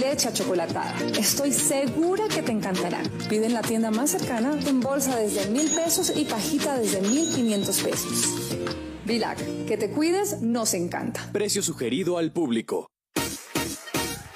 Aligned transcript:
leche 0.00 0.32
chocolatada. 0.32 0.94
Estoy 1.18 1.52
segura 1.52 2.28
que 2.28 2.42
te 2.42 2.52
encantará. 2.52 3.02
Pide 3.28 3.46
en 3.46 3.54
la 3.54 3.62
tienda 3.62 3.90
más 3.90 4.10
cercana 4.10 4.58
en 4.66 4.80
bolsa 4.80 5.16
desde 5.16 5.50
mil 5.50 5.68
pesos 5.70 6.12
y 6.16 6.24
pajita 6.24 6.78
desde 6.78 7.00
mil 7.02 7.32
quinientos 7.34 7.80
pesos. 7.80 8.56
Vilac, 9.04 9.38
que 9.66 9.76
te 9.76 9.90
cuides 9.90 10.42
nos 10.42 10.74
encanta. 10.74 11.28
Precio 11.32 11.62
sugerido 11.62 12.18
al 12.18 12.32
público. 12.32 12.88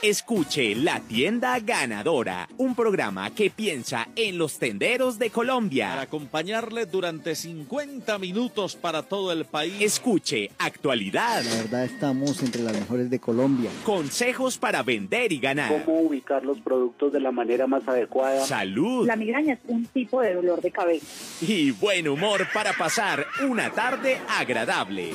Escuche 0.03 0.75
La 0.75 0.99
Tienda 1.01 1.59
Ganadora, 1.61 2.49
un 2.57 2.75
programa 2.75 3.29
que 3.35 3.51
piensa 3.51 4.09
en 4.17 4.39
los 4.39 4.59
tenderos 4.59 5.19
de 5.19 5.29
Colombia. 5.29 5.91
Para 5.91 6.03
acompañarle 6.03 6.87
durante 6.87 7.35
50 7.35 8.17
minutos 8.19 8.77
para 8.77 9.03
todo 9.03 9.31
el 9.31 9.45
país. 9.45 9.75
Escuche 9.79 10.53
actualidad. 10.57 11.43
La 11.45 11.55
verdad 11.55 11.85
estamos 11.85 12.43
entre 12.43 12.63
las 12.63 12.73
mejores 12.73 13.11
de 13.11 13.19
Colombia. 13.19 13.69
Consejos 13.85 14.57
para 14.57 14.83
vender 14.83 15.33
y 15.33 15.39
ganar. 15.39 15.85
Cómo 15.85 16.01
ubicar 16.01 16.47
los 16.47 16.59
productos 16.61 17.13
de 17.13 17.21
la 17.21 17.31
manera 17.31 17.67
más 17.67 17.87
adecuada. 17.87 18.47
Salud. 18.47 19.07
La 19.07 19.17
migraña 19.17 19.53
es 19.53 19.61
un 19.69 19.85
tipo 19.85 20.23
de 20.23 20.33
dolor 20.33 20.63
de 20.63 20.71
cabeza. 20.71 21.05
Y 21.43 21.73
buen 21.73 22.09
humor 22.09 22.47
para 22.55 22.73
pasar 22.73 23.27
una 23.47 23.69
tarde 23.69 24.19
agradable. 24.29 25.11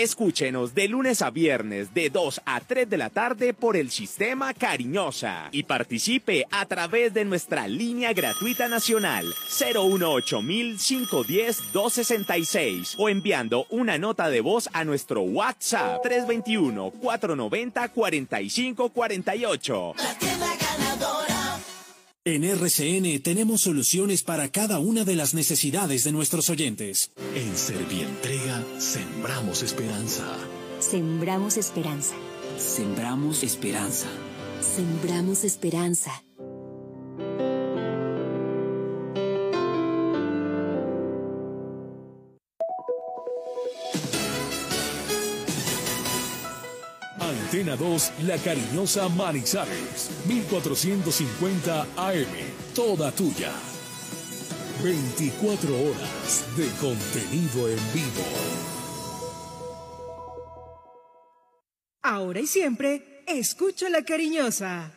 Escúchenos 0.00 0.74
de 0.74 0.88
lunes 0.88 1.20
a 1.20 1.28
viernes 1.28 1.92
de 1.92 2.08
2 2.08 2.40
a 2.46 2.60
3 2.60 2.88
de 2.88 2.96
la 2.96 3.10
tarde 3.10 3.52
por 3.52 3.76
el 3.76 3.90
sistema 3.90 4.54
Cariñosa. 4.54 5.50
Y 5.52 5.64
participe 5.64 6.46
a 6.50 6.64
través 6.64 7.12
de 7.12 7.26
nuestra 7.26 7.68
línea 7.68 8.14
gratuita 8.14 8.66
nacional 8.66 9.26
018 9.58 10.40
510 10.40 11.72
266 11.74 12.94
o 12.96 13.10
enviando 13.10 13.66
una 13.68 13.98
nota 13.98 14.30
de 14.30 14.40
voz 14.40 14.70
a 14.72 14.84
nuestro 14.84 15.20
WhatsApp 15.20 16.00
321 16.02 16.94
En 22.26 22.44
RCN 22.44 23.22
tenemos 23.22 23.62
soluciones 23.62 24.22
para 24.22 24.50
cada 24.50 24.78
una 24.78 25.04
de 25.04 25.16
las 25.16 25.32
necesidades 25.32 26.04
de 26.04 26.12
nuestros 26.12 26.50
oyentes. 26.50 27.12
En 27.34 27.56
Servientrega 27.56 28.62
sembramos 28.78 29.62
esperanza. 29.62 30.26
Sembramos 30.80 31.56
esperanza. 31.56 32.14
Sembramos 32.58 33.42
esperanza. 33.42 34.08
Sembramos 34.60 35.44
esperanza. 35.44 36.22
Antena 47.50 47.74
2, 47.74 48.12
La 48.28 48.38
Cariñosa 48.38 49.08
Manizales, 49.08 50.08
1450 50.28 51.82
AM, 51.96 52.26
toda 52.76 53.10
tuya. 53.10 53.50
24 54.84 55.68
horas 55.74 56.44
de 56.56 56.68
contenido 56.80 57.68
en 57.68 57.92
vivo. 57.92 58.22
Ahora 62.04 62.38
y 62.38 62.46
siempre, 62.46 63.24
Cariñosa. 63.26 63.88
La 63.88 64.04
cariñosa. 64.04 64.96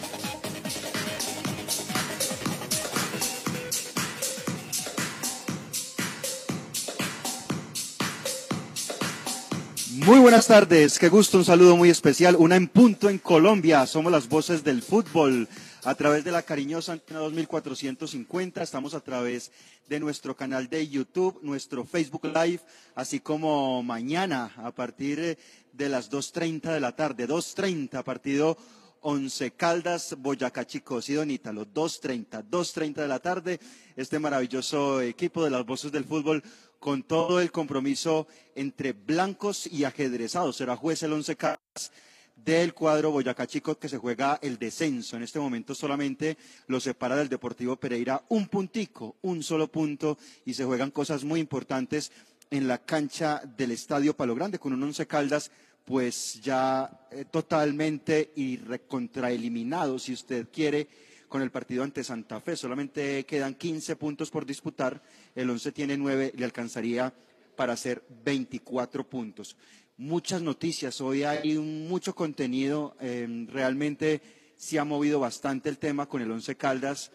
Muy 10.11 10.19
buenas 10.19 10.47
tardes, 10.47 10.99
qué 10.99 11.07
gusto, 11.07 11.37
un 11.37 11.45
saludo 11.45 11.77
muy 11.77 11.89
especial, 11.89 12.35
una 12.35 12.57
en 12.57 12.67
punto 12.67 13.09
en 13.09 13.17
Colombia, 13.17 13.87
somos 13.87 14.11
las 14.11 14.27
voces 14.27 14.61
del 14.61 14.81
fútbol 14.81 15.47
a 15.85 15.95
través 15.95 16.25
de 16.25 16.33
la 16.33 16.41
cariñosa 16.41 16.91
antena 16.91 17.21
2450, 17.21 18.61
estamos 18.61 18.93
a 18.93 18.99
través 18.99 19.53
de 19.87 20.01
nuestro 20.01 20.35
canal 20.35 20.67
de 20.67 20.85
YouTube, 20.85 21.39
nuestro 21.41 21.85
Facebook 21.85 22.25
Live, 22.25 22.59
así 22.93 23.21
como 23.21 23.81
mañana 23.83 24.51
a 24.57 24.71
partir 24.71 25.37
de 25.71 25.87
las 25.87 26.11
2.30 26.11 26.73
de 26.73 26.81
la 26.81 26.93
tarde, 26.93 27.25
2.30 27.25 28.03
partido 28.03 28.57
Once 28.99 29.51
Caldas, 29.51 30.17
Boyacá 30.19 30.67
Chicos 30.67 31.07
y 31.07 31.13
Don 31.13 31.31
Ítalo, 31.31 31.65
2.30, 31.65 32.49
2.30 32.49 32.95
de 32.95 33.07
la 33.07 33.19
tarde, 33.19 33.61
este 33.95 34.19
maravilloso 34.19 34.99
equipo 34.99 35.41
de 35.41 35.51
las 35.51 35.65
voces 35.65 35.93
del 35.93 36.03
fútbol 36.03 36.43
con 36.81 37.03
todo 37.03 37.39
el 37.39 37.51
compromiso 37.51 38.27
entre 38.55 38.93
blancos 38.93 39.67
y 39.67 39.83
ajedrezados. 39.83 40.57
Será 40.57 40.75
juez 40.75 41.03
el 41.03 41.13
Once 41.13 41.35
Caldas 41.35 41.91
del 42.35 42.73
cuadro 42.73 43.11
Boyacá 43.11 43.45
Chicos 43.45 43.77
que 43.77 43.87
se 43.87 43.99
juega 43.99 44.39
el 44.41 44.57
descenso. 44.57 45.15
En 45.15 45.21
este 45.21 45.39
momento 45.39 45.75
solamente 45.75 46.39
lo 46.65 46.79
separa 46.79 47.15
del 47.15 47.29
Deportivo 47.29 47.75
Pereira 47.75 48.23
un 48.29 48.47
puntico, 48.47 49.15
un 49.21 49.43
solo 49.43 49.71
punto 49.71 50.17
y 50.43 50.55
se 50.55 50.65
juegan 50.65 50.89
cosas 50.89 51.23
muy 51.23 51.39
importantes 51.39 52.11
en 52.49 52.67
la 52.67 52.79
cancha 52.79 53.43
del 53.45 53.69
Estadio 53.69 54.15
Palo 54.15 54.33
Grande 54.33 54.57
con 54.57 54.73
un 54.73 54.81
Once 54.81 55.05
Caldas 55.05 55.51
pues 55.85 56.41
ya 56.41 57.07
eh, 57.11 57.25
totalmente 57.29 58.31
y 58.35 58.57
recontraeliminado, 58.57 59.99
si 59.99 60.13
usted 60.13 60.47
quiere, 60.51 60.87
con 61.31 61.41
el 61.41 61.49
partido 61.49 61.83
ante 61.83 62.03
Santa 62.03 62.41
Fe. 62.41 62.57
Solamente 62.57 63.25
quedan 63.25 63.55
15 63.55 63.95
puntos 63.95 64.29
por 64.29 64.45
disputar, 64.45 65.01
el 65.33 65.49
11 65.49 65.71
tiene 65.71 65.95
9, 65.95 66.33
le 66.35 66.43
alcanzaría 66.43 67.13
para 67.55 67.71
hacer 67.71 68.03
24 68.25 69.09
puntos. 69.09 69.55
Muchas 69.95 70.41
noticias, 70.41 70.99
hoy 70.99 71.23
hay 71.23 71.57
mucho 71.57 72.13
contenido, 72.13 72.97
eh, 72.99 73.45
realmente 73.47 74.21
se 74.57 74.77
ha 74.77 74.83
movido 74.83 75.21
bastante 75.21 75.69
el 75.69 75.77
tema 75.77 76.05
con 76.05 76.21
el 76.21 76.29
11 76.29 76.57
Caldas 76.57 77.11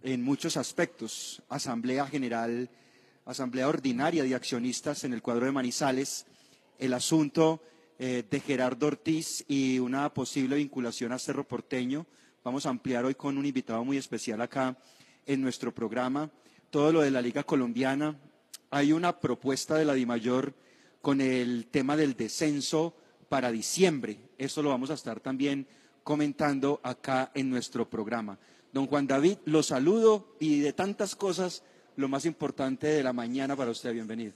en 0.00 0.22
muchos 0.22 0.56
aspectos. 0.56 1.42
Asamblea 1.48 2.06
General, 2.06 2.70
Asamblea 3.24 3.68
Ordinaria 3.68 4.22
de 4.22 4.36
Accionistas 4.36 5.02
en 5.02 5.12
el 5.12 5.22
cuadro 5.22 5.44
de 5.44 5.52
Manizales, 5.52 6.24
el 6.78 6.94
asunto 6.94 7.60
eh, 7.98 8.22
de 8.30 8.38
Gerardo 8.38 8.86
Ortiz 8.86 9.44
y 9.48 9.80
una 9.80 10.14
posible 10.14 10.54
vinculación 10.54 11.10
a 11.10 11.18
Cerro 11.18 11.42
Porteño. 11.42 12.06
Vamos 12.46 12.64
a 12.64 12.70
ampliar 12.70 13.04
hoy 13.04 13.16
con 13.16 13.36
un 13.38 13.44
invitado 13.44 13.84
muy 13.84 13.96
especial 13.96 14.40
acá 14.40 14.78
en 15.26 15.42
nuestro 15.42 15.74
programa. 15.74 16.30
Todo 16.70 16.92
lo 16.92 17.00
de 17.00 17.10
la 17.10 17.20
Liga 17.20 17.42
Colombiana. 17.42 18.16
Hay 18.70 18.92
una 18.92 19.18
propuesta 19.18 19.74
de 19.74 19.84
la 19.84 19.94
DIMAYOR 19.94 20.54
con 21.02 21.20
el 21.20 21.66
tema 21.66 21.96
del 21.96 22.14
descenso 22.14 22.94
para 23.28 23.50
diciembre. 23.50 24.20
Eso 24.38 24.62
lo 24.62 24.68
vamos 24.68 24.90
a 24.90 24.94
estar 24.94 25.18
también 25.18 25.66
comentando 26.04 26.80
acá 26.84 27.32
en 27.34 27.50
nuestro 27.50 27.90
programa. 27.90 28.38
Don 28.72 28.86
Juan 28.86 29.08
David, 29.08 29.38
lo 29.44 29.64
saludo 29.64 30.36
y 30.38 30.60
de 30.60 30.72
tantas 30.72 31.16
cosas, 31.16 31.64
lo 31.96 32.06
más 32.06 32.26
importante 32.26 32.86
de 32.86 33.02
la 33.02 33.12
mañana 33.12 33.56
para 33.56 33.72
usted. 33.72 33.92
Bienvenido. 33.92 34.34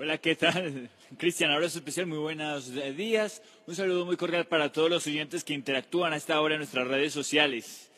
Hola, 0.00 0.18
¿qué 0.18 0.36
tal? 0.36 0.88
Cristian, 1.18 1.50
abrazo 1.50 1.78
especial, 1.78 2.06
muy 2.06 2.18
buenos 2.18 2.72
días. 2.96 3.42
Un 3.66 3.74
saludo 3.74 4.06
muy 4.06 4.16
cordial 4.16 4.46
para 4.46 4.70
todos 4.70 4.88
los 4.88 5.04
oyentes 5.08 5.42
que 5.42 5.54
interactúan 5.54 6.12
a 6.12 6.16
esta 6.16 6.40
hora 6.40 6.54
en 6.54 6.60
nuestras 6.60 6.86
redes 6.86 7.12
sociales. 7.12 7.90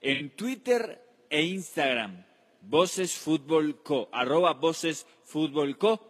En 0.00 0.30
Twitter 0.30 0.98
e 1.28 1.42
Instagram, 1.42 2.24
Voces 2.62 3.22
arroba 4.12 4.54
Voces 4.54 5.06
Fútbol 5.24 5.76
Co. 5.76 6.00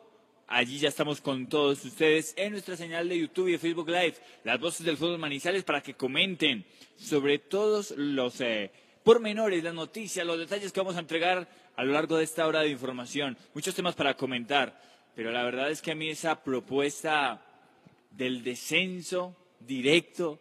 Allí 0.46 0.78
ya 0.78 0.90
estamos 0.90 1.20
con 1.20 1.48
todos 1.48 1.84
ustedes 1.84 2.34
en 2.36 2.52
nuestra 2.52 2.76
señal 2.76 3.08
de 3.08 3.18
YouTube 3.18 3.48
y 3.48 3.52
de 3.52 3.58
Facebook 3.58 3.88
Live, 3.88 4.14
las 4.44 4.60
voces 4.60 4.86
del 4.86 4.96
fútbol 4.96 5.18
Manizales, 5.18 5.64
para 5.64 5.82
que 5.82 5.94
comenten 5.94 6.64
sobre 6.94 7.40
todos 7.40 7.90
los 7.96 8.40
eh, 8.40 8.70
pormenores, 9.02 9.64
las 9.64 9.74
noticias, 9.74 10.24
los 10.24 10.38
detalles 10.38 10.70
que 10.70 10.78
vamos 10.78 10.94
a 10.94 11.00
entregar 11.00 11.48
a 11.74 11.84
lo 11.84 11.92
largo 11.92 12.16
de 12.16 12.24
esta 12.24 12.46
hora 12.46 12.60
de 12.60 12.68
información. 12.68 13.36
Muchos 13.54 13.74
temas 13.74 13.96
para 13.96 14.14
comentar, 14.16 14.80
pero 15.14 15.31
la 15.31 15.43
verdad 15.43 15.70
es 15.70 15.82
que 15.82 15.93
a 15.93 15.94
mí 15.94 16.09
esa 16.09 16.43
propuesta 16.43 17.43
del 18.11 18.43
descenso 18.43 19.37
directo 19.61 20.38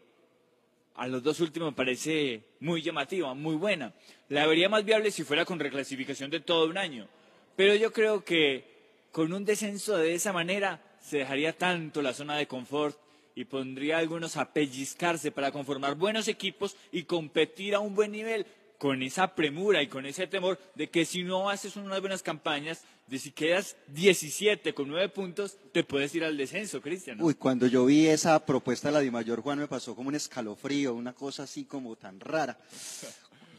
a 0.96 1.08
los 1.08 1.24
dos 1.24 1.40
últimos 1.40 1.72
me 1.72 1.76
parece 1.76 2.44
muy 2.60 2.82
llamativa, 2.82 3.34
muy 3.34 3.56
buena. 3.56 3.94
La 4.30 4.46
vería 4.46 4.70
más 4.70 4.86
viable 4.86 5.12
si 5.12 5.24
fuera 5.24 5.46
con 5.46 5.60
reclasificación 5.60 6.30
de 6.30 6.40
todo 6.40 6.70
un 6.70 6.78
año. 6.78 7.08
Pero 7.56 7.76
yo 7.76 7.92
creo 7.92 8.24
que 8.24 8.66
con 9.12 9.34
un 9.34 9.46
descenso 9.46 9.98
de 9.98 10.14
esa 10.14 10.32
manera 10.32 10.82
se 11.02 11.18
dejaría 11.18 11.58
tanto 11.58 12.02
la 12.02 12.14
zona 12.14 12.38
de 12.38 12.48
confort 12.48 12.98
y 13.36 13.46
pondría 13.46 13.98
a 13.98 14.00
algunos 14.00 14.38
a 14.38 14.54
pellizcarse 14.54 15.32
para 15.32 15.52
conformar 15.52 15.96
buenos 15.96 16.28
equipos 16.28 16.76
y 16.92 17.04
competir 17.04 17.76
a 17.76 17.80
un 17.80 17.96
buen 17.96 18.12
nivel 18.12 18.46
con 18.78 19.04
esa 19.04 19.36
premura 19.36 19.82
y 19.82 19.88
con 19.88 20.06
ese 20.06 20.28
temor 20.28 20.60
de 20.76 20.90
que 20.90 21.06
si 21.06 21.24
no 21.24 21.50
haces 21.50 21.76
unas 21.76 22.02
buenas 22.02 22.24
campañas, 22.24 22.84
si 23.19 23.31
quedas 23.31 23.75
17 23.88 24.74
con 24.74 24.88
9 24.88 25.10
puntos, 25.10 25.58
te 25.72 25.84
puedes 25.84 26.13
ir 26.16 26.24
al 26.24 26.38
descenso, 26.38 26.81
Cristian. 26.81 27.22
Uy, 27.22 27.34
cuando 27.34 27.68
yo 27.68 27.86
vi 27.86 28.08
esa 28.08 28.46
propuesta 28.46 28.88
de 28.88 28.94
la 28.94 29.00
Dimayor, 29.00 29.42
Juan, 29.42 29.60
me 29.60 29.68
pasó 29.68 29.96
como 29.96 30.10
un 30.10 30.16
escalofrío, 30.16 30.94
una 30.94 31.13
cosa 31.13 31.44
así 31.44 31.66
como 31.66 31.96
tan 31.96 32.19
rara. 32.19 32.58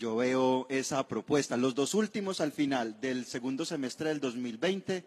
Yo 0.00 0.16
veo 0.16 0.66
esa 0.69 1.06
propuesta. 1.06 1.56
Los 1.56 1.75
dos 1.75 1.94
últimos 1.94 2.40
al 2.40 2.52
final 2.52 3.00
del 3.00 3.25
segundo 3.25 3.64
semestre 3.64 4.08
del 4.08 4.20
2020 4.20 5.04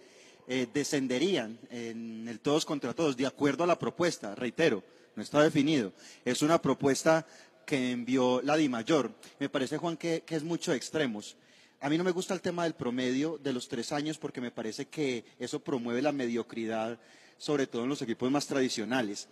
eh, 0.47 0.67
descenderían 0.71 1.57
en 1.71 2.27
el 2.27 2.39
todos 2.39 2.65
contra 2.65 2.93
todos, 2.93 3.17
de 3.17 3.25
acuerdo 3.25 3.63
a 3.63 3.67
la 3.67 3.79
propuesta, 3.79 4.35
reitero, 4.35 4.83
no 5.15 5.23
está 5.23 5.41
definido. 5.41 5.91
Es 6.23 6.43
una 6.43 6.61
propuesta 6.61 7.25
que 7.65 7.91
envió 7.91 8.41
la 8.43 8.55
DIMAYOR. 8.55 9.11
Me 9.39 9.49
parece, 9.49 9.77
Juan, 9.77 9.97
que, 9.97 10.23
es 10.27 10.43
mucho 10.43 10.71
extremos. 10.73 11.35
A 11.85 11.89
mí 11.89 11.99
no 11.99 12.03
me 12.03 12.09
gusta 12.09 12.33
el 12.33 12.41
tema 12.41 12.63
del 12.63 12.73
promedio 12.73 13.39
de 13.43 13.53
los 13.53 13.67
tres 13.67 13.91
años 13.91 14.17
porque 14.17 14.41
me 14.41 14.49
parece 14.49 14.87
que 14.87 15.23
eso 15.37 15.59
promueve 15.59 16.01
la 16.01 16.11
mediocridad, 16.11 16.97
sobre 17.37 17.67
todo 17.67 17.83
en 17.83 17.89
los 17.89 18.01
equipos 18.01 18.31
más 18.31 18.47
tradicionales. 18.47 19.27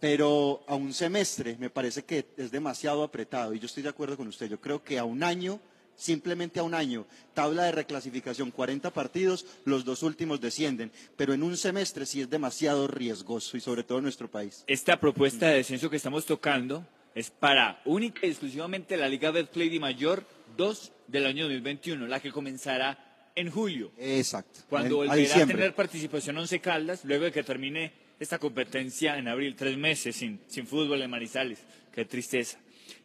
Pero 0.00 0.62
a 0.66 0.74
un 0.74 0.92
semestre 0.92 1.56
me 1.58 1.70
parece 1.70 2.04
que 2.04 2.26
es 2.36 2.50
demasiado 2.50 3.02
apretado 3.04 3.54
y 3.54 3.58
yo 3.58 3.64
estoy 3.64 3.82
de 3.82 3.88
acuerdo 3.88 4.18
con 4.18 4.28
usted. 4.28 4.50
Yo 4.50 4.60
creo 4.60 4.84
que 4.84 4.98
a 4.98 5.04
un 5.04 5.22
año, 5.22 5.60
simplemente 5.96 6.60
a 6.60 6.64
un 6.64 6.74
año, 6.74 7.06
tabla 7.32 7.64
de 7.64 7.72
reclasificación, 7.72 8.50
40 8.50 8.92
partidos, 8.92 9.46
los 9.64 9.86
dos 9.86 10.02
últimos 10.02 10.42
descienden. 10.42 10.92
Pero 11.16 11.32
en 11.32 11.42
un 11.42 11.56
semestre 11.56 12.04
sí 12.04 12.20
es 12.20 12.28
demasiado 12.28 12.86
riesgoso 12.86 13.56
y 13.56 13.62
sobre 13.62 13.82
todo 13.82 13.96
en 13.96 14.04
nuestro 14.04 14.30
país. 14.30 14.62
Esta 14.66 15.00
propuesta 15.00 15.46
de 15.46 15.54
descenso 15.54 15.88
que 15.88 15.96
estamos 15.96 16.26
tocando 16.26 16.86
es 17.14 17.30
para 17.30 17.80
única 17.86 18.26
y 18.26 18.30
exclusivamente 18.30 18.98
la 18.98 19.08
Liga 19.08 19.30
Betplay 19.30 19.70
de 19.70 19.80
Mayor 19.80 20.26
2 20.56 20.92
del 21.08 21.26
año 21.26 21.44
2021, 21.44 22.06
la 22.06 22.20
que 22.20 22.30
comenzará 22.32 23.30
en 23.34 23.50
julio. 23.50 23.92
Exacto. 23.98 24.60
Cuando 24.68 25.02
En- 25.04 25.10
volverá 25.10 25.42
a 25.42 25.46
tener 25.46 25.74
participación 25.74 26.38
Once 26.38 26.60
Caldas, 26.60 27.04
luego 27.04 27.24
de 27.24 27.32
que 27.32 27.42
termine 27.42 27.92
esta 28.20 28.38
competencia 28.38 29.18
en 29.18 29.28
abril, 29.28 29.56
tres 29.56 29.76
meses 29.76 30.14
sin, 30.16 30.40
sin 30.46 30.66
fútbol 30.66 31.02
en 31.02 31.10
Manizales. 31.10 31.58
Qué 31.92 32.04
tristeza. 32.04 32.58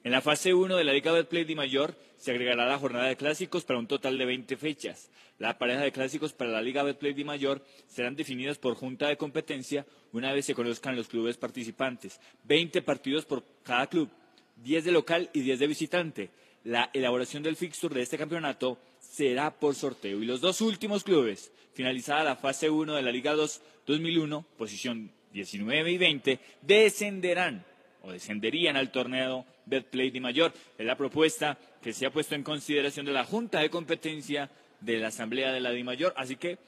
En 0.03 0.11
la 0.11 0.21
fase 0.21 0.53
1 0.53 0.75
de 0.77 0.83
la 0.83 0.93
Liga 0.93 1.11
Betplay 1.11 1.43
de 1.45 1.55
Mayor 1.55 1.95
se 2.17 2.31
agregará 2.31 2.67
la 2.67 2.77
jornada 2.77 3.07
de 3.07 3.15
clásicos 3.15 3.63
para 3.63 3.79
un 3.79 3.87
total 3.87 4.17
de 4.17 4.25
20 4.25 4.55
fechas. 4.57 5.09
La 5.39 5.57
pareja 5.57 5.81
de 5.81 5.91
clásicos 5.91 6.33
para 6.33 6.51
la 6.51 6.61
Liga 6.61 6.83
Betplay 6.83 7.13
de 7.13 7.23
Mayor 7.23 7.65
serán 7.87 8.15
definidas 8.15 8.57
por 8.57 8.75
junta 8.75 9.07
de 9.07 9.17
competencia 9.17 9.85
una 10.11 10.33
vez 10.33 10.45
se 10.45 10.53
conozcan 10.53 10.95
los 10.95 11.07
clubes 11.07 11.37
participantes. 11.37 12.19
20 12.43 12.81
partidos 12.81 13.25
por 13.25 13.43
cada 13.63 13.87
club, 13.87 14.09
10 14.57 14.83
de 14.85 14.91
local 14.91 15.29
y 15.33 15.41
10 15.41 15.59
de 15.59 15.67
visitante. 15.67 16.29
La 16.69 16.92
elaboración 16.94 17.42
del 17.42 17.56
fixture 17.56 17.95
de 17.95 18.04
este 18.04 18.16
campeonato 18.16 18.77
será 19.00 19.50
por 19.50 19.74
sorteo 19.74 20.21
y 20.21 20.25
los 20.27 20.39
dos 20.39 20.62
últimos 20.62 21.04
clubes, 21.04 21.51
finalizada 21.74 22.24
la 22.24 22.36
fase 22.36 22.69
1 22.69 22.94
de 22.94 23.01
la 23.01 23.12
Liga 23.12 23.33
2 23.33 23.62
2001, 23.88 24.45
posición 24.56 25.12
19 25.33 25.92
y 25.92 25.98
20, 25.98 26.39
descenderán 26.62 27.66
o 28.04 28.12
descenderían 28.12 28.77
al 28.77 28.92
torneo 28.92 29.48
Betplay 29.66 30.12
de 30.12 30.19
Mayor. 30.19 30.54
Es 30.77 30.86
la 30.86 30.95
propuesta 30.95 31.57
que 31.81 31.92
se 31.92 32.06
ha 32.06 32.12
puesto 32.12 32.36
en 32.36 32.44
consideración 32.44 33.07
de 33.07 33.13
la 33.13 33.25
Junta 33.25 33.62
de 33.62 33.71
Competencia 33.71 34.51
de 34.80 35.00
la 35.00 35.07
Asamblea 35.07 35.51
de 35.51 35.62
la 35.62 35.71
Di 35.71 35.83
Mayor, 35.83 36.13
así 36.18 36.36
que 36.36 36.60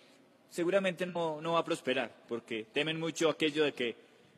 seguramente 0.50 1.06
no, 1.06 1.42
no 1.42 1.53
va 1.53 1.59
a 1.59 1.63
prosperar, 1.63 2.12
porque 2.27 2.65
temen 2.74 3.00
mucho 3.00 3.30
aquello 3.30 3.65
de 3.65 3.74
que 3.74 3.95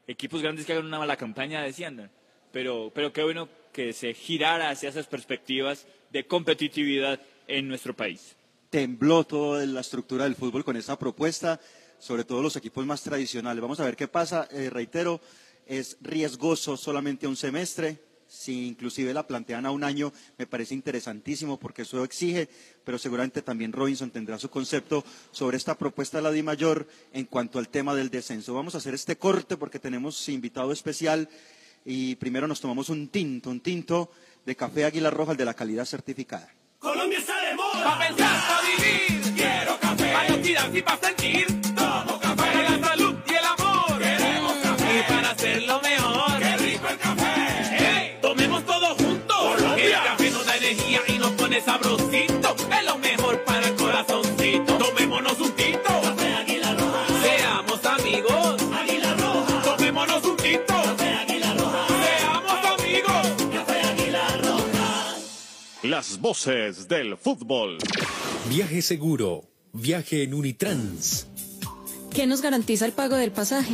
equipos 0.08 0.42
grandes 0.42 0.66
que 0.66 0.74
hagan 0.74 0.88
una 0.88 1.00
mala 1.00 1.16
campaña 1.16 1.62
desciendan. 1.62 2.12
Pero, 2.54 2.92
pero 2.96 3.12
qué 3.12 3.24
bueno 3.24 3.50
que 3.74 3.92
se 3.92 4.14
girara 4.14 4.70
hacia 4.70 4.90
esas 4.90 5.08
perspectivas 5.08 5.86
de 6.12 6.26
competitividad 6.26 7.20
en 7.48 7.68
nuestro 7.68 7.94
país. 7.94 8.36
tembló 8.70 9.24
toda 9.24 9.66
la 9.66 9.82
estructura 9.82 10.24
del 10.24 10.36
fútbol 10.36 10.64
con 10.64 10.78
esta 10.78 10.98
propuesta, 10.98 11.60
sobre 12.00 12.24
todo 12.24 12.42
los 12.42 12.56
equipos 12.56 12.84
más 12.86 13.04
tradicionales. 13.04 13.62
Vamos 13.62 13.80
a 13.80 13.86
ver 13.86 13.96
qué 13.96 14.08
pasa. 14.08 14.48
Eh, 14.52 14.70
reitero, 14.72 15.22
es 15.68 15.98
riesgoso 16.02 16.78
solamente 16.78 17.28
un 17.28 17.36
semestre. 17.36 18.00
Si 18.28 18.68
inclusive 18.68 19.14
la 19.14 19.28
plantean 19.28 19.68
a 19.68 19.72
un 19.72 19.84
año, 19.84 20.12
me 20.40 20.48
parece 20.48 20.74
interesantísimo 20.74 21.60
porque 21.60 21.84
eso 21.84 22.04
exige, 22.04 22.50
pero 22.84 22.98
seguramente 22.98 23.44
también 23.44 23.72
Robinson 23.72 24.10
tendrá 24.10 24.40
su 24.40 24.50
concepto 24.50 25.04
sobre 25.32 25.58
esta 25.58 25.78
propuesta 25.78 26.18
de 26.18 26.24
la 26.24 26.32
Di 26.32 26.42
Mayor 26.42 26.88
en 27.14 27.26
cuanto 27.26 27.60
al 27.60 27.70
tema 27.70 27.94
del 27.94 28.10
descenso. 28.10 28.56
Vamos 28.56 28.74
a 28.74 28.80
hacer 28.80 28.96
este 28.96 29.18
corte 29.18 29.56
porque 29.56 29.78
tenemos 29.78 30.28
invitado 30.30 30.72
especial 30.72 31.30
y 31.86 32.16
primero 32.16 32.48
nos 32.48 32.62
tomamos 32.62 32.90
un 32.90 33.08
tinto, 33.10 33.50
un 33.50 33.60
tinto 33.60 34.12
de 34.46 34.56
café 34.56 34.86
Águila 34.86 35.10
Roja, 35.10 35.32
el 35.32 35.38
de 35.38 35.46
la 35.46 35.54
calidad 35.54 35.86
certificada. 35.86 36.50
Colombia 36.80 37.20
está 37.20 37.42
de 37.42 37.56
moda. 37.56 37.84
Pa' 37.84 38.08
pensar, 38.08 38.48
pa' 38.48 38.62
vivir. 38.62 39.34
Quiero 39.36 39.80
café. 39.80 40.14
Para 40.14 40.78
y 40.78 40.82
pa' 40.82 40.98
sentir. 40.98 41.63
Las 66.04 66.20
voces 66.20 66.90
del 66.90 67.16
fútbol. 67.16 67.78
Viaje 68.50 68.82
seguro. 68.82 69.46
Viaje 69.72 70.24
en 70.24 70.34
Unitrans. 70.34 71.28
¿Qué 72.14 72.28
nos 72.28 72.42
garantiza 72.42 72.86
el 72.86 72.92
pago 72.92 73.16
del 73.16 73.32
pasaje? 73.32 73.74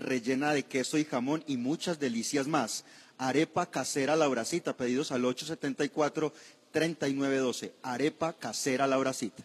rellena 0.00 0.52
de 0.52 0.64
queso 0.64 0.98
y 0.98 1.04
jamón 1.04 1.44
y 1.46 1.56
muchas 1.56 2.00
delicias 2.00 2.48
más. 2.48 2.84
Arepa 3.18 3.66
casera 3.66 4.16
Lauracita, 4.16 4.76
pedidos 4.76 5.12
al 5.12 5.22
874-3912. 5.22 7.70
Arepa 7.82 8.32
casera 8.32 8.86
Lauracita. 8.86 9.44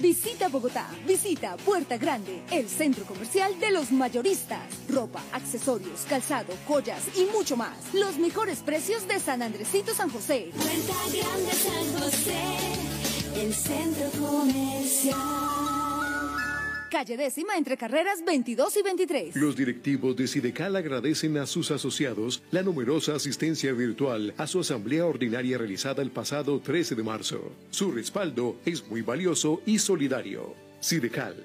Visita 0.00 0.48
Bogotá, 0.48 0.90
visita 1.06 1.56
Puerta 1.56 1.96
Grande, 1.96 2.42
el 2.50 2.68
centro 2.68 3.04
comercial 3.04 3.56
de 3.58 3.70
los 3.70 3.92
mayoristas. 3.92 4.60
Ropa, 4.90 5.22
accesorios, 5.32 6.00
calzado, 6.08 6.52
joyas 6.66 7.02
y 7.16 7.24
mucho 7.26 7.56
más. 7.56 7.94
Los 7.94 8.18
mejores 8.18 8.58
precios 8.58 9.08
de 9.08 9.18
San 9.20 9.40
Andresito 9.40 9.94
San 9.94 10.10
José. 10.10 10.50
Puerta 10.54 10.92
Grande 11.16 11.52
San 11.52 11.86
José, 12.02 12.42
el 13.40 13.54
centro 13.54 14.10
comercial. 14.20 15.95
Calle 16.96 17.18
décima 17.18 17.58
entre 17.58 17.76
carreras 17.76 18.24
22 18.24 18.74
y 18.78 18.82
23. 18.82 19.36
Los 19.36 19.54
directivos 19.54 20.16
de 20.16 20.26
Sidecal 20.26 20.76
agradecen 20.76 21.36
a 21.36 21.44
sus 21.44 21.70
asociados 21.70 22.42
la 22.50 22.62
numerosa 22.62 23.14
asistencia 23.14 23.74
virtual 23.74 24.32
a 24.38 24.46
su 24.46 24.60
asamblea 24.60 25.04
ordinaria 25.04 25.58
realizada 25.58 26.00
el 26.00 26.10
pasado 26.10 26.58
13 26.58 26.94
de 26.94 27.02
marzo. 27.02 27.52
Su 27.68 27.92
respaldo 27.92 28.56
es 28.64 28.88
muy 28.88 29.02
valioso 29.02 29.60
y 29.66 29.78
solidario. 29.78 30.54
Sidecal, 30.80 31.36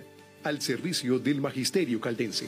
al 0.46 0.62
servicio 0.62 1.20
del 1.20 1.42
magisterio 1.42 2.00
caldense. 2.00 2.48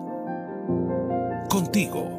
Contigo. 1.49 2.18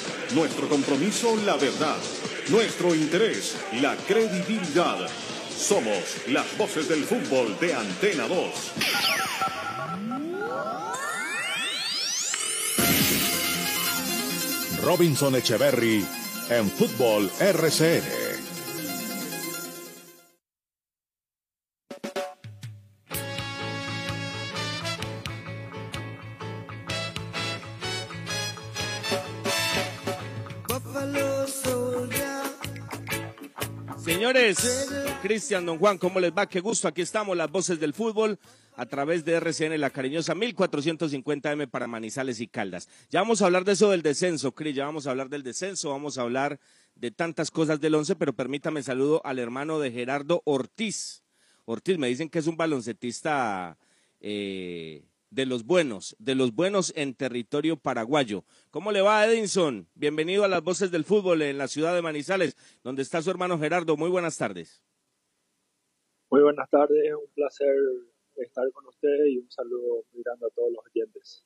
Nuestro 0.33 0.69
compromiso, 0.69 1.35
la 1.45 1.57
verdad. 1.57 1.97
Nuestro 2.47 2.95
interés, 2.95 3.57
la 3.81 3.97
credibilidad. 3.97 5.09
Somos 5.57 6.27
las 6.27 6.57
voces 6.57 6.87
del 6.87 7.03
fútbol 7.03 7.57
de 7.59 7.73
Antena 7.73 8.27
2. 8.27 8.37
Robinson 14.83 15.35
Echeverry 15.35 16.05
en 16.49 16.71
Fútbol 16.71 17.29
RCN. 17.39 18.30
Cristian, 35.21 35.67
Don 35.67 35.77
Juan, 35.77 35.99
¿cómo 35.99 36.19
les 36.19 36.31
va? 36.35 36.47
Qué 36.47 36.61
gusto, 36.61 36.87
aquí 36.87 37.03
estamos, 37.03 37.37
las 37.37 37.51
voces 37.51 37.79
del 37.79 37.93
fútbol, 37.93 38.39
a 38.75 38.87
través 38.87 39.23
de 39.23 39.33
RCN 39.33 39.79
La 39.79 39.91
Cariñosa, 39.91 40.33
1450M 40.33 41.69
para 41.69 41.85
Manizales 41.85 42.39
y 42.39 42.47
Caldas. 42.47 42.89
Ya 43.11 43.21
vamos 43.21 43.41
a 43.41 43.45
hablar 43.45 43.63
de 43.63 43.73
eso 43.73 43.91
del 43.91 44.01
descenso, 44.01 44.53
Cris, 44.53 44.75
ya 44.75 44.85
vamos 44.85 45.05
a 45.05 45.11
hablar 45.11 45.29
del 45.29 45.43
descenso, 45.43 45.91
vamos 45.91 46.17
a 46.17 46.23
hablar 46.23 46.59
de 46.95 47.11
tantas 47.11 47.51
cosas 47.51 47.79
del 47.79 47.93
once, 47.93 48.15
pero 48.15 48.33
permítame 48.33 48.81
saludo 48.81 49.21
al 49.23 49.37
hermano 49.37 49.79
de 49.79 49.91
Gerardo 49.91 50.41
Ortiz. 50.43 51.23
Ortiz, 51.65 51.99
me 51.99 52.07
dicen 52.07 52.27
que 52.27 52.39
es 52.39 52.47
un 52.47 52.57
baloncetista 52.57 53.77
eh, 54.21 55.05
de 55.29 55.45
los 55.45 55.65
buenos, 55.65 56.15
de 56.17 56.33
los 56.33 56.55
buenos 56.55 56.93
en 56.95 57.13
territorio 57.13 57.77
paraguayo. 57.77 58.43
¿Cómo 58.71 58.91
le 58.91 59.01
va, 59.01 59.23
Edinson? 59.27 59.87
Bienvenido 59.93 60.45
a 60.45 60.47
las 60.47 60.63
voces 60.63 60.89
del 60.89 61.05
fútbol 61.05 61.43
en 61.43 61.59
la 61.59 61.67
ciudad 61.67 61.93
de 61.93 62.01
Manizales, 62.01 62.57
donde 62.83 63.03
está 63.03 63.21
su 63.21 63.29
hermano 63.29 63.59
Gerardo. 63.59 63.95
Muy 63.95 64.09
buenas 64.09 64.35
tardes. 64.35 64.81
Muy 66.31 66.43
buenas 66.43 66.69
tardes, 66.69 67.13
un 67.13 67.29
placer 67.33 67.75
estar 68.37 68.63
con 68.71 68.87
usted 68.87 69.25
y 69.25 69.39
un 69.39 69.51
saludo 69.51 70.05
muy 70.13 70.23
grande 70.23 70.45
a 70.45 70.49
todos 70.55 70.71
los 70.71 70.85
oyentes. 70.85 71.45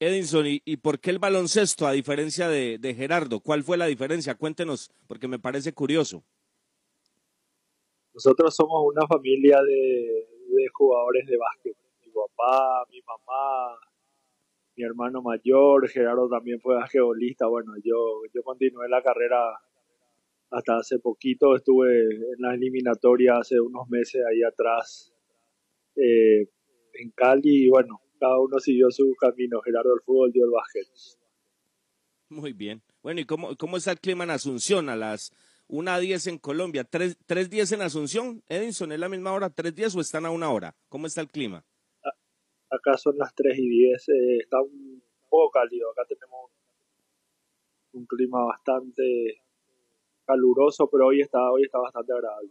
Edinson, 0.00 0.44
¿y, 0.44 0.60
y 0.64 0.78
por 0.78 0.98
qué 0.98 1.10
el 1.10 1.20
baloncesto 1.20 1.86
a 1.86 1.92
diferencia 1.92 2.48
de, 2.48 2.78
de 2.78 2.94
Gerardo? 2.96 3.38
¿Cuál 3.38 3.62
fue 3.62 3.76
la 3.76 3.86
diferencia? 3.86 4.34
Cuéntenos, 4.34 4.90
porque 5.06 5.28
me 5.28 5.38
parece 5.38 5.72
curioso. 5.72 6.24
Nosotros 8.12 8.56
somos 8.56 8.92
una 8.92 9.06
familia 9.06 9.62
de, 9.62 10.26
de 10.48 10.68
jugadores 10.72 11.26
de 11.28 11.36
básquet. 11.36 11.76
Mi 12.04 12.10
papá, 12.10 12.84
mi 12.90 13.00
mamá, 13.02 13.78
mi 14.74 14.82
hermano 14.82 15.22
mayor, 15.22 15.88
Gerardo 15.88 16.28
también 16.28 16.60
fue 16.60 16.74
basquetbolista. 16.74 17.46
Bueno, 17.46 17.74
yo, 17.84 18.22
yo 18.34 18.42
continué 18.42 18.88
la 18.88 19.00
carrera 19.00 19.60
hasta 20.50 20.76
hace 20.76 20.98
poquito, 20.98 21.54
estuve 21.54 22.02
en 22.02 22.40
la 22.40 22.54
eliminatoria 22.54 23.38
hace 23.38 23.60
unos 23.60 23.88
meses 23.88 24.22
ahí 24.30 24.42
atrás 24.42 25.12
eh, 25.96 26.48
en 26.94 27.10
Cali 27.14 27.66
y 27.66 27.68
bueno, 27.68 28.00
cada 28.18 28.38
uno 28.40 28.58
siguió 28.58 28.90
su 28.90 29.14
camino. 29.18 29.60
Gerardo 29.60 29.94
el 29.94 30.00
fútbol, 30.02 30.32
dio 30.32 30.44
el 30.44 30.50
básquet. 30.50 30.86
Muy 32.30 32.52
bien. 32.52 32.82
Bueno, 33.02 33.20
¿y 33.20 33.24
cómo, 33.24 33.56
cómo 33.56 33.76
está 33.76 33.92
el 33.92 34.00
clima 34.00 34.24
en 34.24 34.30
Asunción 34.30 34.88
a 34.88 34.96
las 34.96 35.32
una 35.68 35.96
a 35.96 36.00
10 36.00 36.26
en 36.28 36.38
Colombia, 36.38 36.84
tres, 36.84 37.18
tres 37.26 37.50
10 37.50 37.72
en 37.72 37.82
Asunción, 37.82 38.42
Edinson, 38.48 38.90
¿es 38.90 38.98
la 38.98 39.08
misma 39.10 39.32
hora, 39.32 39.50
tres 39.50 39.74
10 39.74 39.96
o 39.96 40.00
están 40.00 40.24
a 40.24 40.30
una 40.30 40.50
hora? 40.50 40.74
¿Cómo 40.88 41.06
está 41.06 41.20
el 41.20 41.28
clima? 41.28 41.62
Acá 42.70 42.96
son 42.96 43.16
las 43.16 43.34
3 43.34 43.58
y 43.58 43.68
10, 43.68 44.08
eh, 44.08 44.36
está 44.42 44.60
un 44.60 45.02
poco 45.28 45.50
cálido, 45.50 45.90
acá 45.90 46.04
tenemos 46.06 46.50
un 47.92 48.06
clima 48.06 48.44
bastante 48.44 49.42
caluroso, 50.28 50.88
pero 50.90 51.06
hoy 51.06 51.22
está, 51.22 51.50
hoy 51.50 51.62
está 51.64 51.78
bastante 51.78 52.12
agradable. 52.12 52.50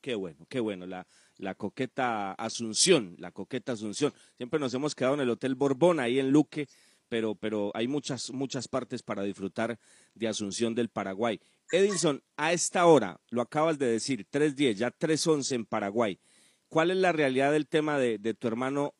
Qué 0.00 0.14
bueno, 0.14 0.46
qué 0.48 0.60
bueno, 0.60 0.86
la, 0.86 1.06
la 1.36 1.54
coqueta 1.54 2.32
Asunción, 2.32 3.14
la 3.18 3.30
coqueta 3.30 3.72
Asunción. 3.72 4.12
Siempre 4.36 4.58
nos 4.58 4.74
hemos 4.74 4.94
quedado 4.94 5.14
en 5.14 5.20
el 5.20 5.30
Hotel 5.30 5.54
Borbón, 5.54 6.00
ahí 6.00 6.18
en 6.18 6.30
Luque, 6.30 6.68
pero, 7.08 7.36
pero 7.36 7.70
hay 7.74 7.86
muchas, 7.86 8.32
muchas 8.32 8.66
partes 8.66 9.02
para 9.02 9.22
disfrutar 9.22 9.78
de 10.14 10.28
Asunción 10.28 10.74
del 10.74 10.88
Paraguay. 10.88 11.40
Edinson, 11.70 12.22
a 12.36 12.52
esta 12.52 12.86
hora, 12.86 13.20
lo 13.30 13.42
acabas 13.42 13.78
de 13.78 13.86
decir, 13.86 14.26
3.10, 14.30 14.74
ya 14.74 14.90
3.11 14.90 15.54
en 15.54 15.66
Paraguay. 15.66 16.18
¿Cuál 16.68 16.90
es 16.90 16.96
la 16.96 17.12
realidad 17.12 17.52
del 17.52 17.68
tema 17.68 17.98
de, 17.98 18.18
de, 18.18 18.34
tu 18.34 18.48
hermano? 18.48 18.94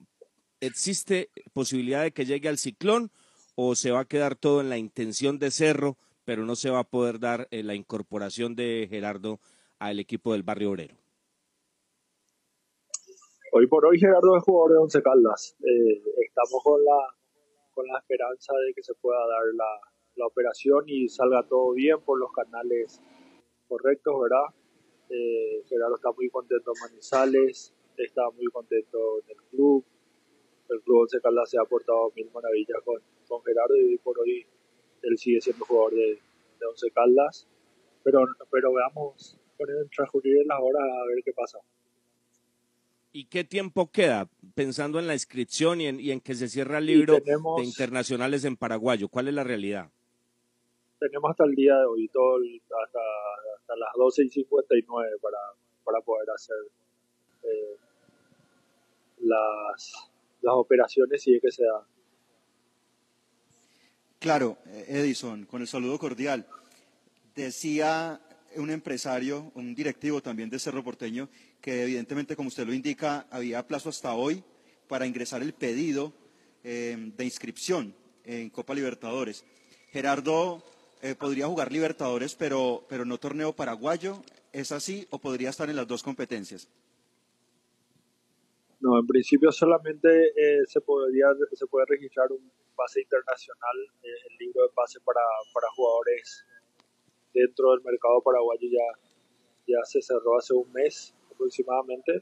¿Existe 0.60 1.30
posibilidad 1.52 2.02
de 2.02 2.12
que 2.12 2.26
llegue 2.26 2.48
al 2.48 2.58
ciclón 2.58 3.10
o 3.56 3.74
se 3.74 3.90
va 3.90 4.00
a 4.00 4.04
quedar 4.04 4.36
todo 4.36 4.60
en 4.60 4.68
la 4.68 4.78
intención 4.78 5.38
de 5.38 5.50
Cerro, 5.50 5.98
pero 6.26 6.44
no 6.44 6.56
se 6.56 6.70
va 6.70 6.80
a 6.80 6.84
poder 6.84 7.18
dar 7.20 7.46
eh, 7.50 7.62
la 7.62 7.74
incorporación 7.74 8.54
de 8.56 8.88
Gerardo 8.90 9.38
al 9.78 10.00
equipo 10.00 10.32
del 10.32 10.42
Barrio 10.42 10.70
Obrero? 10.70 10.96
Hoy 13.52 13.66
por 13.68 13.86
hoy 13.86 13.98
Gerardo 13.98 14.36
es 14.36 14.42
jugador 14.42 14.72
de 14.72 14.78
Once 14.78 15.02
Caldas. 15.02 15.56
Eh, 15.60 16.02
estamos 16.26 16.60
con 16.62 16.84
la, 16.84 16.98
con 17.72 17.86
la 17.86 17.98
esperanza 17.98 18.52
de 18.66 18.74
que 18.74 18.82
se 18.82 18.92
pueda 18.94 19.20
dar 19.20 19.44
la, 19.54 19.80
la 20.16 20.26
operación 20.26 20.84
y 20.88 21.08
salga 21.08 21.46
todo 21.48 21.72
bien 21.72 22.00
por 22.00 22.18
los 22.18 22.32
canales 22.32 23.00
correctos, 23.68 24.14
¿verdad? 24.20 24.52
Eh, 25.08 25.62
Gerardo 25.68 25.94
está 25.94 26.10
muy 26.10 26.28
contento 26.28 26.72
en 26.74 26.90
Manizales, 26.90 27.72
está 27.96 28.28
muy 28.30 28.46
contento 28.46 28.98
en 29.22 29.30
el 29.30 29.42
club. 29.48 29.84
El 30.68 30.80
club 30.82 31.02
Once 31.02 31.20
Caldas 31.20 31.48
se 31.48 31.58
ha 31.58 31.62
aportado 31.62 32.10
mil 32.16 32.28
maravillas 32.34 32.82
con, 32.84 33.00
con 33.28 33.42
Gerardo 33.44 33.76
y 33.76 33.96
por 33.98 34.18
hoy 34.18 34.44
él 35.08 35.18
sigue 35.18 35.40
siendo 35.40 35.64
jugador 35.64 35.92
de, 35.94 36.18
de 36.60 36.66
Once 36.68 36.90
Caldas. 36.90 37.46
Pero, 38.04 38.24
pero 38.50 38.72
veamos, 38.72 39.38
poner 39.58 39.76
en 39.82 39.88
transcurrir 39.90 40.46
las 40.46 40.58
horas 40.60 40.82
a 40.82 41.06
ver 41.06 41.22
qué 41.24 41.32
pasa. 41.32 41.58
¿Y 43.12 43.24
qué 43.26 43.44
tiempo 43.44 43.90
queda 43.90 44.28
pensando 44.54 44.98
en 44.98 45.06
la 45.06 45.14
inscripción 45.14 45.80
y 45.80 45.86
en, 45.86 45.98
y 46.00 46.10
en 46.10 46.20
que 46.20 46.34
se 46.34 46.48
cierra 46.48 46.78
el 46.78 46.86
libro 46.86 47.14
tenemos- 47.20 47.60
de 47.60 47.64
internacionales 47.66 48.44
en 48.44 48.56
paraguayo? 48.56 49.08
¿Cuál 49.08 49.28
es 49.28 49.34
la 49.34 49.42
realidad? 49.44 49.90
Tenemos 51.00 51.30
hasta 51.30 51.44
el 51.44 51.54
día 51.54 51.76
de 51.78 51.86
hoy, 51.86 52.08
todo 52.08 52.36
el- 52.38 52.60
hasta, 52.84 52.98
hasta 53.58 53.76
las 53.76 53.88
12 53.96 54.24
y 54.24 54.30
59 54.30 55.10
para, 55.22 55.38
para 55.84 56.00
poder 56.02 56.28
hacer 56.30 56.56
eh, 57.42 57.76
las, 59.20 60.10
las 60.42 60.54
operaciones 60.54 61.22
si 61.22 61.34
es 61.34 61.42
que 61.42 61.50
se 61.50 61.64
dan. 61.64 61.82
Claro, 64.18 64.58
eh, 64.66 64.86
Edison, 64.88 65.44
con 65.44 65.60
el 65.60 65.68
saludo 65.68 65.98
cordial. 65.98 66.46
Decía 67.34 68.20
un 68.56 68.70
empresario, 68.70 69.52
un 69.54 69.74
directivo 69.74 70.22
también 70.22 70.48
de 70.48 70.58
Cerro 70.58 70.82
Porteño, 70.82 71.28
que 71.60 71.82
evidentemente, 71.82 72.34
como 72.34 72.48
usted 72.48 72.66
lo 72.66 72.72
indica, 72.72 73.26
había 73.30 73.66
plazo 73.66 73.90
hasta 73.90 74.14
hoy 74.14 74.42
para 74.88 75.06
ingresar 75.06 75.42
el 75.42 75.52
pedido 75.52 76.14
eh, 76.64 77.12
de 77.16 77.24
inscripción 77.24 77.94
en 78.24 78.48
Copa 78.50 78.74
Libertadores. 78.74 79.44
Gerardo 79.92 80.64
eh, 81.02 81.14
podría 81.14 81.46
jugar 81.46 81.70
Libertadores, 81.70 82.34
pero, 82.34 82.86
pero 82.88 83.04
no 83.04 83.18
torneo 83.18 83.54
paraguayo. 83.54 84.22
¿Es 84.52 84.72
así 84.72 85.06
o 85.10 85.18
podría 85.18 85.50
estar 85.50 85.68
en 85.68 85.76
las 85.76 85.86
dos 85.86 86.02
competencias? 86.02 86.68
No, 88.86 89.00
en 89.00 89.06
principio 89.06 89.50
solamente 89.50 90.08
eh, 90.28 90.62
se 90.64 90.80
podría 90.80 91.26
se 91.52 91.66
puede 91.66 91.86
registrar 91.88 92.30
un 92.30 92.52
pase 92.76 93.00
internacional, 93.00 93.76
eh, 94.00 94.08
el 94.30 94.36
libro 94.38 94.62
de 94.62 94.68
pase 94.76 95.00
para, 95.00 95.22
para 95.52 95.66
jugadores 95.74 96.46
dentro 97.34 97.72
del 97.72 97.82
mercado 97.82 98.22
paraguayo 98.22 98.68
ya, 98.70 99.00
ya 99.66 99.84
se 99.84 100.00
cerró 100.00 100.38
hace 100.38 100.54
un 100.54 100.70
mes 100.72 101.12
aproximadamente 101.32 102.12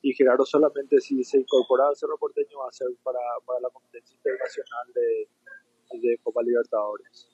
y 0.00 0.14
Gerardo 0.14 0.46
solamente 0.46 1.00
si 1.00 1.24
se 1.24 1.38
incorpora 1.38 1.88
al 1.88 1.96
Cerro 1.96 2.16
Porteño 2.18 2.60
va 2.60 2.68
a 2.68 2.72
ser 2.72 2.86
para, 3.02 3.18
para 3.44 3.58
la 3.58 3.68
competencia 3.70 4.14
internacional 4.14 4.92
de, 4.94 6.08
de 6.08 6.18
Copa 6.22 6.40
Libertadores. 6.44 7.28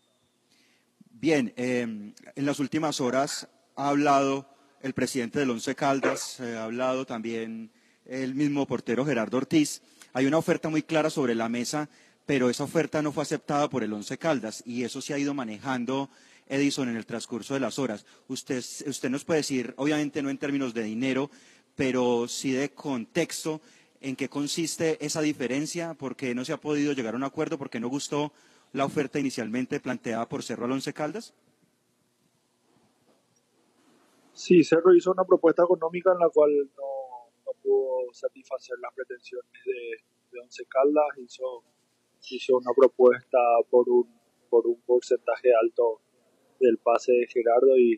Bien, 1.11 1.53
eh, 1.59 1.83
en 1.83 2.47
las 2.47 2.59
últimas 2.59 3.03
horas 3.03 3.51
ha 3.75 3.91
hablado 3.91 4.47
el 4.81 4.95
presidente 4.95 5.41
del 5.41 5.51
Once 5.51 5.75
Caldas, 5.75 6.41
eh, 6.41 6.57
ha 6.57 6.65
hablado 6.65 7.05
también 7.05 7.76
el 8.09 8.35
mismo 8.35 8.67
portero 8.67 9.05
Gerardo 9.05 9.39
Ortiz. 9.39 9.83
Hay 10.13 10.27
una 10.27 10.39
oferta 10.39 10.69
muy 10.69 10.83
clara 10.83 11.11
sobre 11.11 11.35
la 11.35 11.49
mesa, 11.49 11.89
pero 12.25 12.51
esa 12.51 12.65
oferta 12.65 13.03
no 13.03 13.13
fue 13.13 13.23
aceptada 13.23 13.69
por 13.69 13.83
el 13.83 13.93
Once 13.93 14.17
Caldas 14.19 14.63
y 14.67 14.85
eso 14.85 15.01
se 15.01 15.15
ha 15.15 15.19
ido 15.19 15.35
manejando 15.35 16.09
Edison 16.49 16.89
en 16.89 16.97
el 16.97 17.07
transcurso 17.07 17.55
de 17.55 17.61
las 17.61 17.79
horas. 17.79 18.07
Usted, 18.29 18.63
usted 18.87 19.11
nos 19.11 19.25
puede 19.25 19.41
decir, 19.41 19.75
obviamente 19.77 20.23
no 20.23 20.31
en 20.31 20.39
términos 20.39 20.75
de 20.75 20.83
dinero, 20.83 21.31
pero 21.75 22.27
sí 22.29 22.53
de 22.53 22.71
contexto, 22.71 23.61
en 24.01 24.17
qué 24.17 24.29
consiste 24.29 25.05
esa 25.05 25.21
diferencia, 25.21 25.95
por 25.95 26.17
qué 26.17 26.35
no 26.35 26.45
se 26.45 26.53
ha 26.53 26.59
podido 26.59 26.93
llegar 26.93 27.15
a 27.15 27.17
un 27.17 27.25
acuerdo, 27.25 27.59
por 27.59 27.71
qué 27.71 27.81
no 27.81 27.89
gustó 27.89 28.33
la 28.73 28.85
oferta 28.85 29.19
inicialmente 29.19 29.81
planteada 29.81 30.29
por 30.29 30.43
Cerro 30.43 30.67
al 30.67 30.73
Once 30.73 30.93
Caldas. 30.93 31.35
Sí, 34.33 34.63
Cerro 34.65 34.95
hizo 34.95 35.13
una 35.13 35.25
propuesta 35.25 35.63
económica 35.63 36.13
en 36.13 36.19
la 36.19 36.29
cual 36.29 36.51
no, 36.77 36.96
pudo 37.67 38.13
satisfacer 38.13 38.79
las 38.81 38.95
pretensiones 38.95 39.51
de, 39.65 40.41
Once 40.41 40.65
Caldas, 40.69 41.07
hizo, 41.17 41.65
hizo 42.31 42.59
una 42.59 42.71
propuesta 42.77 43.39
por 43.71 43.89
un, 43.89 44.07
por 44.51 44.67
un 44.67 44.81
porcentaje 44.83 45.49
alto 45.55 46.01
del 46.61 46.79
pase 46.79 47.13
de 47.13 47.27
Gerardo 47.27 47.77
y 47.77 47.95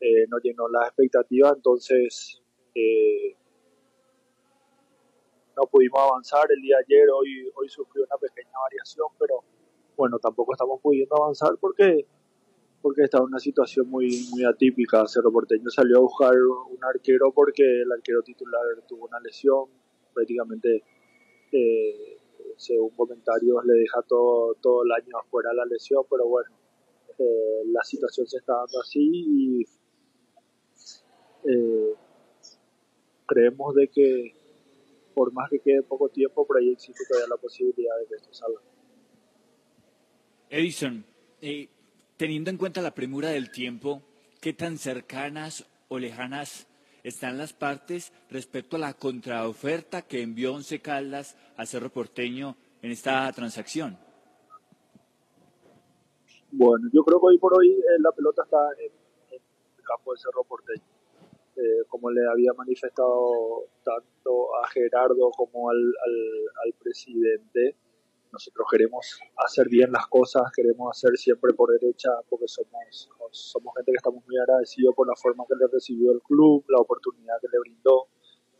eh, 0.00 0.26
no 0.28 0.38
llenó 0.38 0.68
las 0.68 0.86
expectativas, 0.88 1.54
entonces 1.56 2.40
eh, 2.74 3.36
no 5.56 5.64
pudimos 5.70 6.00
avanzar 6.00 6.46
el 6.50 6.62
día 6.62 6.76
de 6.76 6.84
ayer, 6.84 7.10
hoy, 7.10 7.50
hoy 7.54 7.68
sufrió 7.68 8.04
una 8.04 8.16
pequeña 8.18 8.56
variación, 8.62 9.08
pero 9.18 9.42
bueno, 9.96 10.18
tampoco 10.18 10.52
estamos 10.52 10.80
pudiendo 10.80 11.16
avanzar 11.16 11.56
porque 11.60 12.06
porque 12.82 13.02
está 13.02 13.18
en 13.18 13.24
una 13.24 13.38
situación 13.38 13.88
muy 13.88 14.26
muy 14.30 14.44
atípica. 14.44 15.06
Cerro 15.06 15.32
Porteño 15.32 15.68
salió 15.70 15.98
a 15.98 16.00
buscar 16.00 16.34
un 16.34 16.78
arquero 16.84 17.32
porque 17.32 17.82
el 17.82 17.92
arquero 17.92 18.22
titular 18.22 18.62
tuvo 18.88 19.06
una 19.06 19.20
lesión, 19.20 19.66
prácticamente 20.14 20.82
eh, 21.52 22.18
según 22.56 22.90
comentarios 22.90 23.64
le 23.64 23.74
deja 23.74 24.02
todo, 24.02 24.54
todo 24.60 24.84
el 24.84 24.92
año 24.92 25.18
afuera 25.18 25.52
la 25.52 25.64
lesión, 25.64 26.04
pero 26.10 26.26
bueno, 26.26 26.50
eh, 27.18 27.62
la 27.66 27.82
situación 27.82 28.26
se 28.26 28.38
está 28.38 28.54
dando 28.54 28.80
así 28.80 29.00
y 29.02 29.62
eh, 31.44 31.94
creemos 33.26 33.74
de 33.74 33.88
que 33.88 34.34
por 35.14 35.32
más 35.32 35.50
que 35.50 35.58
quede 35.58 35.82
poco 35.82 36.08
tiempo, 36.08 36.46
por 36.46 36.58
ahí 36.58 36.70
existe 36.70 37.04
todavía 37.06 37.28
la 37.28 37.36
posibilidad 37.36 37.98
de 37.98 38.06
que 38.06 38.14
esto 38.14 38.32
salga. 38.32 38.60
Edison, 40.48 41.04
eh, 41.40 41.68
teniendo 42.20 42.50
en 42.50 42.58
cuenta 42.58 42.82
la 42.82 42.90
premura 42.90 43.30
del 43.30 43.50
tiempo, 43.50 44.02
¿qué 44.42 44.52
tan 44.52 44.76
cercanas 44.76 45.64
o 45.88 45.98
lejanas 45.98 46.66
están 47.02 47.38
las 47.38 47.54
partes 47.54 48.12
respecto 48.28 48.76
a 48.76 48.78
la 48.78 48.92
contraoferta 48.92 50.02
que 50.02 50.20
envió 50.20 50.52
Once 50.52 50.82
Caldas 50.82 51.34
a 51.56 51.64
Cerro 51.64 51.88
Porteño 51.88 52.56
en 52.82 52.90
esta 52.90 53.32
transacción? 53.32 53.96
Bueno, 56.52 56.90
yo 56.92 57.02
creo 57.04 57.18
que 57.20 57.26
hoy 57.28 57.38
por 57.38 57.56
hoy 57.56 57.70
eh, 57.70 57.98
la 58.00 58.12
pelota 58.12 58.42
está 58.42 58.68
en, 58.78 58.92
en 59.34 59.42
el 59.78 59.82
campo 59.82 60.12
de 60.12 60.18
Cerro 60.18 60.44
Porteño. 60.44 60.84
Eh, 61.56 61.84
como 61.88 62.10
le 62.10 62.20
había 62.30 62.52
manifestado 62.52 63.64
tanto 63.82 64.54
a 64.62 64.68
Gerardo 64.68 65.30
como 65.30 65.70
al, 65.70 65.78
al, 65.78 66.66
al 66.66 66.72
presidente, 66.82 67.76
nosotros 68.32 68.66
queremos 68.70 69.20
hacer 69.36 69.68
bien 69.68 69.90
las 69.92 70.06
cosas, 70.06 70.42
queremos 70.54 70.90
hacer 70.90 71.16
siempre 71.16 71.52
por 71.54 71.70
derecha, 71.70 72.10
porque 72.28 72.46
somos, 72.48 73.10
somos 73.30 73.74
gente 73.76 73.92
que 73.92 73.96
estamos 73.96 74.24
muy 74.26 74.38
agradecidos 74.38 74.94
por 74.94 75.06
la 75.06 75.14
forma 75.16 75.44
que 75.48 75.54
le 75.56 75.66
recibió 75.72 76.12
el 76.12 76.20
club, 76.22 76.64
la 76.68 76.80
oportunidad 76.80 77.34
que 77.40 77.48
le 77.52 77.58
brindó, 77.58 78.08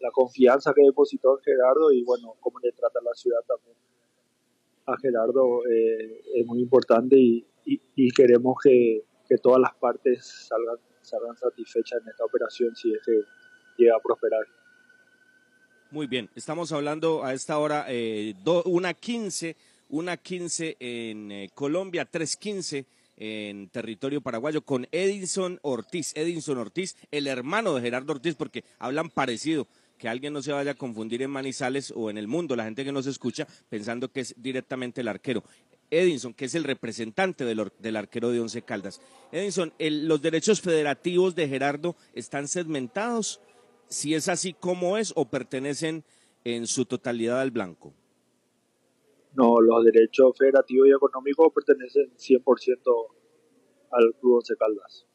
la 0.00 0.10
confianza 0.10 0.72
que 0.74 0.82
depositó 0.82 1.38
en 1.38 1.44
Gerardo 1.44 1.92
y 1.92 2.02
bueno, 2.04 2.34
cómo 2.40 2.58
le 2.60 2.72
trata 2.72 3.00
la 3.04 3.14
ciudad 3.14 3.40
también. 3.46 3.76
A 4.86 4.96
Gerardo 4.96 5.66
eh, 5.66 6.22
es 6.34 6.46
muy 6.46 6.60
importante 6.60 7.16
y, 7.16 7.46
y, 7.64 7.80
y 7.94 8.10
queremos 8.10 8.56
que, 8.62 9.04
que, 9.28 9.36
todas 9.38 9.60
las 9.60 9.74
partes 9.74 10.48
salgan, 10.48 10.78
salgan 11.02 11.36
satisfechas 11.36 12.00
en 12.02 12.08
esta 12.08 12.24
operación 12.24 12.74
si 12.74 12.92
es 12.92 13.00
que 13.04 13.20
llega 13.76 13.94
a 13.96 14.00
prosperar. 14.00 14.44
Muy 15.92 16.06
bien, 16.06 16.30
estamos 16.36 16.70
hablando 16.70 17.24
a 17.24 17.34
esta 17.34 17.58
hora 17.58 17.84
eh, 17.88 18.36
do, 18.44 18.62
una 18.62 18.94
15, 18.94 19.56
una 19.88 20.16
15 20.16 20.76
en 20.78 21.32
eh, 21.32 21.50
Colombia, 21.52 22.08
3.15 22.08 22.84
en 23.16 23.68
territorio 23.70 24.20
paraguayo 24.20 24.62
con 24.62 24.86
Edinson 24.92 25.58
Ortiz. 25.62 26.12
Edinson 26.14 26.58
Ortiz, 26.58 26.94
el 27.10 27.26
hermano 27.26 27.74
de 27.74 27.80
Gerardo 27.80 28.12
Ortiz, 28.12 28.36
porque 28.36 28.62
hablan 28.78 29.10
parecido. 29.10 29.66
Que 29.98 30.08
alguien 30.08 30.32
no 30.32 30.42
se 30.42 30.52
vaya 30.52 30.70
a 30.70 30.74
confundir 30.74 31.22
en 31.22 31.30
Manizales 31.30 31.92
o 31.94 32.08
en 32.08 32.18
el 32.18 32.28
mundo, 32.28 32.54
la 32.54 32.64
gente 32.64 32.84
que 32.84 32.92
nos 32.92 33.06
escucha, 33.06 33.48
pensando 33.68 34.12
que 34.12 34.20
es 34.20 34.34
directamente 34.38 35.00
el 35.00 35.08
arquero. 35.08 35.42
Edinson, 35.90 36.34
que 36.34 36.44
es 36.44 36.54
el 36.54 36.62
representante 36.62 37.44
del, 37.44 37.72
del 37.80 37.96
arquero 37.96 38.30
de 38.30 38.38
Once 38.38 38.62
Caldas. 38.62 39.00
Edinson, 39.32 39.72
el, 39.80 40.06
¿los 40.06 40.22
derechos 40.22 40.60
federativos 40.60 41.34
de 41.34 41.48
Gerardo 41.48 41.96
están 42.14 42.46
segmentados? 42.46 43.40
Si 43.90 44.14
es 44.14 44.28
así 44.28 44.54
como 44.54 44.96
es 44.96 45.12
o 45.16 45.26
pertenecen 45.26 46.04
en 46.44 46.66
su 46.66 46.86
totalidad 46.86 47.40
al 47.40 47.50
blanco. 47.50 47.92
No, 49.34 49.60
los 49.60 49.84
derechos 49.84 50.36
federativos 50.38 50.88
y 50.88 50.92
económicos 50.92 51.52
pertenecen 51.54 52.10
100% 52.16 53.06
al 53.90 54.14
Club 54.20 54.36
Once 54.36 54.54
Caldas. 54.56 55.06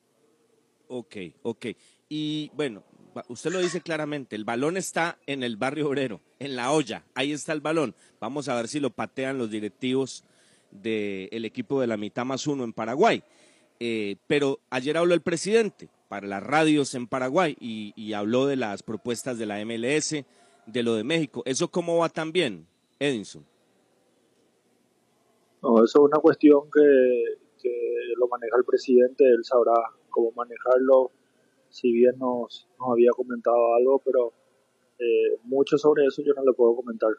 Ok, 0.88 1.15
ok. 1.41 1.65
Y 2.07 2.51
bueno, 2.53 2.83
usted 3.29 3.51
lo 3.51 3.59
dice 3.59 3.81
claramente, 3.81 4.35
el 4.35 4.45
balón 4.45 4.77
está 4.77 5.19
en 5.25 5.43
el 5.43 5.57
barrio 5.57 5.89
obrero, 5.89 6.21
en 6.39 6.55
la 6.55 6.71
olla, 6.71 7.03
ahí 7.15 7.31
está 7.31 7.53
el 7.53 7.61
balón. 7.61 7.95
Vamos 8.19 8.47
a 8.47 8.55
ver 8.55 8.67
si 8.67 8.79
lo 8.79 8.89
patean 8.89 9.38
los 9.38 9.49
directivos 9.49 10.23
del 10.71 11.45
equipo 11.45 11.81
de 11.81 11.88
la 11.88 11.97
mitad 11.97 12.25
más 12.25 12.45
uno 12.47 12.63
en 12.63 12.73
Paraguay. 12.73 13.23
Eh, 13.79 14.15
pero 14.27 14.59
ayer 14.69 14.97
habló 14.97 15.13
el 15.13 15.21
presidente 15.21 15.89
para 16.07 16.27
las 16.27 16.43
radios 16.43 16.95
en 16.95 17.07
Paraguay 17.07 17.57
y, 17.59 18.13
habló 18.13 18.45
de 18.45 18.55
las 18.55 18.83
propuestas 18.83 19.38
de 19.38 19.45
la 19.45 19.63
MLS, 19.65 20.23
de 20.65 20.83
lo 20.83 20.95
de 20.95 21.03
México. 21.03 21.43
¿Eso 21.45 21.67
cómo 21.67 21.97
va 21.97 22.09
también, 22.09 22.65
Edinson? 22.99 23.45
No, 25.61 25.83
eso 25.83 25.99
es 25.99 26.11
una 26.11 26.19
cuestión 26.19 26.69
que, 26.71 27.38
que, 27.61 27.71
lo 28.17 28.27
maneja 28.27 28.55
el 28.57 28.65
presidente, 28.65 29.25
él 29.25 29.43
sabrá 29.43 29.73
cómo 30.09 30.31
manejarlo, 30.31 31.11
si 31.69 31.91
bien 31.91 32.17
nos, 32.17 32.67
nos 32.79 32.91
había 32.91 33.09
comentado 33.11 33.75
algo, 33.75 33.99
pero 33.99 34.31
eh, 34.99 35.38
mucho 35.43 35.77
sobre 35.77 36.05
eso 36.05 36.21
yo 36.23 36.33
no 36.33 36.45
le 36.45 36.53
puedo 36.53 36.75
comentar. 36.75 37.09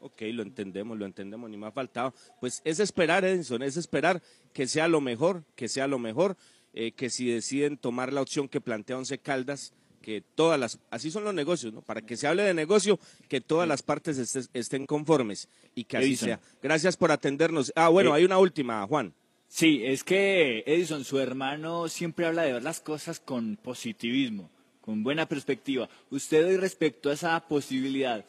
Ok, 0.00 0.22
lo 0.32 0.42
entendemos, 0.42 0.98
lo 0.98 1.06
entendemos, 1.06 1.48
ni 1.50 1.56
más 1.56 1.72
faltaba. 1.74 2.12
Pues 2.40 2.60
es 2.64 2.80
esperar, 2.80 3.24
Edinson, 3.24 3.62
es 3.62 3.76
esperar 3.76 4.22
que 4.52 4.66
sea 4.66 4.88
lo 4.88 5.00
mejor, 5.00 5.44
que 5.54 5.68
sea 5.68 5.86
lo 5.86 5.98
mejor, 5.98 6.36
eh, 6.74 6.92
que 6.92 7.10
si 7.10 7.28
deciden 7.28 7.76
tomar 7.76 8.12
la 8.12 8.20
opción 8.22 8.48
que 8.48 8.60
plantea 8.60 8.98
Once 8.98 9.18
Caldas, 9.18 9.72
que 10.02 10.22
todas 10.36 10.60
las, 10.60 10.78
así 10.90 11.10
son 11.10 11.24
los 11.24 11.34
negocios, 11.34 11.72
¿no? 11.72 11.82
Para 11.82 12.00
que 12.02 12.16
se 12.16 12.28
hable 12.28 12.44
de 12.44 12.54
negocio, 12.54 13.00
que 13.28 13.40
todas 13.40 13.66
las 13.66 13.82
partes 13.82 14.48
estén 14.52 14.86
conformes 14.86 15.48
y 15.74 15.84
que 15.84 15.96
así 15.96 16.06
Edison. 16.08 16.26
sea. 16.28 16.40
Gracias 16.62 16.96
por 16.96 17.10
atendernos. 17.10 17.72
Ah, 17.74 17.88
bueno, 17.88 18.10
Eh, 18.10 18.18
hay 18.18 18.24
una 18.24 18.38
última, 18.38 18.86
Juan. 18.86 19.12
Sí, 19.48 19.82
es 19.84 20.04
que 20.04 20.62
Edison, 20.66 21.04
su 21.04 21.18
hermano, 21.18 21.88
siempre 21.88 22.26
habla 22.26 22.42
de 22.42 22.52
ver 22.52 22.62
las 22.62 22.80
cosas 22.80 23.18
con 23.18 23.56
positivismo, 23.56 24.50
con 24.80 25.02
buena 25.02 25.26
perspectiva. 25.26 25.88
Usted 26.10 26.46
hoy 26.46 26.56
respecto 26.56 27.10
a 27.10 27.14
esa 27.14 27.40
posibilidad, 27.48 28.24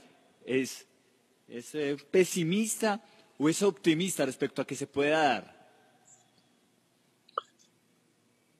¿es, 0.46 0.88
es 1.48 1.76
eh, 1.76 1.98
pesimista 2.12 3.02
o 3.38 3.50
es 3.50 3.62
optimista 3.64 4.26
respecto 4.26 4.62
a 4.62 4.66
que 4.66 4.76
se 4.76 4.88
pueda 4.88 5.20
dar? 5.20 5.58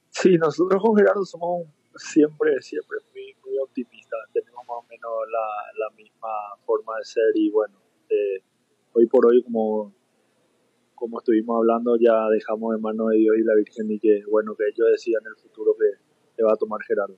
Sí, 0.10 0.38
nosotros 0.38 0.82
con 0.82 0.96
Gerardo 0.96 1.26
somos 1.26 1.68
siempre, 1.96 2.60
siempre 2.62 2.98
muy, 3.14 3.36
muy 3.44 3.60
optimistas. 3.60 4.20
Tenemos 4.34 4.66
más 4.68 4.78
o 4.78 4.86
menos 4.90 5.12
la, 5.32 5.86
la 5.86 5.96
misma 5.96 6.30
forma 6.66 6.98
de 6.98 7.06
ser 7.06 7.32
y 7.36 7.50
bueno, 7.52 7.76
eh, 8.10 8.42
hoy 8.94 9.06
por 9.08 9.28
hoy 9.28 9.44
como, 9.44 9.94
como 10.96 11.20
estuvimos 11.20 11.58
hablando 11.58 11.98
ya 11.98 12.30
dejamos 12.30 12.76
en 12.76 12.82
manos 12.82 13.10
de 13.10 13.18
Dios 13.18 13.36
y 13.38 13.44
la 13.44 13.56
Virgen 13.56 13.92
y 13.92 14.00
que 14.00 14.24
bueno, 14.30 14.56
que 14.56 14.64
ellos 14.66 14.88
decidan 14.92 15.24
el 15.28 15.36
futuro 15.36 15.76
que, 15.78 16.00
que 16.36 16.44
va 16.44 16.54
a 16.54 16.58
tomar 16.58 16.82
Gerardo. 16.84 17.18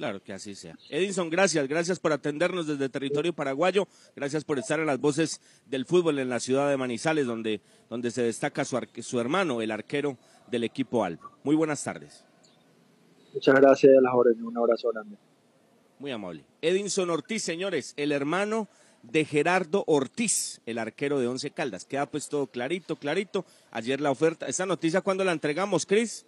Claro 0.00 0.22
que 0.22 0.32
así 0.32 0.54
sea. 0.54 0.78
Edison, 0.88 1.28
gracias, 1.28 1.68
gracias 1.68 1.98
por 1.98 2.10
atendernos 2.10 2.66
desde 2.66 2.88
territorio 2.88 3.34
paraguayo, 3.34 3.86
gracias 4.16 4.44
por 4.44 4.58
estar 4.58 4.80
en 4.80 4.86
las 4.86 4.98
voces 4.98 5.42
del 5.66 5.84
fútbol 5.84 6.18
en 6.18 6.30
la 6.30 6.40
ciudad 6.40 6.70
de 6.70 6.78
Manizales, 6.78 7.26
donde, 7.26 7.60
donde 7.90 8.10
se 8.10 8.22
destaca 8.22 8.64
su, 8.64 8.80
su 9.02 9.20
hermano, 9.20 9.60
el 9.60 9.70
arquero 9.70 10.16
del 10.50 10.64
equipo 10.64 11.04
Albo. 11.04 11.30
Muy 11.44 11.54
buenas 11.54 11.84
tardes. 11.84 12.24
Muchas 13.34 13.54
gracias 13.56 13.92
a 13.94 14.00
las 14.00 14.14
un 14.42 14.56
abrazo 14.56 14.88
grande. 14.90 15.18
Muy 15.98 16.12
amable. 16.12 16.46
Edinson 16.62 17.10
Ortiz, 17.10 17.42
señores, 17.42 17.92
el 17.98 18.12
hermano 18.12 18.68
de 19.02 19.26
Gerardo 19.26 19.84
Ortiz, 19.86 20.62
el 20.64 20.78
arquero 20.78 21.20
de 21.20 21.26
Once 21.26 21.50
Caldas. 21.50 21.84
Queda 21.84 22.06
pues 22.06 22.30
todo 22.30 22.46
clarito, 22.46 22.96
clarito. 22.96 23.44
Ayer 23.70 24.00
la 24.00 24.10
oferta, 24.10 24.46
esta 24.46 24.64
noticia 24.64 25.02
cuando 25.02 25.24
la 25.24 25.32
entregamos, 25.32 25.84
Cris, 25.84 26.24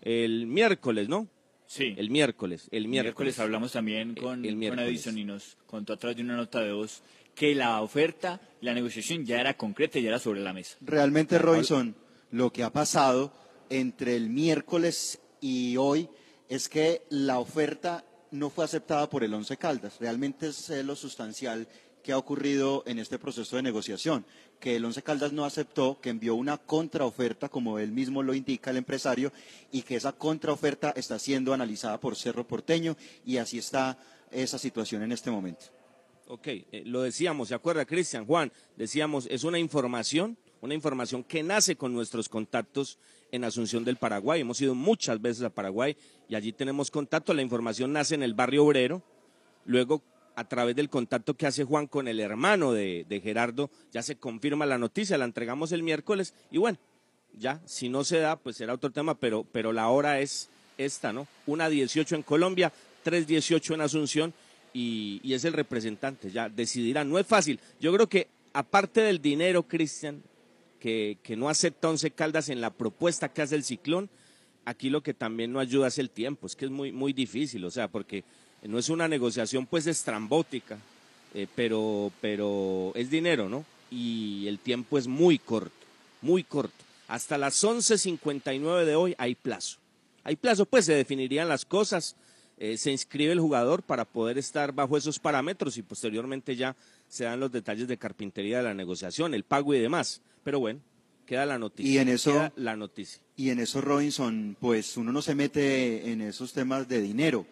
el 0.00 0.46
miércoles, 0.46 1.10
¿no? 1.10 1.28
Sí. 1.72 1.94
El 1.96 2.10
miércoles, 2.10 2.68
el 2.70 2.86
miércoles. 2.86 2.90
miércoles 2.90 3.38
hablamos 3.38 3.72
también 3.72 4.14
con, 4.14 4.44
el 4.44 4.68
con. 4.68 4.78
Edison 4.78 5.16
y 5.16 5.24
nos 5.24 5.56
contó 5.66 5.94
a 5.94 5.96
través 5.96 6.18
de 6.18 6.22
una 6.22 6.36
nota 6.36 6.60
de 6.60 6.70
voz 6.70 7.02
que 7.34 7.54
la 7.54 7.80
oferta, 7.80 8.42
la 8.60 8.74
negociación 8.74 9.24
ya 9.24 9.40
era 9.40 9.56
concreta 9.56 9.98
y 9.98 10.02
ya 10.02 10.10
era 10.10 10.18
sobre 10.18 10.42
la 10.42 10.52
mesa. 10.52 10.76
Realmente, 10.82 11.38
Robinson, 11.38 11.96
lo 12.30 12.52
que 12.52 12.62
ha 12.62 12.68
pasado 12.68 13.32
entre 13.70 14.16
el 14.16 14.28
miércoles 14.28 15.22
y 15.40 15.78
hoy 15.78 16.10
es 16.50 16.68
que 16.68 17.04
la 17.08 17.38
oferta 17.38 18.04
no 18.32 18.50
fue 18.50 18.66
aceptada 18.66 19.08
por 19.08 19.24
el 19.24 19.32
Once 19.32 19.56
Caldas. 19.56 19.96
Realmente 19.98 20.48
es 20.48 20.68
eh, 20.68 20.84
lo 20.84 20.94
sustancial 20.94 21.66
que 22.02 22.12
ha 22.12 22.18
ocurrido 22.18 22.82
en 22.86 22.98
este 22.98 23.18
proceso 23.18 23.56
de 23.56 23.62
negociación, 23.62 24.24
que 24.60 24.76
el 24.76 24.84
Once 24.84 25.02
Caldas 25.02 25.32
no 25.32 25.44
aceptó, 25.44 26.00
que 26.00 26.10
envió 26.10 26.34
una 26.34 26.58
contraoferta, 26.58 27.48
como 27.48 27.78
él 27.78 27.92
mismo 27.92 28.22
lo 28.22 28.34
indica 28.34 28.70
el 28.70 28.76
empresario, 28.76 29.32
y 29.70 29.82
que 29.82 29.96
esa 29.96 30.12
contraoferta 30.12 30.92
está 30.96 31.18
siendo 31.18 31.52
analizada 31.52 31.98
por 31.98 32.16
Cerro 32.16 32.46
Porteño, 32.46 32.96
y 33.24 33.38
así 33.38 33.58
está 33.58 33.98
esa 34.30 34.58
situación 34.58 35.02
en 35.02 35.12
este 35.12 35.30
momento. 35.30 35.66
Ok, 36.28 36.46
eh, 36.46 36.82
lo 36.86 37.02
decíamos, 37.02 37.48
¿se 37.48 37.54
acuerda, 37.54 37.84
Cristian? 37.84 38.24
Juan, 38.24 38.52
decíamos, 38.76 39.26
es 39.30 39.44
una 39.44 39.58
información, 39.58 40.38
una 40.60 40.74
información 40.74 41.24
que 41.24 41.42
nace 41.42 41.76
con 41.76 41.92
nuestros 41.92 42.28
contactos 42.28 42.98
en 43.32 43.44
Asunción 43.44 43.84
del 43.84 43.96
Paraguay. 43.96 44.42
Hemos 44.42 44.60
ido 44.60 44.74
muchas 44.74 45.20
veces 45.20 45.42
a 45.42 45.50
Paraguay 45.50 45.96
y 46.28 46.34
allí 46.34 46.52
tenemos 46.52 46.90
contacto. 46.90 47.34
La 47.34 47.42
información 47.42 47.92
nace 47.92 48.14
en 48.14 48.22
el 48.22 48.34
barrio 48.34 48.64
obrero. 48.64 49.02
Luego, 49.64 50.02
a 50.34 50.48
través 50.48 50.76
del 50.76 50.88
contacto 50.88 51.34
que 51.34 51.46
hace 51.46 51.64
Juan 51.64 51.86
con 51.86 52.08
el 52.08 52.20
hermano 52.20 52.72
de, 52.72 53.04
de 53.08 53.20
Gerardo, 53.20 53.70
ya 53.92 54.02
se 54.02 54.16
confirma 54.16 54.66
la 54.66 54.78
noticia, 54.78 55.18
la 55.18 55.24
entregamos 55.24 55.72
el 55.72 55.82
miércoles 55.82 56.34
y 56.50 56.58
bueno, 56.58 56.78
ya, 57.38 57.60
si 57.64 57.88
no 57.88 58.04
se 58.04 58.18
da, 58.18 58.36
pues 58.36 58.56
será 58.56 58.74
otro 58.74 58.90
tema, 58.90 59.14
pero, 59.14 59.44
pero 59.52 59.72
la 59.72 59.88
hora 59.88 60.20
es 60.20 60.48
esta, 60.78 61.12
¿no? 61.12 61.26
Una 61.46 61.68
18 61.68 62.16
en 62.16 62.22
Colombia, 62.22 62.72
3.18 63.04 63.74
en 63.74 63.80
Asunción 63.80 64.34
y, 64.72 65.20
y 65.22 65.34
es 65.34 65.44
el 65.44 65.52
representante, 65.52 66.30
ya 66.30 66.48
decidirá. 66.48 67.04
No 67.04 67.18
es 67.18 67.26
fácil. 67.26 67.58
Yo 67.80 67.92
creo 67.92 68.08
que 68.08 68.28
aparte 68.52 69.00
del 69.00 69.20
dinero, 69.20 69.62
Cristian, 69.64 70.22
que, 70.78 71.18
que 71.22 71.36
no 71.36 71.48
acepta 71.48 71.88
Once 71.88 72.10
Caldas 72.10 72.48
en 72.48 72.60
la 72.60 72.70
propuesta 72.70 73.32
que 73.32 73.42
hace 73.42 73.54
el 73.54 73.64
Ciclón, 73.64 74.10
aquí 74.64 74.90
lo 74.90 75.02
que 75.02 75.14
también 75.14 75.52
no 75.52 75.60
ayuda 75.60 75.88
es 75.88 75.98
el 75.98 76.10
tiempo, 76.10 76.46
es 76.46 76.56
que 76.56 76.66
es 76.66 76.70
muy, 76.70 76.92
muy 76.92 77.12
difícil, 77.12 77.64
o 77.64 77.70
sea, 77.70 77.88
porque 77.88 78.24
no 78.68 78.78
es 78.78 78.88
una 78.88 79.08
negociación 79.08 79.66
pues 79.66 79.86
estrambótica, 79.86 80.78
eh, 81.34 81.46
pero, 81.54 82.12
pero 82.20 82.92
es 82.94 83.10
dinero, 83.10 83.48
¿no? 83.48 83.64
Y 83.90 84.46
el 84.48 84.58
tiempo 84.58 84.98
es 84.98 85.06
muy 85.06 85.38
corto, 85.38 85.72
muy 86.20 86.44
corto. 86.44 86.72
Hasta 87.08 87.36
las 87.38 87.62
11.59 87.62 88.84
de 88.84 88.94
hoy 88.96 89.14
hay 89.18 89.34
plazo. 89.34 89.78
Hay 90.24 90.36
plazo, 90.36 90.64
pues 90.66 90.84
se 90.86 90.94
definirían 90.94 91.48
las 91.48 91.64
cosas, 91.64 92.14
eh, 92.58 92.76
se 92.76 92.92
inscribe 92.92 93.32
el 93.32 93.40
jugador 93.40 93.82
para 93.82 94.04
poder 94.04 94.38
estar 94.38 94.72
bajo 94.72 94.96
esos 94.96 95.18
parámetros 95.18 95.76
y 95.76 95.82
posteriormente 95.82 96.54
ya 96.56 96.76
se 97.08 97.24
dan 97.24 97.40
los 97.40 97.50
detalles 97.52 97.88
de 97.88 97.96
carpintería 97.98 98.58
de 98.58 98.62
la 98.64 98.74
negociación, 98.74 99.34
el 99.34 99.42
pago 99.44 99.74
y 99.74 99.80
demás. 99.80 100.20
Pero 100.44 100.60
bueno, 100.60 100.80
queda 101.26 101.44
la 101.44 101.58
noticia. 101.58 101.92
Y 101.92 101.98
en 101.98 102.08
eso- 102.08 102.30
queda 102.32 102.52
la 102.56 102.76
noticia. 102.76 103.20
Y 103.36 103.50
en 103.50 103.58
eso, 103.58 103.80
Robinson, 103.80 104.56
pues 104.60 104.96
uno 104.96 105.10
no 105.12 105.22
se 105.22 105.34
mete 105.34 106.12
en 106.12 106.20
esos 106.20 106.52
temas 106.52 106.88
de 106.88 107.00
dinero. 107.02 107.44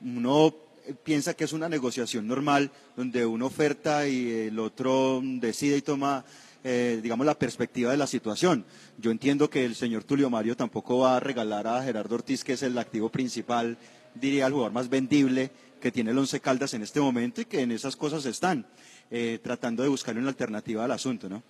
Uno 0.00 0.54
eh, 0.86 0.94
piensa 1.02 1.34
que 1.34 1.44
es 1.44 1.52
una 1.52 1.68
negociación 1.68 2.26
normal 2.26 2.70
donde 2.96 3.26
uno 3.26 3.46
oferta 3.46 4.06
y 4.06 4.30
el 4.30 4.58
otro 4.58 5.20
decide 5.22 5.78
y 5.78 5.82
toma, 5.82 6.24
eh, 6.64 7.00
digamos, 7.02 7.26
la 7.26 7.38
perspectiva 7.38 7.90
de 7.90 7.96
la 7.96 8.06
situación. 8.06 8.64
Yo 8.98 9.10
entiendo 9.10 9.50
que 9.50 9.64
el 9.64 9.74
señor 9.74 10.04
Tulio 10.04 10.30
Mario 10.30 10.56
tampoco 10.56 10.98
va 10.98 11.16
a 11.16 11.20
regalar 11.20 11.66
a 11.66 11.82
Gerardo 11.82 12.14
Ortiz, 12.16 12.44
que 12.44 12.54
es 12.54 12.62
el 12.62 12.78
activo 12.78 13.08
principal, 13.08 13.76
diría 14.14 14.46
el 14.46 14.52
jugador 14.52 14.72
más 14.72 14.88
vendible 14.88 15.50
que 15.80 15.92
tiene 15.92 16.10
el 16.10 16.18
Once 16.18 16.40
Caldas 16.40 16.74
en 16.74 16.82
este 16.82 17.00
momento 17.00 17.40
y 17.40 17.44
que 17.44 17.60
en 17.60 17.70
esas 17.70 17.96
cosas 17.96 18.24
están, 18.26 18.66
eh, 19.10 19.38
tratando 19.42 19.82
de 19.82 19.88
buscar 19.88 20.16
una 20.16 20.28
alternativa 20.28 20.84
al 20.84 20.90
asunto, 20.90 21.28
¿no? 21.28 21.42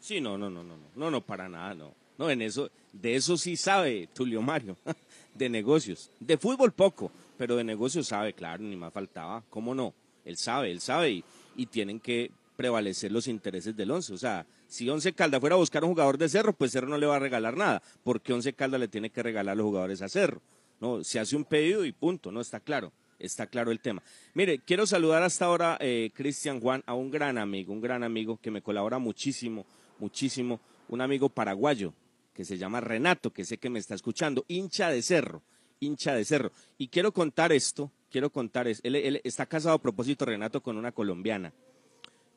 Sí, 0.00 0.20
no, 0.20 0.36
no, 0.36 0.50
no, 0.50 0.64
no, 0.64 0.76
no, 0.96 1.10
no, 1.10 1.20
para 1.20 1.48
nada, 1.48 1.74
no. 1.74 1.94
No, 2.18 2.28
en 2.28 2.42
eso, 2.42 2.70
de 2.92 3.14
eso 3.14 3.36
sí 3.36 3.56
sabe 3.56 4.08
Tulio 4.12 4.42
Mario, 4.42 4.76
de 5.34 5.48
negocios. 5.48 6.10
De 6.20 6.36
fútbol 6.36 6.72
poco, 6.72 7.10
pero 7.42 7.56
de 7.56 7.64
negocios 7.64 8.06
sabe, 8.06 8.34
claro, 8.34 8.62
ni 8.62 8.76
más 8.76 8.92
faltaba. 8.92 9.42
¿Cómo 9.50 9.74
no? 9.74 9.92
Él 10.24 10.36
sabe, 10.36 10.70
él 10.70 10.80
sabe 10.80 11.10
y, 11.10 11.24
y 11.56 11.66
tienen 11.66 11.98
que 11.98 12.30
prevalecer 12.56 13.10
los 13.10 13.26
intereses 13.26 13.76
del 13.76 13.90
Once. 13.90 14.14
O 14.14 14.16
sea, 14.16 14.46
si 14.68 14.88
Once 14.88 15.12
Calda 15.12 15.40
fuera 15.40 15.56
a 15.56 15.58
buscar 15.58 15.82
un 15.82 15.90
jugador 15.90 16.18
de 16.18 16.28
Cerro, 16.28 16.52
pues 16.52 16.70
Cerro 16.70 16.86
no 16.86 16.98
le 16.98 17.06
va 17.06 17.16
a 17.16 17.18
regalar 17.18 17.56
nada, 17.56 17.82
porque 18.04 18.32
Once 18.32 18.52
Calda 18.52 18.78
le 18.78 18.86
tiene 18.86 19.10
que 19.10 19.24
regalar 19.24 19.56
los 19.56 19.66
jugadores 19.66 20.02
a 20.02 20.08
Cerro. 20.08 20.40
No, 20.80 21.02
se 21.02 21.18
hace 21.18 21.34
un 21.34 21.44
pedido 21.44 21.84
y 21.84 21.90
punto, 21.90 22.30
no 22.30 22.40
está 22.40 22.60
claro. 22.60 22.92
Está 23.18 23.48
claro 23.48 23.72
el 23.72 23.80
tema. 23.80 24.04
Mire, 24.34 24.60
quiero 24.60 24.86
saludar 24.86 25.24
hasta 25.24 25.46
ahora, 25.46 25.76
eh, 25.80 26.12
Cristian 26.14 26.60
Juan, 26.60 26.84
a 26.86 26.94
un 26.94 27.10
gran 27.10 27.38
amigo, 27.38 27.72
un 27.72 27.80
gran 27.80 28.04
amigo 28.04 28.38
que 28.40 28.52
me 28.52 28.62
colabora 28.62 29.00
muchísimo, 29.00 29.66
muchísimo, 29.98 30.60
un 30.88 31.00
amigo 31.00 31.28
paraguayo 31.28 31.92
que 32.34 32.44
se 32.44 32.56
llama 32.56 32.80
Renato, 32.80 33.32
que 33.32 33.44
sé 33.44 33.58
que 33.58 33.68
me 33.68 33.80
está 33.80 33.96
escuchando, 33.96 34.44
hincha 34.46 34.90
de 34.90 35.02
cerro, 35.02 35.42
hincha 35.82 36.14
de 36.14 36.24
cerro. 36.24 36.50
Y 36.78 36.88
quiero 36.88 37.12
contar 37.12 37.52
esto, 37.52 37.90
quiero 38.10 38.30
contar, 38.30 38.68
es- 38.68 38.80
él, 38.84 39.20
está 39.24 39.46
casado 39.46 39.74
a 39.74 39.82
propósito, 39.82 40.24
Renato, 40.24 40.62
con 40.62 40.76
una 40.76 40.92
colombiana, 40.92 41.52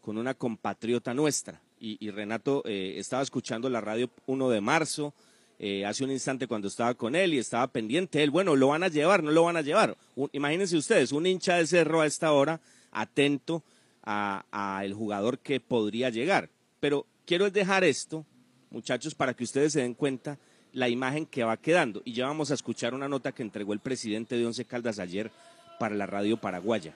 con 0.02 0.18
una 0.18 0.34
compatriota 0.34 1.14
nuestra. 1.14 1.62
Y, 1.80 2.10
Renato 2.10 2.64
eh, 2.66 2.96
estaba 2.98 3.22
escuchando 3.22 3.70
la 3.70 3.80
radio 3.80 4.10
1 4.26 4.50
de 4.50 4.60
marzo, 4.62 5.14
eh, 5.60 5.86
hace 5.86 6.04
un 6.04 6.10
instante 6.12 6.48
cuando 6.48 6.68
estaba 6.68 6.96
con 6.96 7.16
él 7.16 7.34
y 7.34 7.38
estaba 7.38 7.68
pendiente 7.68 8.24
él, 8.24 8.32
bueno, 8.32 8.56
lo 8.56 8.70
van 8.70 8.82
a 8.84 8.88
llevar, 8.88 9.22
no 9.22 9.30
lo 9.32 9.44
van 9.44 9.58
a 9.58 9.62
llevar. 9.62 9.96
Imagínense 10.32 10.76
ustedes, 10.78 11.12
un 11.12 11.28
hincha 11.28 11.58
de 11.58 11.68
cerro 11.68 12.02
a 12.02 12.08
esta 12.08 12.32
hora, 12.32 12.60
atento 12.92 13.62
a, 14.04 14.46
a 14.52 14.84
el 14.84 14.94
jugador 14.96 15.38
que 15.40 15.60
podría 15.60 16.10
llegar. 16.10 16.50
Pero 16.80 17.06
quiero 17.26 17.50
dejar 17.52 17.84
esto, 17.84 18.26
muchachos, 18.72 19.14
para 19.14 19.34
que 19.36 19.44
ustedes 19.44 19.74
se 19.74 19.82
den 19.82 19.94
cuenta 19.94 20.40
la 20.76 20.90
imagen 20.90 21.26
que 21.26 21.44
va 21.44 21.58
quedando. 21.58 22.02
Y 22.06 22.14
ya 22.14 22.28
vamos 22.28 22.52
a 22.52 22.54
escuchar 22.54 22.94
una 22.94 23.08
nota 23.08 23.32
que 23.32 23.42
entregó 23.42 23.72
el 23.74 23.80
presidente 23.80 24.38
de 24.38 24.46
Once 24.46 24.66
Caldas 24.66 25.00
ayer 25.00 25.32
para 25.80 25.96
la 25.96 26.06
radio 26.06 26.38
paraguaya. 26.38 26.94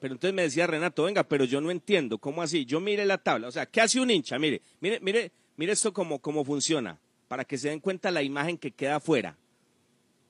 Pero 0.00 0.14
entonces 0.14 0.34
me 0.34 0.42
decía 0.42 0.68
Renato, 0.68 1.02
venga, 1.02 1.24
pero 1.24 1.44
yo 1.44 1.60
no 1.60 1.72
entiendo, 1.72 2.18
¿cómo 2.18 2.42
así? 2.42 2.64
Yo 2.64 2.78
mire 2.80 3.04
la 3.04 3.18
tabla, 3.18 3.48
o 3.48 3.50
sea, 3.50 3.66
¿qué 3.66 3.80
hace 3.80 4.00
un 4.00 4.12
hincha? 4.12 4.38
Mire, 4.38 4.62
mire, 4.80 5.00
mire, 5.00 5.32
mire 5.56 5.72
esto 5.72 5.92
cómo, 5.92 6.20
cómo 6.20 6.44
funciona, 6.44 7.00
para 7.26 7.44
que 7.44 7.58
se 7.58 7.70
den 7.70 7.80
cuenta 7.80 8.12
la 8.12 8.22
imagen 8.22 8.56
que 8.56 8.70
queda 8.70 8.96
afuera. 8.96 9.36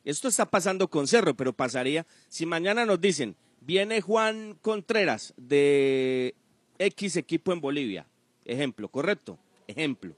Esto 0.07 0.29
está 0.29 0.46
pasando 0.46 0.88
con 0.88 1.07
Cerro, 1.07 1.35
pero 1.35 1.53
pasaría 1.53 2.07
si 2.31 2.46
mañana 2.46 2.87
nos 2.87 2.98
dicen, 2.98 3.37
viene 3.61 4.01
Juan 4.01 4.57
Contreras 4.62 5.35
de 5.37 6.35
X 6.79 7.16
equipo 7.16 7.53
en 7.53 7.61
Bolivia, 7.61 8.07
ejemplo, 8.46 8.88
¿correcto? 8.88 9.38
Ejemplo. 9.66 10.14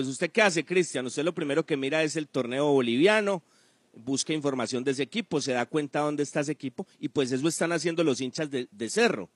Pues 0.00 0.08
usted 0.08 0.30
qué 0.30 0.40
hace, 0.40 0.64
Cristian? 0.64 1.04
Usted 1.04 1.24
lo 1.24 1.34
primero 1.34 1.66
que 1.66 1.76
mira 1.76 2.02
es 2.02 2.16
el 2.16 2.26
torneo 2.26 2.72
boliviano, 2.72 3.42
busca 3.94 4.32
información 4.32 4.82
de 4.82 4.92
ese 4.92 5.02
equipo, 5.02 5.42
se 5.42 5.52
da 5.52 5.66
cuenta 5.66 6.00
dónde 6.00 6.22
está 6.22 6.40
ese 6.40 6.52
equipo 6.52 6.86
y 6.98 7.10
pues 7.10 7.30
eso 7.32 7.46
están 7.46 7.70
haciendo 7.72 8.02
los 8.02 8.22
hinchas 8.22 8.48
de, 8.50 8.88
Cerro, 8.88 9.28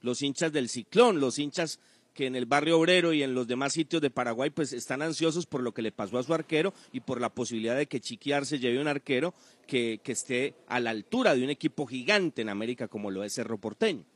los 0.00 0.22
hinchas 0.22 0.50
del 0.50 0.70
Ciclón, 0.70 1.20
los 1.20 1.38
hinchas 1.38 1.78
que 2.14 2.24
en 2.24 2.36
el 2.36 2.46
barrio 2.46 2.78
obrero 2.78 3.12
y 3.12 3.22
en 3.22 3.34
los 3.34 3.46
demás 3.46 3.74
sitios 3.74 4.00
de 4.00 4.08
Paraguay 4.08 4.48
pues 4.48 4.72
están 4.72 5.02
ansiosos 5.02 5.44
por 5.44 5.62
lo 5.62 5.72
que 5.74 5.82
le 5.82 5.92
pasó 5.92 6.16
a 6.16 6.22
su 6.22 6.32
arquero 6.32 6.72
y 6.90 7.00
por 7.00 7.20
la 7.20 7.28
posibilidad 7.28 7.76
de 7.76 7.84
que 7.84 8.00
Chiquiar 8.00 8.46
se 8.46 8.58
lleve 8.58 8.80
un 8.80 8.88
arquero 8.88 9.34
que, 9.66 10.00
que 10.02 10.12
esté 10.12 10.54
a 10.68 10.80
la 10.80 10.88
altura 10.88 11.34
de 11.34 11.44
un 11.44 11.50
equipo 11.50 11.86
gigante 11.86 12.40
en 12.40 12.48
América 12.48 12.88
como 12.88 13.10
lo 13.10 13.24
es 13.24 13.34
Cerro 13.34 13.58
Porteño. 13.58 14.06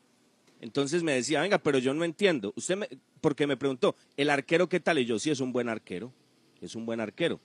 Entonces 0.63 1.03
me 1.03 1.13
decía, 1.13 1.43
venga, 1.43 1.59
pero 1.59 1.79
yo 1.79 1.93
no 1.93 2.05
entiendo. 2.05 2.53
Usted, 2.55 2.77
me, 2.77 2.89
porque 3.21 3.49
me 3.49 3.57
preguntó, 3.57 3.97
¿el 4.17 4.31
arquero 4.31 4.69
qué 4.69 4.79
tal? 4.79 5.01
Y 5.01 5.05
yo, 5.05 5.19
sí, 5.19 5.29
es 5.29 5.41
un 5.41 5.53
buen 5.53 5.69
arquero, 5.69 6.13
es 6.61 6.77
un 6.77 6.87
buen 6.87 7.01
arquero, 7.01 7.41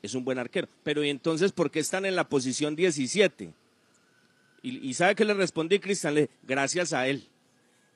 es 0.00 0.14
un 0.14 0.24
buen 0.24 0.38
arquero. 0.38 0.66
Pero 0.82 1.04
¿y 1.04 1.10
entonces 1.10 1.52
por 1.52 1.70
qué 1.70 1.80
están 1.80 2.06
en 2.06 2.16
la 2.16 2.30
posición 2.30 2.74
17? 2.74 3.52
Y, 4.62 4.94
¿sabe 4.94 5.14
qué 5.14 5.26
le 5.26 5.34
respondí, 5.34 5.80
Cristian? 5.80 6.14
Le, 6.14 6.30
gracias 6.44 6.94
a 6.94 7.06
él, 7.06 7.28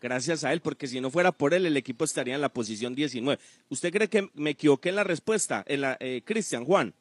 gracias 0.03 0.45
a 0.45 0.53
él, 0.53 0.61
porque 0.61 0.89
si 0.89 1.01
no 1.01 1.11
fuera 1.11 1.33
por 1.33 1.55
él, 1.55 1.65
el 1.65 1.77
equipo 1.79 2.05
estaría 2.05 2.35
en 2.35 2.43
la 2.43 2.51
posición 2.51 2.95
19. 2.95 3.41
¿Usted 3.71 3.91
cree 3.91 4.09
que 4.09 4.29
me 4.35 4.51
equivoqué 4.51 4.91
en 4.91 4.97
la 4.97 5.05
respuesta, 5.05 5.65
en 5.67 5.83
eh, 6.01 6.21
Cristian, 6.23 6.67
Juan? 6.67 6.93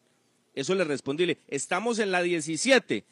Eso 0.54 0.76
le 0.76 0.86
respondí, 0.86 1.26
le, 1.26 1.40
estamos 1.50 2.00
en 2.00 2.12
la 2.12 2.22
17, 2.22 3.04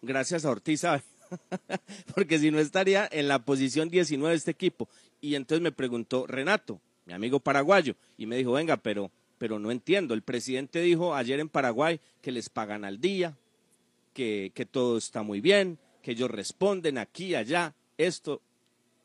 gracias 0.00 0.46
a 0.46 0.50
Ortiz, 0.50 0.80
¿sabe? 0.80 1.02
porque 2.14 2.38
si 2.38 2.50
no 2.50 2.58
estaría 2.58 3.08
en 3.10 3.28
la 3.28 3.38
posición 3.40 3.88
19 3.88 4.30
de 4.30 4.36
este 4.36 4.50
equipo. 4.50 4.88
Y 5.20 5.34
entonces 5.34 5.62
me 5.62 5.72
preguntó 5.72 6.26
Renato, 6.26 6.80
mi 7.06 7.12
amigo 7.12 7.40
paraguayo, 7.40 7.94
y 8.16 8.26
me 8.26 8.36
dijo, 8.36 8.52
venga, 8.52 8.76
pero, 8.76 9.10
pero 9.38 9.58
no 9.58 9.70
entiendo. 9.70 10.14
El 10.14 10.22
presidente 10.22 10.80
dijo 10.80 11.14
ayer 11.14 11.40
en 11.40 11.48
Paraguay 11.48 12.00
que 12.20 12.32
les 12.32 12.48
pagan 12.48 12.84
al 12.84 13.00
día, 13.00 13.36
que, 14.12 14.52
que 14.54 14.66
todo 14.66 14.98
está 14.98 15.22
muy 15.22 15.40
bien, 15.40 15.78
que 16.02 16.12
ellos 16.12 16.30
responden 16.30 16.98
aquí, 16.98 17.34
allá, 17.34 17.74
esto, 17.96 18.40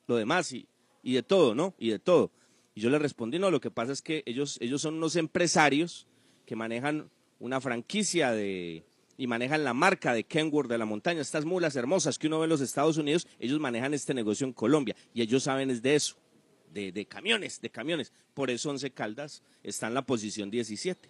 lo 0.07 0.15
demás, 0.15 0.51
y, 0.53 0.67
y 1.01 1.13
de 1.13 1.23
todo, 1.23 1.55
¿no? 1.55 1.73
Y 1.77 1.89
de 1.89 1.99
todo. 1.99 2.31
Y 2.75 2.81
yo 2.81 2.89
le 2.89 2.99
respondí, 2.99 3.39
no, 3.39 3.51
lo 3.51 3.61
que 3.61 3.71
pasa 3.71 3.91
es 3.91 4.01
que 4.01 4.23
ellos, 4.25 4.57
ellos 4.61 4.81
son 4.81 4.95
unos 4.95 5.15
empresarios 5.15 6.07
que 6.45 6.55
manejan 6.55 7.09
una 7.39 7.61
franquicia 7.61 8.31
de, 8.31 8.83
y 9.17 9.27
manejan 9.27 9.63
la 9.63 9.73
marca 9.73 10.13
de 10.13 10.23
Kenworth 10.23 10.69
de 10.69 10.77
la 10.77 10.85
montaña, 10.85 11.21
estas 11.21 11.45
mulas 11.45 11.75
hermosas 11.75 12.17
que 12.17 12.27
uno 12.27 12.39
ve 12.39 12.45
en 12.45 12.49
los 12.49 12.61
Estados 12.61 12.97
Unidos, 12.97 13.27
ellos 13.39 13.59
manejan 13.59 13.93
este 13.93 14.13
negocio 14.13 14.45
en 14.47 14.53
Colombia 14.53 14.95
y 15.13 15.21
ellos 15.21 15.43
saben 15.43 15.69
es 15.69 15.81
de 15.81 15.95
eso, 15.95 16.15
de, 16.73 16.91
de 16.91 17.05
camiones, 17.05 17.61
de 17.61 17.69
camiones. 17.69 18.11
Por 18.33 18.49
eso 18.49 18.69
Once 18.69 18.89
Caldas 18.91 19.43
está 19.63 19.87
en 19.87 19.93
la 19.93 20.01
posición 20.01 20.49
17. 20.49 21.09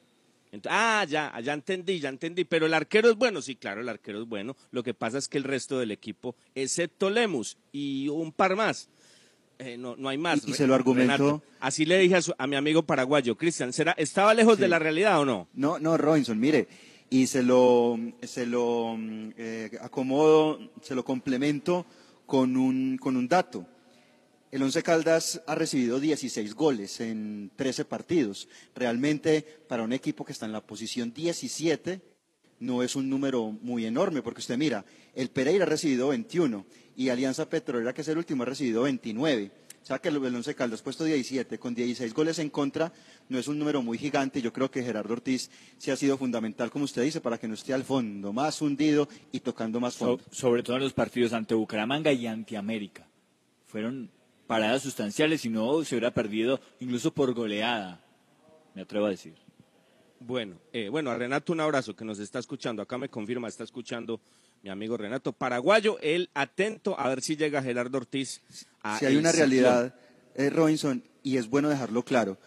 Entonces, 0.52 0.78
ah, 0.80 1.04
ya, 1.10 1.34
ya 1.42 1.54
entendí, 1.54 2.00
ya 2.00 2.10
entendí. 2.10 2.44
Pero 2.44 2.68
el 2.68 2.74
arquero 2.76 3.10
es 3.10 3.16
bueno, 3.16 3.42
sí, 3.42 3.56
claro, 3.56 3.82
el 3.82 3.90
arquero 3.90 4.22
es 4.22 4.28
bueno. 4.28 4.56
Lo 4.72 4.84
que 4.84 4.94
pasa 4.94 5.18
es 5.18 5.28
que 5.28 5.40
el 5.40 5.44
resto 5.46 5.80
del 5.80 5.90
equipo, 5.90 6.36
excepto 6.54 7.10
Lemus 7.10 7.58
y 7.72 8.08
un 8.10 8.32
par 8.32 8.56
más, 8.56 8.88
eh, 9.58 9.78
no, 9.78 9.96
no 9.96 10.10
hay 10.10 10.18
más. 10.20 10.46
Y, 10.48 10.52
y 10.52 10.54
se 10.54 10.68
lo 10.68 10.76
argumentó. 10.76 11.42
Así 11.60 11.86
le 11.86 11.98
dije 11.98 12.16
a, 12.18 12.22
su, 12.22 12.36
a 12.38 12.46
mi 12.46 12.56
amigo 12.56 12.84
paraguayo, 12.84 13.36
Cristian, 13.36 13.74
¿será, 13.74 13.94
¿estaba 13.94 14.34
lejos 14.36 14.58
Sí. 14.58 14.62
de 14.62 14.68
la 14.68 14.78
realidad 14.78 15.20
o 15.22 15.26
no? 15.26 15.48
No, 15.54 15.80
no, 15.80 15.98
Robinson, 15.98 16.40
mire, 16.40 16.68
y 17.14 17.28
se 17.28 17.44
lo, 17.44 18.00
se 18.24 18.48
lo 18.48 18.98
eh, 19.38 19.70
acomodo, 19.82 20.72
se 20.82 20.96
lo 20.96 21.06
complemento 21.06 21.86
con 22.26 22.58
un, 22.58 22.98
con 22.98 23.16
un 23.16 23.28
dato. 23.28 23.68
El 24.50 24.64
Once 24.64 24.82
Caldas 24.82 25.40
ha 25.46 25.54
recibido 25.54 26.00
16 26.00 26.56
goles 26.56 27.00
en 27.02 27.52
13 27.56 27.86
partidos. 27.86 28.50
Realmente, 28.74 29.46
para 29.68 29.84
un 29.84 29.94
equipo 29.94 30.26
que 30.26 30.32
está 30.32 30.48
en 30.48 30.54
la 30.54 30.66
posición 30.66 31.14
17, 31.14 32.02
no 32.62 32.82
es 32.82 32.96
un 32.96 33.08
número 33.12 33.52
muy 33.62 33.86
enorme, 33.86 34.24
porque 34.24 34.42
usted 34.42 34.58
mira, 34.58 34.84
el 35.14 35.30
Pereira 35.30 35.66
ha 35.66 35.70
recibido 35.70 36.08
21 36.08 36.66
y 36.96 37.10
Alianza 37.10 37.48
Petrolera, 37.48 37.94
que 37.94 38.02
es 38.02 38.08
el 38.08 38.18
último, 38.18 38.42
ha 38.42 38.48
recibido 38.48 38.84
29. 38.84 39.52
O 39.84 39.86
sea 39.86 40.00
que 40.00 40.08
el 40.08 40.16
el 40.26 40.34
Once 40.36 40.56
Caldas 40.56 40.82
puesto 40.82 41.04
17 41.04 41.60
con 41.60 41.76
16 41.76 42.14
goles 42.14 42.40
en 42.40 42.50
contra 42.50 42.94
no 43.28 43.38
es 43.38 43.50
un 43.50 43.60
número 43.60 43.82
muy 43.82 43.98
gigante. 43.98 44.42
Yo 44.42 44.54
creo 44.54 44.72
que 44.72 44.82
Gerardo 44.82 45.12
Ortiz 45.14 45.52
sí 45.78 45.92
ha 45.92 45.98
sido 45.98 46.18
fundamental, 46.18 46.72
como 46.72 46.86
usted 46.86 47.04
dice, 47.04 47.20
para 47.20 47.38
que 47.38 47.50
no 47.50 47.54
esté 47.54 47.74
al 47.74 47.84
fondo, 47.84 48.32
más 48.32 48.62
hundido 48.62 49.10
y 49.34 49.42
tocando 49.42 49.82
más 49.82 49.96
So- 49.96 50.06
fondo. 50.18 50.24
sobre 50.32 50.64
todo 50.64 50.78
en 50.78 50.84
los 50.84 50.94
partidos 50.94 51.34
ante 51.34 51.54
Bucaramanga 51.54 52.14
y 52.14 52.28
ante 52.28 52.56
América. 52.56 53.06
Fueron 53.66 54.10
paradas 54.48 54.84
sustanciales 54.84 55.44
y 55.44 55.50
no 55.50 55.84
se 55.84 55.96
hubiera 55.96 56.14
perdido 56.14 56.62
incluso 56.80 57.14
por 57.14 57.34
goleada, 57.34 58.02
me 58.76 58.84
atrevo 58.84 59.08
a 59.08 59.10
decir. 59.10 59.34
Bueno, 60.22 60.56
eh, 60.72 60.88
bueno, 60.88 61.12
a 61.12 61.18
Renato 61.18 61.52
un 61.52 61.60
abrazo 61.60 61.94
que 61.94 62.06
nos 62.06 62.20
está 62.20 62.40
escuchando. 62.40 62.82
Acá 62.82 62.98
me 62.98 63.10
confirma, 63.10 63.50
está 63.50 63.66
escuchando 63.66 64.22
mi 64.62 64.70
amigo 64.70 64.96
Renato. 64.96 65.34
Paraguayo, 65.34 65.98
él 66.02 66.30
atento 66.34 66.98
a 66.98 67.10
ver 67.10 67.22
si 67.22 67.36
llega 67.36 67.62
Gerardo 67.62 67.98
Ortiz 67.98 68.42
a 68.84 69.00
Si 69.00 69.06
hay 69.06 69.16
una 69.16 69.32
realidad, 69.32 69.96
eh, 70.36 70.50
Robinson, 70.50 71.04
y 71.24 71.38
es 71.38 71.50
bueno 71.50 71.70
dejarlo 71.70 72.04
claro, 72.04 72.38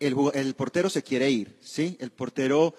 el, 0.00 0.54
portero 0.54 0.90
se 0.90 1.02
quiere 1.02 1.30
ir, 1.30 1.56
¿sí? 1.60 1.96
El 2.00 2.10
portero 2.10 2.74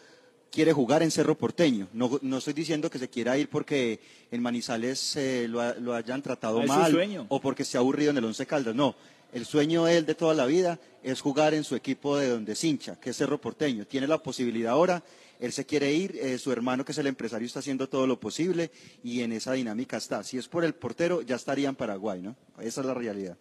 quiere 0.52 0.74
jugar 0.74 1.02
en 1.04 1.10
Cerro 1.12 1.38
Porteño. 1.38 1.88
No, 1.94 2.20
no 2.22 2.38
estoy 2.38 2.54
diciendo 2.54 2.90
que 2.90 3.00
se 3.00 3.10
quiera 3.10 3.38
ir 3.38 3.50
porque 3.50 4.00
en 4.30 4.42
Manizales 4.42 5.16
eh, 5.16 5.48
lo, 5.50 5.62
ha- 5.62 5.74
lo 5.76 5.94
hayan 5.96 6.22
tratado 6.22 6.60
Ah, 6.60 6.64
es 6.64 6.70
su 6.70 6.78
mal 6.78 6.92
sueño. 6.92 7.26
o 7.30 7.40
porque 7.42 7.64
se 7.66 7.78
ha 7.78 7.80
aburrido 7.80 8.12
en 8.12 8.18
el 8.18 8.26
Once 8.26 8.46
Caldas. 8.46 8.76
No, 8.76 8.96
el 9.32 9.46
sueño 9.46 9.86
de 9.86 9.98
él 9.98 10.06
de 10.06 10.16
toda 10.16 10.34
la 10.34 10.46
vida 10.46 10.80
es 11.02 11.22
jugar 11.22 11.54
en 11.54 11.64
su 11.64 11.76
equipo 11.76 12.18
de 12.18 12.28
donde 12.30 12.56
se 12.56 12.68
hincha, 12.68 12.98
que 13.00 13.12
es 13.12 13.18
Cerro 13.18 13.40
Porteño. 13.40 13.86
Tiene 13.88 14.06
la 14.06 14.22
posibilidad 14.22 14.74
ahora, 14.74 15.02
él 15.44 15.52
se 15.52 15.66
quiere 15.66 15.94
ir, 15.94 16.16
eh, 16.16 16.38
su 16.38 16.54
hermano 16.54 16.86
que 16.86 16.94
es 16.94 16.98
el 16.98 17.08
empresario 17.08 17.46
está 17.46 17.60
haciendo 17.60 17.90
todo 17.90 18.08
lo 18.08 18.18
posible 18.18 18.72
y 19.04 19.24
en 19.24 19.34
esa 19.34 19.52
dinámica 19.52 19.98
está. 19.98 20.24
Si 20.24 20.38
es 20.38 20.48
por 20.48 20.64
el 20.64 20.74
portero, 20.74 21.22
ya 21.22 21.36
estaría 21.36 21.68
en 21.68 21.76
Paraguay, 21.76 22.22
¿no? 22.22 22.38
Esa 22.62 22.80
es 22.80 22.88
la 22.88 22.94
realidad. 22.94 23.38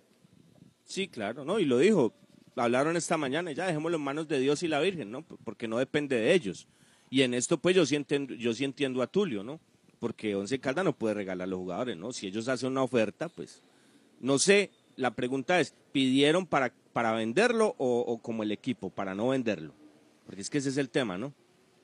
Sí, 0.85 1.07
claro, 1.07 1.45
¿no? 1.45 1.61
Y 1.61 1.65
lo 1.65 1.79
dijo. 1.79 2.13
Hablaron 2.57 2.97
esta 2.97 3.17
mañana 3.17 3.53
ya 3.53 3.67
dejémoslo 3.67 3.99
en 3.99 4.03
manos 4.03 4.27
de 4.27 4.41
Dios 4.41 4.65
y 4.65 4.69
la 4.69 4.81
Virgen, 4.81 5.13
¿no? 5.13 5.23
Porque 5.23 5.69
no 5.69 5.79
depende 5.79 6.17
de 6.17 6.35
ellos. 6.35 6.67
Y 7.09 7.23
en 7.23 7.35
esto, 7.35 7.59
pues 7.59 7.77
yo 7.77 7.87
sí 7.87 7.95
entiendo, 7.95 8.35
yo 8.35 8.53
sí 8.53 8.65
entiendo 8.65 9.01
a 9.01 9.07
Tulio, 9.07 9.45
¿no? 9.45 9.61
Porque 10.01 10.35
Once 10.35 10.59
Caldas 10.59 10.85
no 10.85 10.99
puede 10.99 11.15
regalar 11.15 11.47
a 11.47 11.51
los 11.51 11.61
jugadores, 11.61 11.97
¿no? 11.97 12.13
Si 12.13 12.27
ellos 12.27 12.49
hacen 12.49 12.73
una 12.73 12.83
oferta, 12.83 13.29
pues. 13.29 13.63
No 14.19 14.41
sé, 14.41 14.71
la 14.97 15.15
pregunta 15.15 15.61
es: 15.61 15.73
¿pidieron 15.93 16.47
para, 16.47 16.75
para 16.93 17.13
venderlo 17.13 17.77
o 17.79 18.19
como 18.21 18.43
el 18.43 18.51
equipo, 18.51 18.91
para 18.91 19.15
no 19.15 19.29
venderlo? 19.29 19.73
Porque 20.27 20.41
es 20.41 20.51
que 20.51 20.59
ese 20.59 20.71
es 20.71 20.77
el 20.79 20.91
tema, 20.91 21.17
¿no? 21.17 21.33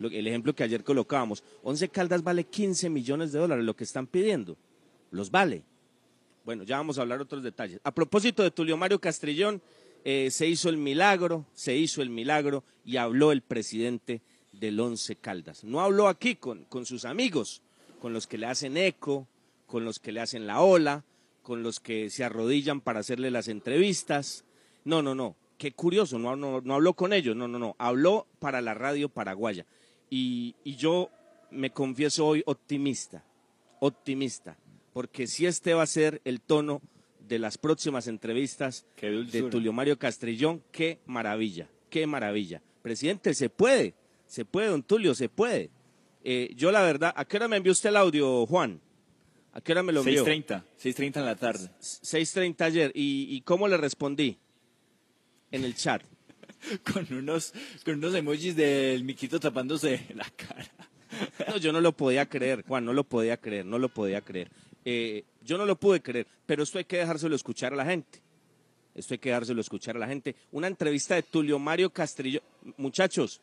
El 0.00 0.26
ejemplo 0.26 0.54
que 0.54 0.64
ayer 0.64 0.84
colocábamos: 0.84 1.42
Once 1.62 1.88
Caldas 1.88 2.22
vale 2.22 2.44
15 2.44 2.90
millones 2.90 3.32
de 3.32 3.38
dólares, 3.38 3.64
lo 3.64 3.74
que 3.74 3.84
están 3.84 4.06
pidiendo. 4.06 4.56
Los 5.10 5.30
vale. 5.30 5.62
Bueno, 6.44 6.62
ya 6.62 6.76
vamos 6.76 6.98
a 6.98 7.02
hablar 7.02 7.20
otros 7.20 7.42
detalles. 7.42 7.80
A 7.84 7.92
propósito 7.92 8.42
de 8.42 8.50
Tulio 8.50 8.76
Mario 8.76 9.00
Castrillón, 9.00 9.60
eh, 10.04 10.30
se 10.30 10.46
hizo 10.46 10.68
el 10.68 10.76
milagro, 10.76 11.44
se 11.52 11.76
hizo 11.76 12.00
el 12.00 12.10
milagro 12.10 12.64
y 12.84 12.96
habló 12.96 13.32
el 13.32 13.42
presidente 13.42 14.22
del 14.52 14.80
Once 14.80 15.16
Caldas. 15.16 15.64
No 15.64 15.80
habló 15.80 16.08
aquí 16.08 16.36
con, 16.36 16.64
con 16.64 16.86
sus 16.86 17.04
amigos, 17.04 17.62
con 18.00 18.12
los 18.12 18.26
que 18.26 18.38
le 18.38 18.46
hacen 18.46 18.76
eco, 18.76 19.26
con 19.66 19.84
los 19.84 19.98
que 19.98 20.12
le 20.12 20.20
hacen 20.20 20.46
la 20.46 20.60
ola, 20.60 21.04
con 21.42 21.62
los 21.62 21.80
que 21.80 22.10
se 22.10 22.24
arrodillan 22.24 22.80
para 22.80 23.00
hacerle 23.00 23.30
las 23.30 23.48
entrevistas. 23.48 24.44
No, 24.84 25.02
no, 25.02 25.14
no. 25.14 25.36
Qué 25.58 25.72
curioso, 25.72 26.18
no, 26.18 26.36
no, 26.36 26.60
no 26.60 26.74
habló 26.74 26.94
con 26.94 27.12
ellos, 27.12 27.34
no, 27.34 27.48
no, 27.48 27.58
no. 27.58 27.74
Habló 27.78 28.26
para 28.38 28.60
la 28.60 28.74
radio 28.74 29.08
paraguaya. 29.08 29.66
Y, 30.10 30.54
y 30.64 30.76
yo 30.76 31.10
me 31.50 31.70
confieso 31.70 32.26
hoy 32.26 32.42
optimista, 32.46 33.24
optimista, 33.80 34.56
porque 34.92 35.26
si 35.26 35.46
este 35.46 35.74
va 35.74 35.82
a 35.82 35.86
ser 35.86 36.20
el 36.24 36.40
tono 36.40 36.82
de 37.28 37.38
las 37.38 37.58
próximas 37.58 38.06
entrevistas 38.08 38.86
de. 39.00 39.48
Tulio 39.50 39.72
Mario 39.72 39.98
Castrillón, 39.98 40.62
qué 40.72 40.98
maravilla, 41.06 41.68
qué 41.90 42.06
maravilla. 42.06 42.62
Presidente, 42.82 43.34
se 43.34 43.50
puede, 43.50 43.94
se 44.26 44.44
puede, 44.44 44.68
don 44.68 44.82
Tulio, 44.82 45.14
se 45.14 45.28
puede. 45.28 45.70
Eh, 46.24 46.52
yo 46.56 46.72
la 46.72 46.82
verdad, 46.82 47.12
¿a 47.14 47.24
qué 47.24 47.36
hora 47.36 47.48
me 47.48 47.56
envió 47.56 47.72
usted 47.72 47.90
el 47.90 47.96
audio, 47.96 48.46
Juan? 48.46 48.80
¿A 49.52 49.60
qué 49.60 49.72
hora 49.72 49.82
me 49.82 49.92
lo 49.92 50.00
envió? 50.00 50.24
6.30, 50.24 50.62
6.30 50.82 51.16
en 51.16 51.24
la 51.24 51.36
tarde. 51.36 51.70
6.30 51.80 52.60
ayer. 52.62 52.92
¿Y, 52.94 53.26
¿Y 53.30 53.40
cómo 53.42 53.68
le 53.68 53.76
respondí? 53.76 54.38
En 55.50 55.64
el 55.64 55.74
chat. 55.74 56.02
Con 56.92 57.06
unos, 57.12 57.52
con 57.84 57.94
unos 57.94 58.14
emojis 58.14 58.56
del 58.56 59.04
miquito 59.04 59.38
tapándose 59.38 60.06
la 60.14 60.26
cara. 60.36 61.58
Yo 61.60 61.72
no 61.72 61.80
lo 61.80 61.92
podía 61.92 62.28
creer, 62.28 62.64
Juan, 62.66 62.84
no 62.84 62.92
lo 62.92 63.04
podía 63.04 63.36
creer, 63.36 63.64
no 63.64 63.78
lo 63.78 63.88
podía 63.88 64.20
creer. 64.20 64.50
Eh, 64.84 65.24
yo 65.42 65.58
no 65.58 65.66
lo 65.66 65.78
pude 65.78 66.02
creer, 66.02 66.26
pero 66.46 66.62
esto 66.62 66.78
hay 66.78 66.84
que 66.84 66.98
dejárselo 66.98 67.34
escuchar 67.34 67.72
a 67.72 67.76
la 67.76 67.84
gente. 67.84 68.20
Esto 68.94 69.14
hay 69.14 69.18
que 69.18 69.28
dejárselo 69.28 69.60
escuchar 69.60 69.96
a 69.96 69.98
la 70.00 70.08
gente. 70.08 70.34
Una 70.50 70.66
entrevista 70.66 71.14
de 71.14 71.22
Tulio 71.22 71.58
Mario 71.58 71.90
Castrillo. 71.90 72.42
Muchachos, 72.76 73.40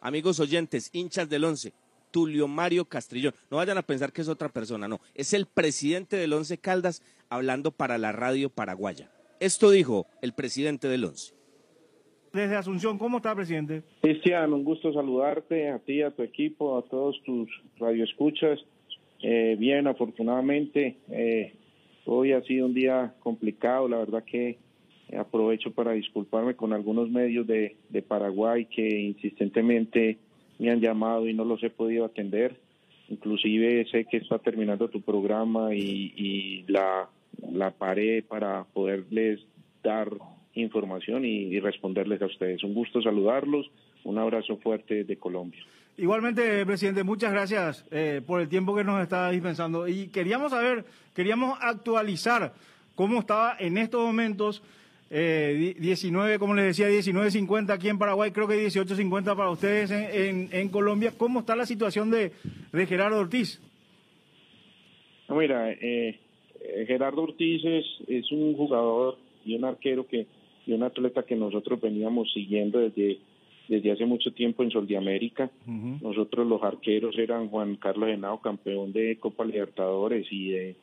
amigos 0.00 0.40
oyentes, 0.40 0.90
hinchas 0.92 1.28
del 1.28 1.44
Once, 1.44 1.72
Tulio 2.10 2.48
Mario 2.48 2.86
Castrillón. 2.86 3.34
No 3.50 3.58
vayan 3.58 3.78
a 3.78 3.82
pensar 3.82 4.12
que 4.12 4.22
es 4.22 4.28
otra 4.28 4.48
persona, 4.48 4.88
no. 4.88 5.00
Es 5.14 5.32
el 5.32 5.46
presidente 5.46 6.16
del 6.16 6.32
Once 6.32 6.56
Caldas 6.58 7.02
hablando 7.28 7.70
para 7.70 7.98
la 7.98 8.12
radio 8.12 8.50
paraguaya. 8.50 9.10
Esto 9.40 9.70
dijo 9.70 10.06
el 10.22 10.32
presidente 10.32 10.88
del 10.88 11.04
Once. 11.04 11.34
Desde 12.34 12.56
Asunción. 12.56 12.98
¿Cómo 12.98 13.18
está, 13.18 13.34
presidente? 13.34 13.82
Cristian, 14.00 14.52
un 14.52 14.64
gusto 14.64 14.92
saludarte, 14.92 15.70
a 15.70 15.78
ti, 15.78 16.02
a 16.02 16.10
tu 16.10 16.22
equipo, 16.22 16.76
a 16.76 16.82
todos 16.82 17.22
tus 17.22 17.48
radioescuchas. 17.78 18.58
Eh, 19.22 19.56
bien, 19.58 19.86
afortunadamente, 19.86 20.96
eh, 21.10 21.54
hoy 22.04 22.32
ha 22.32 22.42
sido 22.42 22.66
un 22.66 22.74
día 22.74 23.14
complicado, 23.20 23.88
la 23.88 23.98
verdad 23.98 24.24
que 24.24 24.58
aprovecho 25.16 25.70
para 25.72 25.92
disculparme 25.92 26.56
con 26.56 26.72
algunos 26.72 27.08
medios 27.08 27.46
de, 27.46 27.76
Paraguay 28.08 28.66
que 28.66 29.00
insistentemente 29.00 30.18
me 30.58 30.70
han 30.70 30.80
llamado 30.80 31.28
y 31.28 31.34
no 31.34 31.44
los 31.44 31.62
he 31.62 31.70
podido 31.70 32.04
atender. 32.04 32.56
Inclusive 33.08 33.86
sé 33.90 34.06
que 34.06 34.16
está 34.16 34.38
terminando 34.38 34.88
tu 34.88 35.00
programa 35.00 35.74
y, 35.74 36.64
la 36.68 37.70
paré 37.78 38.22
para 38.22 38.64
poderles 38.64 39.40
dar 39.82 40.08
información 40.54 41.24
y, 41.24 41.44
y 41.44 41.60
responderles 41.60 42.22
a 42.22 42.26
ustedes. 42.26 42.62
Un 42.62 42.74
gusto 42.74 43.02
saludarlos. 43.02 43.70
Un 44.04 44.18
abrazo 44.18 44.56
fuerte 44.58 45.04
de 45.04 45.16
Colombia. 45.16 45.60
Igualmente, 45.96 46.66
presidente, 46.66 47.04
muchas 47.04 47.32
gracias 47.32 47.86
eh, 47.92 48.20
por 48.26 48.40
el 48.40 48.48
tiempo 48.48 48.74
que 48.74 48.82
nos 48.82 49.00
está 49.00 49.30
dispensando. 49.30 49.86
Y 49.86 50.08
queríamos 50.08 50.50
saber, 50.50 50.84
queríamos 51.14 51.56
actualizar 51.60 52.52
cómo 52.96 53.20
estaba 53.20 53.56
en 53.60 53.78
estos 53.78 54.04
momentos, 54.04 54.62
eh, 55.08 55.76
19, 55.78 56.40
como 56.40 56.54
les 56.54 56.76
decía, 56.76 56.88
19.50 56.88 57.70
aquí 57.70 57.88
en 57.88 57.98
Paraguay, 57.98 58.32
creo 58.32 58.48
que 58.48 58.66
18.50 58.66 59.36
para 59.36 59.50
ustedes 59.50 59.92
en, 59.92 60.04
en, 60.12 60.48
en, 60.50 60.68
Colombia. 60.68 61.12
¿Cómo 61.16 61.40
está 61.40 61.54
la 61.54 61.64
situación 61.64 62.10
de, 62.10 62.32
de 62.72 62.86
Gerardo 62.86 63.20
Ortiz? 63.20 63.60
Mira, 65.28 65.70
eh, 65.70 66.18
Gerardo 66.88 67.22
Ortiz 67.22 67.64
es, 67.64 67.86
es 68.08 68.32
un 68.32 68.56
jugador 68.56 69.16
y 69.44 69.54
un 69.54 69.64
arquero 69.64 70.06
que 70.08 70.26
y 70.66 70.72
un 70.72 70.82
atleta 70.82 71.24
que 71.24 71.36
nosotros 71.36 71.80
veníamos 71.80 72.32
siguiendo 72.32 72.78
desde 72.78 73.18
desde 73.68 73.92
hace 73.92 74.04
mucho 74.04 74.32
tiempo 74.32 74.62
en 74.62 74.70
Sol 74.70 74.86
de 74.86 74.96
América. 74.96 75.50
Uh 75.66 75.70
-huh. 75.70 76.02
Nosotros 76.02 76.46
los 76.46 76.62
arqueros 76.62 77.16
eran 77.18 77.48
Juan 77.48 77.76
Carlos 77.76 78.10
Henao, 78.10 78.40
campeón 78.40 78.92
de 78.92 79.16
Copa 79.16 79.44
Libertadores 79.44 80.26
y 80.30 80.50
de 80.50 80.76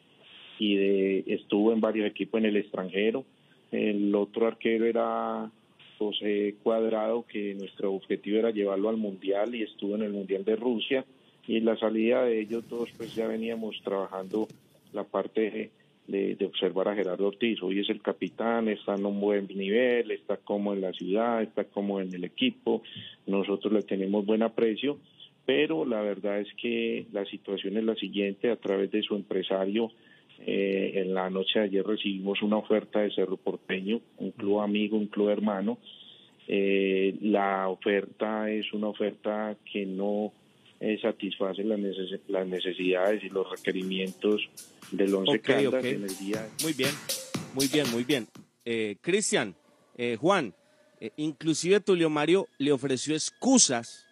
y 0.60 0.76
de 0.76 1.24
estuvo 1.28 1.74
en 1.74 1.82
varios 1.82 2.08
equipos 2.08 2.39
en 2.39 2.46
el 2.46 2.58
extranjero. 2.58 3.24
El 3.72 4.13
otro 4.15 4.48
arquero 4.48 4.86
era 4.86 5.50
José 5.98 6.56
Cuadrado, 6.62 7.26
que 7.28 7.56
nuestro 7.56 7.94
objetivo 7.94 8.38
era 8.38 8.52
llevarlo 8.52 8.89
al 8.89 8.98
Mundial 8.98 9.56
y 9.56 9.63
estuvo 9.63 9.96
en 9.96 10.04
el 10.04 10.12
Mundial 10.12 10.44
de 10.44 10.56
Rusia. 10.56 11.06
Y 11.48 11.58
en 11.58 11.65
la 11.65 11.78
salida 11.78 12.24
de 12.26 12.41
ellos 12.41 12.67
dos, 12.70 12.89
pues 12.98 13.15
ya 13.15 13.28
veníamos 13.28 13.82
trabajando 13.84 14.48
la 14.94 15.04
parte 15.04 15.72
de, 16.08 16.38
observar 16.46 16.90
a 16.90 16.96
Gerardo 16.96 17.28
Ortiz. 17.28 17.62
Hoy 17.62 17.80
es 17.80 17.90
el 17.90 18.02
capitán, 18.02 18.68
está 18.68 18.96
en 18.96 19.06
un 19.06 19.20
buen 19.20 19.48
nivel, 19.48 20.12
está 20.12 20.38
como 20.38 20.74
en 20.74 20.82
la 20.82 20.92
ciudad, 20.94 21.42
está 21.42 21.66
como 21.66 22.00
en 22.00 22.14
el 22.14 22.24
equipo. 22.24 22.84
Nosotros 23.28 23.72
le 23.74 23.82
tenemos 23.84 24.26
buen 24.26 24.44
aprecio, 24.44 24.98
pero 25.46 25.86
la 25.86 26.02
verdad 26.02 26.40
es 26.40 26.54
que 26.56 27.06
la 27.12 27.26
situación 27.26 27.78
es 27.78 27.84
la 27.84 27.96
siguiente, 27.96 28.50
a 28.50 28.58
través 28.58 28.92
de 28.92 29.02
su 29.04 29.16
empresario, 29.16 29.92
eh, 30.46 30.94
en 30.96 31.14
la 31.14 31.30
noche 31.30 31.60
de 31.60 31.66
ayer 31.66 31.86
recibimos 31.86 32.42
una 32.42 32.58
oferta 32.58 33.00
de 33.00 33.12
Cerro 33.12 33.38
Porteño, 33.38 34.02
un 34.18 34.32
club 34.32 34.62
amigo, 34.62 34.98
un 34.98 35.08
club 35.08 35.30
hermano. 35.30 35.78
Eh, 36.48 37.16
la 37.22 37.70
oferta 37.70 38.50
es 38.50 38.74
una 38.74 38.88
oferta 38.88 39.56
que 39.72 39.86
no 39.86 40.34
eh, 40.84 41.00
satisface 41.00 41.63
las, 41.63 41.78
neces 41.78 42.20
las, 42.28 42.48
necesidades 42.48 43.24
y 43.24 43.30
los 43.30 43.48
requerimientos 43.48 44.41
del 44.91 45.13
Once 45.13 45.38
okay, 45.38 45.41
Caldas 45.41 45.76
okay. 45.76 45.94
en 45.94 46.04
el 46.06 46.17
día. 46.17 46.50
Muy 46.63 46.74
bien, 46.74 46.89
muy 47.54 47.67
bien, 47.67 47.91
muy 47.91 48.04
bien. 48.04 48.28
Eh, 48.65 48.98
Cristian, 49.00 49.54
eh, 49.96 50.17
Juan, 50.20 50.56
inclusive 51.17 51.82
Tulio 51.82 52.10
Mario 52.10 52.48
le 52.58 52.72
ofreció 52.72 53.13
excusas 53.13 54.08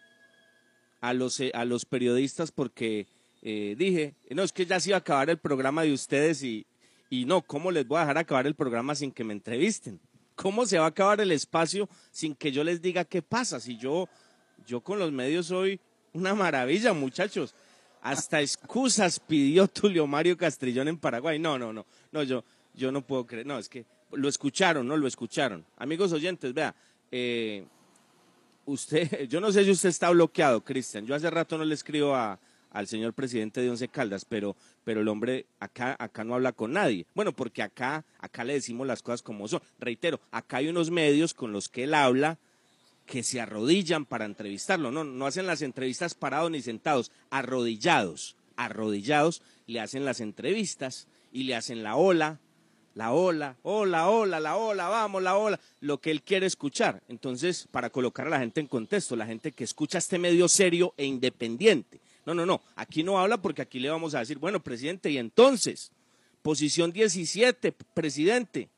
a 1.00 1.12
los, 1.12 1.42
a 1.52 1.64
los 1.64 1.84
periodistas 1.84 2.52
porque 2.52 3.08
dije, 3.42 4.14
no, 4.30 4.44
es 4.44 4.52
que 4.52 4.64
ya 4.64 4.78
se 4.78 4.90
iba 4.90 4.96
a 4.96 5.00
acabar 5.00 5.28
el 5.28 5.38
programa 5.38 5.82
de 5.82 5.92
ustedes 5.92 6.44
y, 6.44 6.66
y 7.08 7.24
no, 7.24 7.42
¿cómo 7.42 7.72
les 7.72 7.84
voy 7.84 7.98
a 7.98 8.02
dejar 8.02 8.18
acabar 8.18 8.46
el 8.46 8.54
programa 8.54 8.94
sin 8.94 9.10
que 9.10 9.24
me 9.24 9.32
entrevisten? 9.32 9.98
¿Cómo 10.36 10.64
se 10.66 10.78
va 10.78 10.84
a 10.84 10.88
acabar 10.88 11.20
el 11.20 11.32
espacio 11.32 11.88
sin 12.12 12.36
que 12.36 12.52
yo 12.52 12.62
les 12.62 12.80
diga 12.80 13.04
qué 13.04 13.22
pasa? 13.22 13.58
Si 13.58 13.76
yo, 13.76 14.08
yo 14.66 14.80
con 14.82 15.00
los 15.00 15.10
medios 15.10 15.46
soy 15.46 15.80
una 16.12 16.34
maravilla, 16.34 16.92
muchachos. 16.92 17.54
Hasta 18.02 18.40
excusas 18.40 19.20
pidió 19.20 19.68
Tulio 19.68 20.06
Mario 20.06 20.36
Castrillón 20.36 20.88
en 20.88 20.96
Paraguay. 20.96 21.38
No, 21.38 21.58
no, 21.58 21.72
no. 21.72 21.84
No, 22.12 22.22
yo, 22.22 22.44
yo 22.74 22.90
no 22.90 23.02
puedo 23.02 23.26
creer. 23.26 23.46
No, 23.46 23.58
es 23.58 23.68
que 23.68 23.84
lo 24.12 24.28
escucharon, 24.28 24.86
no 24.86 24.96
lo 24.96 25.06
escucharon. 25.06 25.64
Amigos 25.76 26.12
oyentes, 26.12 26.54
vea, 26.54 26.74
eh, 27.10 27.64
usted, 28.66 29.24
yo 29.28 29.40
no 29.40 29.52
sé 29.52 29.64
si 29.64 29.70
usted 29.70 29.90
está 29.90 30.10
bloqueado, 30.10 30.62
Cristian. 30.62 31.06
Yo 31.06 31.14
hace 31.14 31.30
rato 31.30 31.58
no 31.58 31.64
le 31.64 31.74
escribo 31.74 32.14
a, 32.14 32.38
al 32.70 32.86
señor 32.86 33.12
presidente 33.12 33.60
de 33.60 33.70
Once 33.70 33.88
Caldas, 33.88 34.24
pero, 34.24 34.56
pero 34.84 35.00
el 35.00 35.08
hombre 35.08 35.46
acá, 35.58 35.96
acá 35.98 36.24
no 36.24 36.34
habla 36.34 36.52
con 36.52 36.72
nadie. 36.72 37.06
Bueno, 37.14 37.32
porque 37.32 37.62
acá, 37.62 38.04
acá 38.18 38.44
le 38.44 38.54
decimos 38.54 38.86
las 38.86 39.02
cosas 39.02 39.22
como 39.22 39.46
son. 39.48 39.60
Reitero, 39.78 40.20
acá 40.30 40.58
hay 40.58 40.68
unos 40.68 40.90
medios 40.90 41.34
con 41.34 41.52
los 41.52 41.68
que 41.68 41.84
él 41.84 41.94
habla 41.94 42.38
que 43.10 43.24
se 43.24 43.40
arrodillan 43.40 44.06
para 44.06 44.24
entrevistarlo. 44.24 44.92
No, 44.92 45.02
no 45.02 45.26
hacen 45.26 45.48
las 45.48 45.62
entrevistas 45.62 46.14
parados 46.14 46.48
ni 46.48 46.62
sentados, 46.62 47.10
arrodillados, 47.28 48.36
arrodillados, 48.54 49.42
le 49.66 49.80
hacen 49.80 50.04
las 50.04 50.20
entrevistas 50.20 51.08
y 51.32 51.42
le 51.42 51.56
hacen 51.56 51.82
la 51.82 51.96
ola, 51.96 52.38
la 52.94 53.12
ola, 53.12 53.56
hola, 53.62 54.08
hola, 54.08 54.38
la 54.38 54.56
ola, 54.56 54.88
vamos, 54.88 55.24
la 55.24 55.36
ola, 55.36 55.58
lo 55.80 55.98
que 56.00 56.12
él 56.12 56.22
quiere 56.22 56.46
escuchar. 56.46 57.02
Entonces, 57.08 57.66
para 57.72 57.90
colocar 57.90 58.28
a 58.28 58.30
la 58.30 58.38
gente 58.38 58.60
en 58.60 58.68
contexto, 58.68 59.16
la 59.16 59.26
gente 59.26 59.50
que 59.50 59.64
escucha 59.64 59.98
este 59.98 60.16
medio 60.20 60.48
serio 60.48 60.94
e 60.96 61.04
independiente. 61.04 62.00
No, 62.24 62.32
no, 62.32 62.46
no, 62.46 62.62
aquí 62.76 63.02
no 63.02 63.18
habla 63.18 63.42
porque 63.42 63.62
aquí 63.62 63.80
le 63.80 63.90
vamos 63.90 64.14
a 64.14 64.20
decir, 64.20 64.38
bueno, 64.38 64.62
presidente, 64.62 65.10
y 65.10 65.18
entonces, 65.18 65.90
posición 66.42 66.92
17, 66.92 67.72
presidente. 67.92 68.68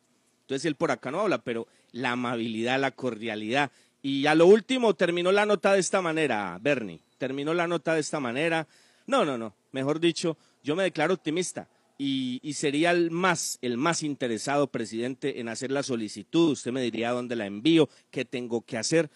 Entonces 0.42 0.64
él 0.64 0.74
por 0.74 0.90
acá 0.90 1.10
no 1.10 1.20
habla, 1.20 1.44
pero 1.44 1.68
la 1.92 2.12
amabilidad, 2.12 2.80
la 2.80 2.92
cordialidad, 2.92 3.70
y 4.02 4.26
a 4.26 4.34
lo 4.34 4.46
último 4.46 4.94
terminó 4.94 5.30
la 5.30 5.46
nota 5.46 5.72
de 5.72 5.80
esta 5.80 6.02
manera, 6.02 6.58
Bernie. 6.60 7.00
Terminó 7.18 7.54
la 7.54 7.68
nota 7.68 7.94
de 7.94 8.00
esta 8.00 8.18
manera. 8.18 8.66
No, 9.06 9.24
no, 9.24 9.38
no. 9.38 9.54
Mejor 9.70 10.00
dicho, 10.00 10.36
yo 10.64 10.74
me 10.74 10.82
declaro 10.82 11.14
optimista 11.14 11.68
y, 11.98 12.40
y, 12.42 12.54
sería 12.54 12.90
el 12.90 13.12
más, 13.12 13.58
el 13.62 13.76
más 13.76 14.02
interesado, 14.02 14.66
presidente, 14.66 15.38
en 15.38 15.48
hacer 15.48 15.70
la 15.70 15.84
solicitud. 15.84 16.50
Usted 16.50 16.72
me 16.72 16.82
diría 16.82 17.12
dónde 17.12 17.36
la 17.36 17.46
envío, 17.46 17.88
qué 18.10 18.24
tengo 18.24 18.62
que 18.62 18.76
hacer, 18.76 19.08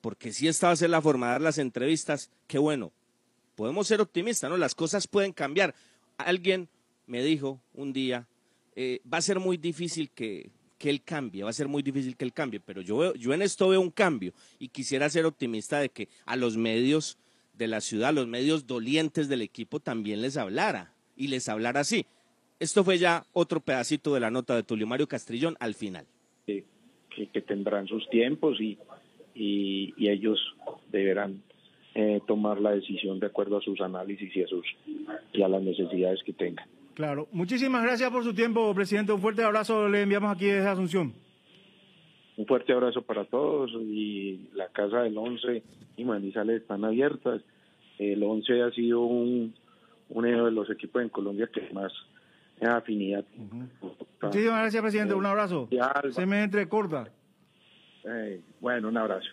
porque 0.00 0.32
si 0.32 0.48
esta 0.48 0.66
va 0.66 0.72
a 0.72 0.76
ser 0.76 0.90
la 0.90 1.00
forma 1.00 1.26
de 1.26 1.32
dar 1.32 1.40
las 1.42 1.58
entrevistas, 1.58 2.30
qué 2.48 2.58
bueno. 2.58 2.90
Podemos 3.54 3.86
ser 3.86 4.00
optimistas, 4.00 4.50
¿no? 4.50 4.56
Las 4.56 4.74
cosas 4.74 5.06
pueden 5.06 5.32
cambiar. 5.32 5.72
Alguien 6.16 6.68
me 7.06 7.22
dijo 7.22 7.60
un 7.74 7.92
día, 7.92 8.26
eh, 8.74 9.00
va 9.10 9.18
a 9.18 9.22
ser 9.22 9.38
muy 9.38 9.56
difícil 9.56 10.10
que, 10.10 10.50
que 10.82 10.90
él 10.90 11.00
cambie, 11.00 11.44
va 11.44 11.50
a 11.50 11.52
ser 11.52 11.68
muy 11.68 11.80
difícil 11.80 12.16
que 12.16 12.24
él 12.24 12.32
cambie, 12.32 12.58
pero 12.58 12.82
yo, 12.82 12.98
veo, 12.98 13.14
yo 13.14 13.32
en 13.32 13.40
esto 13.40 13.68
veo 13.68 13.80
un 13.80 13.92
cambio 13.92 14.32
y 14.58 14.66
quisiera 14.66 15.08
ser 15.08 15.26
optimista 15.26 15.78
de 15.78 15.90
que 15.90 16.08
a 16.26 16.34
los 16.34 16.56
medios 16.56 17.18
de 17.56 17.68
la 17.68 17.80
ciudad, 17.80 18.12
los 18.12 18.26
medios 18.26 18.66
dolientes 18.66 19.28
del 19.28 19.42
equipo 19.42 19.78
también 19.78 20.20
les 20.22 20.36
hablara 20.36 20.92
y 21.16 21.28
les 21.28 21.48
hablara 21.48 21.78
así. 21.78 22.04
Esto 22.58 22.82
fue 22.82 22.98
ya 22.98 23.24
otro 23.32 23.60
pedacito 23.60 24.12
de 24.12 24.18
la 24.18 24.32
nota 24.32 24.56
de 24.56 24.64
Tulio 24.64 24.88
Mario 24.88 25.06
Castrillón 25.06 25.56
al 25.60 25.74
final. 25.74 26.04
Que, 26.46 26.64
tendrán 27.42 27.86
sus 27.86 28.08
tiempos 28.10 28.60
y, 28.60 28.76
y, 29.36 29.94
y 29.96 30.08
ellos 30.08 30.40
deberán 30.90 31.44
eh, 31.94 32.20
tomar 32.26 32.60
la 32.60 32.72
decisión 32.72 33.20
de 33.20 33.26
acuerdo 33.26 33.58
a 33.58 33.60
sus 33.60 33.80
análisis 33.80 34.34
y 34.34 34.42
a, 34.42 34.48
sus, 34.48 34.66
y 35.32 35.42
a 35.42 35.48
las 35.48 35.62
necesidades 35.62 36.24
que 36.24 36.32
tengan. 36.32 36.66
Claro. 36.94 37.28
Muchísimas 37.32 37.82
gracias 37.82 38.10
por 38.10 38.22
su 38.24 38.34
tiempo, 38.34 38.74
presidente. 38.74 39.12
Un 39.12 39.20
fuerte 39.20 39.42
abrazo 39.42 39.88
le 39.88 40.02
enviamos 40.02 40.34
aquí 40.34 40.46
desde 40.46 40.68
Asunción. 40.68 41.14
Un 42.36 42.46
fuerte 42.46 42.72
abrazo 42.72 43.02
para 43.02 43.24
todos 43.24 43.70
y 43.72 44.48
la 44.54 44.68
Casa 44.68 45.02
del 45.02 45.16
Once 45.16 45.62
y 45.96 46.04
Manizales 46.04 46.62
están 46.62 46.84
abiertas. 46.84 47.42
El 47.98 48.22
Once 48.22 48.62
ha 48.62 48.70
sido 48.70 49.00
un, 49.00 49.54
uno 50.08 50.44
de 50.44 50.50
los 50.50 50.70
equipos 50.70 51.02
en 51.02 51.08
Colombia 51.08 51.48
que 51.52 51.72
más 51.72 51.92
afinidad. 52.60 53.24
Uh 53.36 53.42
-huh. 53.42 53.96
Muchísimas 54.22 54.60
gracias, 54.60 54.82
presidente. 54.82 55.14
Un 55.14 55.26
abrazo. 55.26 55.68
Se 56.10 56.26
me 56.26 56.44
entrecorta. 56.44 57.08
Eh, 58.04 58.40
bueno, 58.60 58.88
un 58.88 58.96
abrazo. 58.96 59.28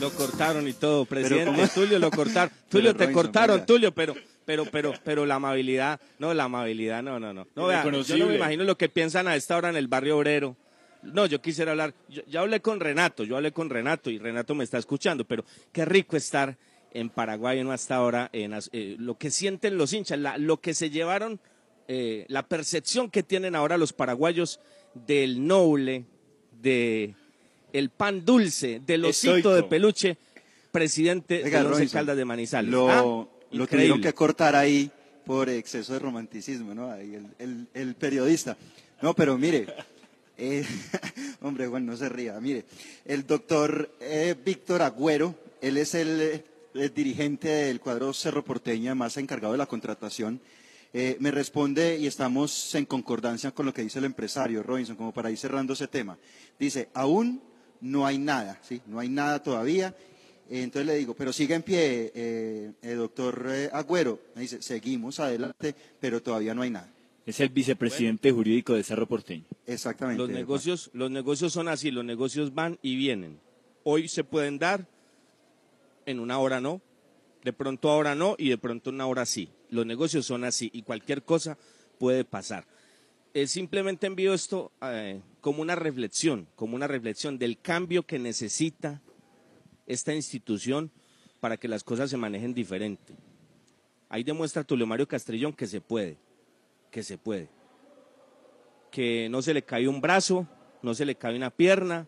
Lo 0.00 0.10
cortaron 0.10 0.66
y 0.66 0.72
todo, 0.72 1.04
presidente. 1.04 1.68
Tulio 1.74 1.98
lo 1.98 2.10
cortaron. 2.10 2.50
Tulio, 2.70 2.94
te 2.94 3.12
cortaron, 3.12 3.56
mira. 3.56 3.66
Tulio, 3.66 3.92
pero 3.92 4.14
pero, 4.44 4.64
pero, 4.66 4.94
pero 5.04 5.26
la 5.26 5.36
amabilidad, 5.36 6.00
no, 6.18 6.34
la 6.34 6.44
amabilidad, 6.44 7.02
no, 7.02 7.18
no, 7.18 7.32
no. 7.32 7.46
no 7.54 7.66
vea, 7.66 7.84
yo 8.02 8.16
no 8.18 8.26
me 8.26 8.36
imagino 8.36 8.64
lo 8.64 8.76
que 8.76 8.88
piensan 8.88 9.28
a 9.28 9.36
esta 9.36 9.56
hora 9.56 9.70
en 9.70 9.76
el 9.76 9.88
barrio 9.88 10.18
obrero. 10.18 10.56
No, 11.02 11.26
yo 11.26 11.40
quisiera 11.42 11.72
hablar, 11.72 11.94
yo, 12.08 12.22
ya 12.26 12.40
hablé 12.40 12.60
con 12.60 12.80
Renato, 12.80 13.24
yo 13.24 13.36
hablé 13.36 13.52
con 13.52 13.68
Renato 13.68 14.10
y 14.10 14.18
Renato 14.18 14.54
me 14.54 14.64
está 14.64 14.78
escuchando, 14.78 15.24
pero 15.24 15.44
qué 15.72 15.84
rico 15.84 16.16
estar 16.16 16.56
en 16.94 17.10
Paraguay 17.10 17.62
no 17.62 17.72
hasta 17.72 17.96
ahora, 17.96 18.30
en 18.32 18.54
eh, 18.72 18.96
lo 18.98 19.18
que 19.18 19.30
sienten 19.30 19.76
los 19.76 19.92
hinchas, 19.92 20.18
la, 20.18 20.38
lo 20.38 20.60
que 20.60 20.72
se 20.72 20.90
llevaron, 20.90 21.40
eh, 21.88 22.24
la 22.28 22.44
percepción 22.44 23.10
que 23.10 23.22
tienen 23.22 23.54
ahora 23.54 23.76
los 23.76 23.92
paraguayos 23.92 24.60
del 24.94 25.46
noble, 25.46 26.04
de 26.62 27.14
el 27.72 27.90
pan 27.90 28.24
dulce 28.24 28.80
del 28.86 29.04
osito 29.04 29.36
Estoico. 29.36 29.54
de 29.54 29.62
peluche, 29.64 30.16
presidente 30.70 31.42
Oiga, 31.44 31.64
de 31.64 31.88
Caldas 31.88 32.16
de 32.16 32.24
Manizales. 32.24 32.70
Lo, 32.70 32.88
Ah, 32.90 33.26
lo 33.58 33.66
tuvieron 33.66 34.00
que 34.02 34.12
cortar 34.14 34.54
ahí 34.56 34.90
por 35.24 35.48
exceso 35.48 35.92
de 35.94 35.98
romanticismo, 35.98 36.74
¿no? 36.74 36.90
Ahí 36.90 37.14
el, 37.14 37.26
el- 37.38 37.68
el 37.74 37.94
periodista. 37.94 38.56
No, 39.02 39.14
pero 39.14 39.36
mire, 39.38 39.66
eh, 40.36 40.64
hombre, 41.42 41.66
bueno, 41.66 41.92
no 41.92 41.96
se 41.96 42.08
ría. 42.08 42.38
Mire, 42.40 42.64
el 43.04 43.26
doctor 43.26 43.90
eh, 44.00 44.34
Víctor 44.44 44.82
Agüero, 44.82 45.34
él 45.60 45.76
es 45.76 45.94
el, 45.94 46.20
eh, 46.20 46.44
el 46.74 46.92
dirigente 46.92 47.48
del 47.48 47.80
cuadro 47.80 48.12
Cerro 48.12 48.44
Porteño, 48.44 48.90
además 48.90 49.16
encargado 49.16 49.52
de 49.52 49.58
la 49.58 49.66
contratación. 49.66 50.40
Eh, 50.96 51.16
me 51.18 51.30
responde 51.32 51.98
y 51.98 52.06
estamos 52.06 52.72
en 52.76 52.84
concordancia 52.84 53.50
con 53.50 53.66
lo 53.66 53.74
que 53.74 53.82
dice 53.82 53.98
el 53.98 54.04
empresario 54.04 54.62
Robinson, 54.62 54.94
como 54.96 55.12
para 55.12 55.30
ir 55.30 55.38
cerrando 55.38 55.72
ese 55.72 55.88
tema. 55.88 56.16
Dice, 56.58 56.88
aún 56.94 57.40
no 57.80 58.06
hay 58.06 58.16
nada, 58.18 58.60
¿sí? 58.62 58.80
No 58.86 59.00
hay 59.00 59.08
nada 59.08 59.42
todavía. 59.42 59.94
Entonces 60.50 60.86
le 60.86 60.96
digo, 60.96 61.14
pero 61.14 61.32
sigue 61.32 61.54
en 61.54 61.62
pie, 61.62 62.12
eh, 62.14 62.72
eh, 62.82 62.92
doctor 62.94 63.46
eh, 63.50 63.70
Agüero. 63.72 64.20
Me 64.34 64.42
dice, 64.42 64.60
seguimos 64.60 65.20
adelante, 65.20 65.74
pero 66.00 66.22
todavía 66.22 66.54
no 66.54 66.62
hay 66.62 66.70
nada. 66.70 66.90
Es 67.26 67.40
el 67.40 67.48
vicepresidente 67.48 68.30
jurídico 68.32 68.74
de 68.74 68.82
Cerro 68.82 69.08
Porteño. 69.08 69.44
Exactamente. 69.66 70.20
Los 70.20 70.30
negocios, 70.30 70.90
los 70.92 71.10
negocios 71.10 71.52
son 71.52 71.68
así, 71.68 71.90
los 71.90 72.04
negocios 72.04 72.54
van 72.54 72.78
y 72.82 72.96
vienen. 72.96 73.38
Hoy 73.82 74.08
se 74.08 74.24
pueden 74.24 74.58
dar, 74.58 74.86
en 76.04 76.20
una 76.20 76.38
hora 76.38 76.60
no, 76.60 76.82
de 77.42 77.52
pronto 77.52 77.90
ahora 77.90 78.14
no 78.14 78.36
y 78.38 78.50
de 78.50 78.58
pronto 78.58 78.90
una 78.90 79.06
hora 79.06 79.24
sí. 79.24 79.48
Los 79.70 79.86
negocios 79.86 80.26
son 80.26 80.44
así 80.44 80.70
y 80.72 80.82
cualquier 80.82 81.22
cosa 81.22 81.56
puede 81.98 82.24
pasar. 82.24 82.66
Eh, 83.32 83.46
simplemente 83.46 84.06
envío 84.06 84.32
esto 84.34 84.70
eh, 84.82 85.20
como 85.40 85.62
una 85.62 85.74
reflexión, 85.74 86.46
como 86.54 86.76
una 86.76 86.86
reflexión 86.86 87.38
del 87.38 87.58
cambio 87.58 88.04
que 88.04 88.18
necesita 88.18 89.02
esta 89.86 90.14
institución 90.14 90.90
para 91.40 91.56
que 91.56 91.68
las 91.68 91.84
cosas 91.84 92.10
se 92.10 92.16
manejen 92.16 92.54
diferente. 92.54 93.14
Ahí 94.08 94.22
demuestra 94.22 94.64
Tulio 94.64 94.86
Mario 94.86 95.08
Castrillón 95.08 95.52
que 95.52 95.66
se 95.66 95.80
puede, 95.80 96.16
que 96.90 97.02
se 97.02 97.18
puede 97.18 97.48
que 98.94 99.28
no 99.28 99.42
se 99.42 99.52
le 99.52 99.64
cae 99.64 99.88
un 99.88 100.00
brazo, 100.00 100.46
no 100.80 100.94
se 100.94 101.04
le 101.04 101.16
cae 101.16 101.34
una 101.34 101.50
pierna, 101.50 102.06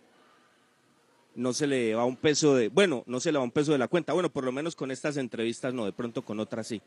no 1.35 1.53
se 1.53 1.67
le 1.67 1.97
va 1.97 2.05
un 2.05 2.15
peso 2.15 2.55
de, 2.55 2.69
bueno, 2.69 3.03
no 3.09 3.19
se 3.19 3.33
le 3.33 3.39
va 3.39 3.45
un 3.45 3.51
peso 3.51 3.73
de 3.73 3.79
la 3.79 3.89
cuenta, 3.89 4.13
bueno, 4.13 4.33
por 4.33 4.45
lo 4.45 4.53
menos 4.53 4.77
con 4.77 4.93
estas 4.93 5.17
entrevistas 5.17 5.75
no, 5.75 5.85
de 5.85 5.93
pronto 5.93 6.23
con 6.23 6.39
otras 6.39 6.69
sí. 6.69 6.81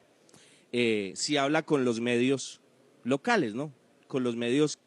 Eh, 0.71 1.11
si 1.15 1.35
habla 1.35 1.63
con 1.63 1.83
los 1.83 1.99
medios 1.99 2.61
locales, 3.03 3.55
¿no? 3.55 3.73
Con 4.07 4.23
los 4.23 4.37
medios 4.37 4.77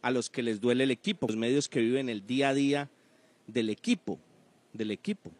a 0.00 0.12
los 0.12 0.30
que 0.30 0.44
les 0.44 0.60
duele 0.60 0.84
el 0.84 0.92
equipo, 0.92 1.26
los 1.26 1.36
medios 1.36 1.68
que 1.68 1.80
viven 1.80 2.08
el 2.08 2.24
día 2.24 2.50
a 2.50 2.54
día 2.54 2.88
del 3.48 3.68
equipo, 3.68 4.20
del 4.72 4.92
equipo. 4.92 5.32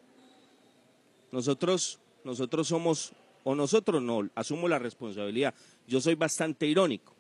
Nosotros, 1.33 1.99
nosotros 2.25 2.69
somos, 2.69 3.15
o 3.43 3.55
nosotros 3.55 4.03
no, 4.03 4.29
asumo 4.35 4.69
la 4.69 4.79
responsabilidad. 4.79 5.55
Yo 5.89 6.01
soy 6.01 6.15
bastante 6.15 6.67
irónico 6.67 7.15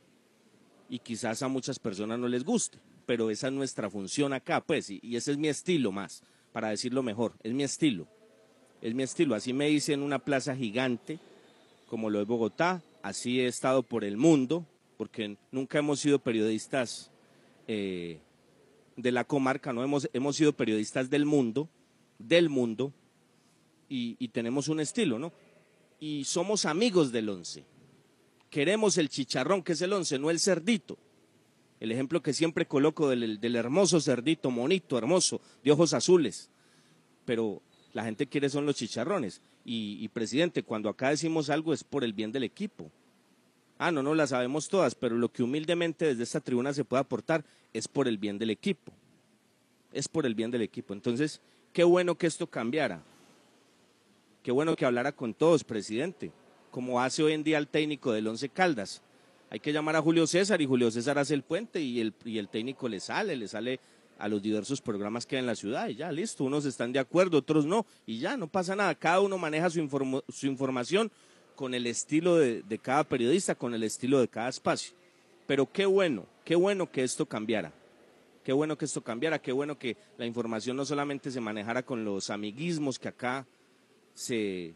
y 0.90 0.98
quizás 0.98 1.42
a 1.42 1.48
muchas 1.48 1.78
personas 1.78 2.18
no 2.18 2.28
les 2.28 2.44
guste, 2.44 2.78
pero 3.06 3.30
esa 3.30 3.46
es 3.46 3.54
nuestra 3.54 3.88
función 3.88 4.34
acá, 4.34 4.60
pues, 4.60 4.90
y, 4.90 5.00
ese 5.16 5.32
es 5.32 5.38
mi 5.38 5.48
estilo 5.48 5.90
más, 5.90 6.22
para 6.52 6.68
decirlo 6.68 7.02
mejor, 7.02 7.32
es 7.42 7.54
mi 7.54 7.62
estilo, 7.62 8.06
es 8.82 8.94
mi 8.94 9.02
estilo. 9.02 9.34
Así 9.34 9.54
me 9.54 9.70
hice 9.70 9.94
en 9.94 10.02
una 10.02 10.18
plaza 10.18 10.54
gigante, 10.54 11.18
como 11.88 12.10
lo 12.10 12.20
es 12.20 12.26
Bogotá, 12.26 12.82
así 13.02 13.40
he 13.40 13.46
estado 13.46 13.82
por 13.82 14.04
el 14.04 14.18
mundo, 14.18 14.66
porque 14.98 15.38
nunca 15.50 15.78
hemos 15.78 16.00
sido 16.00 16.18
periodistas 16.18 17.10
eh, 17.66 18.20
de 18.96 19.12
la 19.12 19.24
comarca, 19.24 19.72
no 19.72 19.82
hemos, 19.82 20.10
hemos 20.12 20.36
sido 20.36 20.52
periodistas 20.52 21.08
del 21.08 21.24
mundo, 21.24 21.70
del 22.18 22.50
mundo, 22.50 22.92
y, 23.94 24.28
tenemos 24.28 24.68
un 24.68 24.80
estilo, 24.80 25.18
¿no? 25.18 25.32
Y 26.00 26.24
somos 26.24 26.64
amigos 26.64 27.12
del 27.12 27.28
once 27.28 27.64
queremos 28.52 28.98
el 28.98 29.08
chicharrón, 29.08 29.62
que 29.62 29.72
es 29.72 29.80
el 29.80 29.94
once, 29.94 30.18
no 30.18 30.30
el 30.30 30.38
cerdito. 30.38 30.98
El 31.80 31.90
ejemplo 31.90 32.22
que 32.22 32.34
siempre 32.34 32.66
coloco 32.66 33.08
del, 33.08 33.40
del 33.40 33.56
hermoso 33.56 33.98
cerdito, 33.98 34.50
monito, 34.50 34.98
hermoso, 34.98 35.40
de 35.64 35.72
ojos 35.72 35.94
azules. 35.94 36.50
Pero 37.24 37.62
la 37.94 38.04
gente 38.04 38.26
quiere 38.26 38.50
son 38.50 38.66
los 38.66 38.76
chicharrones. 38.76 39.40
Y, 39.64 39.96
y, 40.00 40.08
presidente, 40.08 40.62
cuando 40.62 40.90
acá 40.90 41.08
decimos 41.08 41.48
algo 41.48 41.72
es 41.72 41.82
por 41.82 42.04
el 42.04 42.12
bien 42.12 42.30
del 42.30 42.44
equipo. 42.44 42.92
Ah, 43.78 43.90
no, 43.90 44.02
no 44.02 44.14
las 44.14 44.30
sabemos 44.30 44.68
todas, 44.68 44.94
pero 44.94 45.16
lo 45.16 45.32
que 45.32 45.42
humildemente 45.42 46.04
desde 46.04 46.22
esta 46.22 46.40
tribuna 46.40 46.74
se 46.74 46.84
puede 46.84 47.00
aportar 47.00 47.44
es 47.72 47.88
por 47.88 48.06
el 48.06 48.18
bien 48.18 48.38
del 48.38 48.50
equipo. 48.50 48.92
Es 49.92 50.08
por 50.08 50.26
el 50.26 50.34
bien 50.34 50.50
del 50.50 50.62
equipo. 50.62 50.92
Entonces, 50.92 51.40
qué 51.72 51.84
bueno 51.84 52.16
que 52.16 52.26
esto 52.26 52.46
cambiara. 52.46 53.02
Qué 54.42 54.50
bueno 54.50 54.74
que 54.74 54.84
hablara 54.84 55.12
con 55.12 55.34
todos, 55.34 55.62
presidente 55.62 56.32
como 56.72 57.00
hace 57.00 57.22
hoy 57.22 57.34
en 57.34 57.44
día 57.44 57.58
el 57.58 57.68
técnico 57.68 58.12
del 58.12 58.26
Once 58.26 58.48
Caldas. 58.48 59.02
Hay 59.50 59.60
que 59.60 59.72
llamar 59.72 59.94
a 59.94 60.02
Julio 60.02 60.26
César 60.26 60.60
y 60.62 60.66
Julio 60.66 60.90
César 60.90 61.18
hace 61.18 61.34
el 61.34 61.42
puente 61.42 61.80
y 61.80 62.00
el, 62.00 62.14
y 62.24 62.38
el 62.38 62.48
técnico 62.48 62.88
le 62.88 62.98
sale, 62.98 63.36
le 63.36 63.46
sale 63.46 63.78
a 64.18 64.26
los 64.26 64.42
diversos 64.42 64.80
programas 64.80 65.26
que 65.26 65.36
hay 65.36 65.40
en 65.40 65.46
la 65.46 65.54
ciudad 65.54 65.88
y 65.88 65.96
ya, 65.96 66.10
listo, 66.10 66.44
unos 66.44 66.64
están 66.64 66.92
de 66.92 66.98
acuerdo, 66.98 67.38
otros 67.38 67.66
no, 67.66 67.84
y 68.06 68.18
ya, 68.18 68.36
no 68.38 68.48
pasa 68.48 68.74
nada, 68.74 68.94
cada 68.94 69.20
uno 69.20 69.36
maneja 69.36 69.68
su, 69.68 70.22
su 70.28 70.46
información 70.46 71.12
con 71.54 71.74
el 71.74 71.86
estilo 71.86 72.36
de, 72.36 72.62
de 72.62 72.78
cada 72.78 73.04
periodista, 73.04 73.54
con 73.54 73.74
el 73.74 73.82
estilo 73.82 74.18
de 74.20 74.28
cada 74.28 74.48
espacio. 74.48 74.94
Pero 75.46 75.70
qué 75.70 75.84
bueno, 75.84 76.24
qué 76.44 76.56
bueno 76.56 76.90
que 76.90 77.04
esto 77.04 77.26
cambiara, 77.26 77.72
qué 78.42 78.54
bueno 78.54 78.78
que 78.78 78.86
esto 78.86 79.02
cambiara, 79.02 79.40
qué 79.40 79.52
bueno 79.52 79.78
que 79.78 79.98
la 80.16 80.24
información 80.24 80.76
no 80.78 80.86
solamente 80.86 81.30
se 81.30 81.40
manejara 81.40 81.82
con 81.82 82.04
los 82.04 82.30
amiguismos 82.30 82.98
que 82.98 83.08
acá 83.08 83.46
se, 84.14 84.74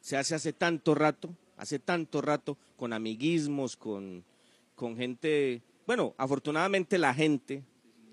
se 0.00 0.16
hace 0.16 0.34
hace 0.34 0.52
tanto 0.52 0.94
rato, 0.94 1.34
hace 1.56 1.78
tanto 1.78 2.20
rato, 2.20 2.56
con 2.76 2.92
amiguismos, 2.92 3.76
con, 3.76 4.24
con 4.74 4.96
gente, 4.96 5.62
bueno, 5.86 6.14
afortunadamente 6.18 6.98
la 6.98 7.14
gente, 7.14 7.62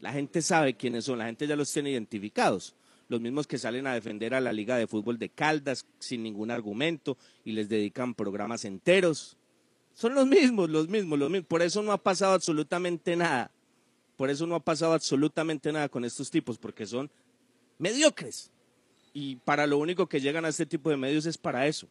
la 0.02 0.14
gente 0.14 0.42
sabe 0.42 0.76
quiénes 0.76 1.06
son, 1.06 1.20
la 1.20 1.26
gente 1.26 1.48
ya 1.48 1.56
los 1.56 1.72
tiene 1.72 1.92
identificados, 1.92 2.76
los 3.10 3.22
mismos 3.22 3.46
que 3.46 3.58
salen 3.58 3.86
a 3.86 3.94
defender 3.94 4.34
a 4.34 4.42
la 4.42 4.54
Liga 4.54 4.78
de 4.78 4.88
Fútbol 4.88 5.20
de 5.20 5.30
Caldas 5.30 5.86
sin 6.00 6.24
ningún 6.24 6.52
argumento 6.52 7.18
y 7.44 7.52
les 7.52 7.70
dedican 7.70 8.16
programas 8.16 8.66
enteros. 8.66 9.38
Son 9.94 10.16
los 10.16 10.26
mismos, 10.26 10.70
los 10.70 10.88
mismos, 10.88 11.20
los 11.20 11.30
mismos. 11.30 11.48
Por 11.48 11.62
eso 11.62 11.84
no 11.84 11.92
ha 11.92 11.98
pasado 11.98 12.34
absolutamente 12.34 13.16
nada. 13.16 13.52
Por 14.18 14.30
eso 14.30 14.48
no 14.48 14.56
ha 14.56 14.60
pasado 14.60 14.94
absolutamente 14.94 15.72
nada 15.72 15.90
con 15.90 16.06
estos 16.06 16.32
tipos, 16.32 16.58
porque 16.58 16.86
son 16.86 17.12
mediocres 17.78 18.53
y 19.14 19.36
para 19.38 19.68
lo 19.68 19.78
único 19.78 20.08
que 20.08 20.20
llegan 20.20 20.44
a 20.44 20.50
este 20.50 20.66
tipo 20.66 20.90
de 20.90 20.98
medios 20.98 21.26
es 21.26 21.38
para 21.38 21.68
eso, 21.68 21.88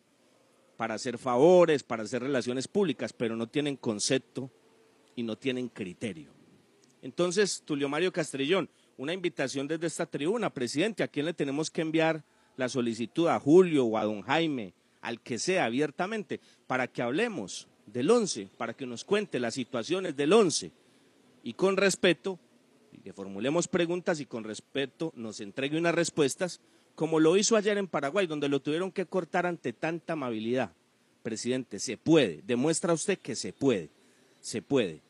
para 0.76 0.94
hacer 0.94 1.16
favores, 1.18 1.84
para 1.84 2.02
hacer 2.02 2.22
relaciones 2.22 2.66
públicas, 2.66 3.12
pero 3.12 3.36
no 3.36 3.46
tienen 3.46 3.76
concepto 3.76 4.50
y 5.14 5.22
no 5.22 5.36
tienen 5.36 5.68
criterio. 5.68 6.30
Entonces, 7.00 7.62
Tulio 7.64 7.88
Mario 7.88 8.12
Castrillón, 8.12 8.68
una 8.96 9.12
invitación 9.12 9.68
desde 9.68 9.86
esta 9.86 10.06
tribuna, 10.06 10.50
presidente, 10.50 11.02
¿a 11.02 11.08
quién 11.08 11.26
le 11.26 11.34
tenemos 11.34 11.70
que 11.70 11.80
enviar 11.80 12.24
la 12.56 12.68
solicitud? 12.68 13.28
¿A 13.28 13.38
Julio 13.38 13.84
o 13.86 13.98
a 13.98 14.04
don 14.04 14.22
Jaime? 14.22 14.74
Al 15.00 15.20
que 15.20 15.38
sea, 15.38 15.64
abiertamente, 15.64 16.40
para 16.66 16.86
que 16.88 17.02
hablemos 17.02 17.68
del 17.86 18.10
once, 18.10 18.48
para 18.56 18.74
que 18.74 18.86
nos 18.86 19.04
cuente 19.04 19.40
las 19.40 19.54
situaciones 19.54 20.16
del 20.16 20.32
once 20.32 20.72
y 21.42 21.54
con 21.54 21.76
respeto, 21.76 22.38
y 22.92 22.98
que 22.98 23.12
formulemos 23.12 23.68
preguntas 23.68 24.20
y 24.20 24.26
con 24.26 24.44
respeto 24.44 25.12
nos 25.16 25.40
entregue 25.40 25.78
unas 25.78 25.94
respuestas 25.94 26.60
como 26.94 27.20
lo 27.20 27.36
hizo 27.36 27.56
ayer 27.56 27.78
en 27.78 27.88
Paraguay, 27.88 28.26
donde 28.26 28.48
lo 28.48 28.60
tuvieron 28.60 28.92
que 28.92 29.06
cortar 29.06 29.46
ante 29.46 29.72
tanta 29.72 30.12
amabilidad. 30.14 30.72
Presidente, 31.22 31.78
se 31.78 31.96
puede, 31.96 32.42
demuestra 32.46 32.92
usted 32.92 33.18
que 33.18 33.36
se 33.36 33.52
puede, 33.52 33.90
se 34.40 34.62
puede. 34.62 35.00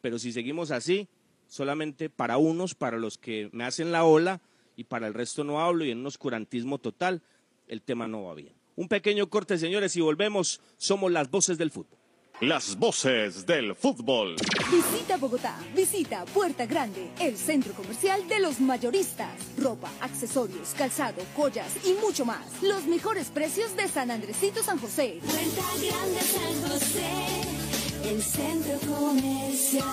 Pero 0.00 0.18
si 0.18 0.32
seguimos 0.32 0.70
así, 0.70 1.08
solamente 1.48 2.08
para 2.08 2.38
unos, 2.38 2.74
para 2.74 2.98
los 2.98 3.18
que 3.18 3.48
me 3.52 3.64
hacen 3.64 3.92
la 3.92 4.04
ola, 4.04 4.40
y 4.76 4.84
para 4.84 5.06
el 5.06 5.14
resto 5.14 5.42
no 5.44 5.60
hablo, 5.60 5.84
y 5.84 5.90
en 5.90 5.98
un 5.98 6.06
oscurantismo 6.06 6.78
total, 6.78 7.22
el 7.66 7.82
tema 7.82 8.06
no 8.06 8.24
va 8.24 8.34
bien. 8.34 8.52
Un 8.76 8.88
pequeño 8.88 9.28
corte, 9.28 9.56
señores, 9.56 9.96
y 9.96 10.02
volvemos. 10.02 10.60
Somos 10.76 11.10
las 11.10 11.30
voces 11.30 11.56
del 11.56 11.70
fútbol. 11.70 11.98
Las 12.42 12.76
voces 12.76 13.46
del 13.46 13.74
fútbol. 13.74 14.36
Visita 14.70 15.16
Bogotá, 15.16 15.58
visita 15.74 16.26
Puerta 16.26 16.66
Grande, 16.66 17.08
el 17.18 17.34
centro 17.38 17.72
comercial 17.72 18.28
de 18.28 18.40
los 18.40 18.60
mayoristas. 18.60 19.30
Ropa, 19.56 19.90
accesorios, 20.02 20.74
calzado, 20.76 21.22
joyas 21.34 21.72
y 21.86 21.94
mucho 21.94 22.26
más. 22.26 22.62
Los 22.62 22.84
mejores 22.84 23.28
precios 23.28 23.74
de 23.74 23.88
San 23.88 24.10
Andresito 24.10 24.62
San 24.62 24.78
José. 24.78 25.18
Puerta 25.22 25.62
Grande 25.80 26.20
San 26.20 26.70
José, 26.70 28.10
el 28.10 28.22
centro 28.22 28.80
comercial. 28.80 29.86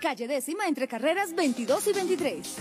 Calle 0.00 0.28
décima 0.28 0.68
entre 0.68 0.86
carreras 0.86 1.34
22 1.34 1.88
y 1.88 1.92
23. 1.92 2.56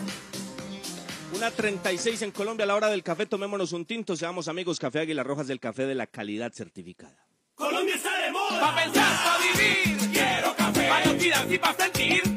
Una 1.36 1.52
36 1.52 2.24
en 2.24 2.32
Colombia 2.32 2.64
a 2.64 2.68
la 2.68 2.76
hora 2.76 2.90
del 2.90 3.04
café. 3.04 3.28
Tomémonos 3.28 3.74
un 3.74 3.86
tinto. 3.86 4.16
Seamos 4.16 4.48
amigos. 4.48 4.80
Café 4.80 5.02
Águila 5.02 5.22
Rojas 5.22 5.46
del 5.46 5.60
café 5.60 5.86
de 5.86 5.94
la 5.94 6.08
calidad 6.08 6.52
certificada. 6.52 7.27
Colombia 7.58 7.96
está 7.96 8.16
de 8.20 8.32
moda. 8.32 8.60
Pa' 8.60 8.76
pensar, 8.76 9.24
pa' 9.24 9.38
vivir. 9.40 10.12
Quiero 10.12 10.56
café. 10.56 10.90
Pa' 10.90 11.06
no 11.06 11.16
tirar 11.16 11.52
y 11.52 11.58
pa' 11.58 11.74
sentir. 11.74 12.37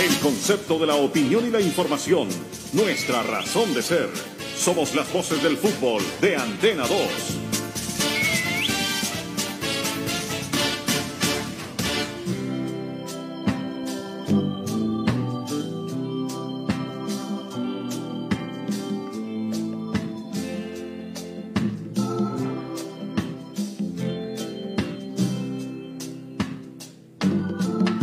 El 0.00 0.16
concepto 0.20 0.78
de 0.78 0.86
la 0.86 0.94
opinión 0.94 1.46
y 1.46 1.50
la 1.50 1.60
información, 1.60 2.26
nuestra 2.72 3.22
razón 3.22 3.74
de 3.74 3.82
ser. 3.82 4.08
Somos 4.56 4.94
las 4.94 5.12
voces 5.12 5.42
del 5.42 5.58
fútbol 5.58 6.02
de 6.22 6.36
Antena 6.36 6.86
2. 6.86 6.90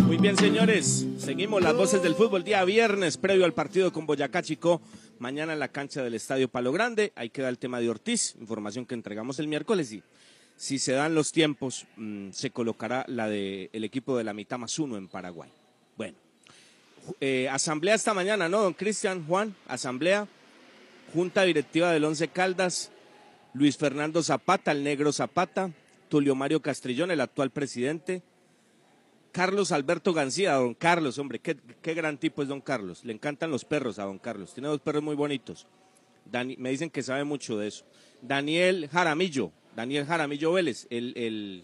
Muy 0.05 0.17
bien, 0.17 0.37
señores. 0.37 1.06
Seguimos 1.27 1.61
las 1.61 1.75
voces 1.75 2.01
del 2.01 2.15
fútbol 2.15 2.45
día 2.45 2.63
viernes, 2.63 3.17
previo 3.17 3.43
al 3.43 3.53
partido 3.53 3.91
con 3.91 4.05
Boyacá 4.05 4.41
Chico. 4.41 4.79
Mañana 5.19 5.51
en 5.51 5.59
la 5.59 5.67
cancha 5.67 6.01
del 6.01 6.13
Estadio 6.13 6.47
Palo 6.47 6.71
Grande. 6.71 7.11
Ahí 7.17 7.29
queda 7.29 7.49
el 7.49 7.57
tema 7.57 7.81
de 7.81 7.89
Ortiz, 7.89 8.33
información 8.39 8.85
que 8.85 8.95
entregamos 8.95 9.37
el 9.39 9.49
miércoles. 9.49 9.91
Y 9.91 10.01
si 10.55 10.79
se 10.79 10.93
dan 10.93 11.15
los 11.15 11.33
tiempos, 11.33 11.85
mm, 11.97 12.29
se 12.31 12.51
colocará 12.51 13.03
la 13.09 13.27
del 13.27 13.83
equipo 13.83 14.17
de 14.17 14.23
la 14.23 14.33
mitad 14.33 14.57
más 14.57 14.79
uno 14.79 14.95
en 14.95 15.09
Paraguay. 15.09 15.49
Bueno, 15.97 16.15
eh, 17.19 17.49
asamblea 17.49 17.95
esta 17.95 18.13
mañana, 18.13 18.47
¿no, 18.47 18.61
don 18.61 18.73
Cristian 18.73 19.25
Juan? 19.27 19.53
Asamblea, 19.67 20.29
Junta 21.13 21.43
Directiva 21.43 21.91
del 21.91 22.05
Once 22.05 22.29
Caldas, 22.29 22.89
Luis 23.53 23.75
Fernando 23.75 24.23
Zapata, 24.23 24.71
el 24.71 24.81
negro 24.81 25.11
Zapata, 25.11 25.71
Tulio 26.07 26.35
Mario 26.35 26.61
Castrillón, 26.61 27.11
el 27.11 27.19
actual 27.19 27.51
presidente, 27.51 28.21
Carlos 29.37 29.71
Alberto 29.71 30.13
García, 30.13 30.53
don 30.53 30.73
Carlos, 30.73 31.19
hombre, 31.19 31.37
qué, 31.37 31.55
qué 31.83 31.93
gran 31.93 32.17
tipo 32.17 32.41
es 32.41 32.47
don 32.47 32.59
Carlos. 32.59 33.05
Le 33.05 33.13
encantan 33.13 33.51
los 33.51 33.65
perros 33.65 33.99
a 33.99 34.05
don 34.05 34.17
Carlos. 34.17 34.51
Tiene 34.51 34.67
dos 34.67 34.81
perros 34.81 35.03
muy 35.03 35.15
bonitos. 35.15 35.67
Dani- 36.31 36.57
me 36.57 36.71
dicen 36.71 36.89
que 36.89 37.03
sabe 37.03 37.23
mucho 37.23 37.55
de 37.55 37.67
eso. 37.67 37.85
Daniel 38.23 38.89
Jaramillo, 38.91 39.51
Daniel 39.75 40.07
Jaramillo 40.07 40.53
Vélez, 40.53 40.87
el, 40.89 41.13
el- 41.15 41.63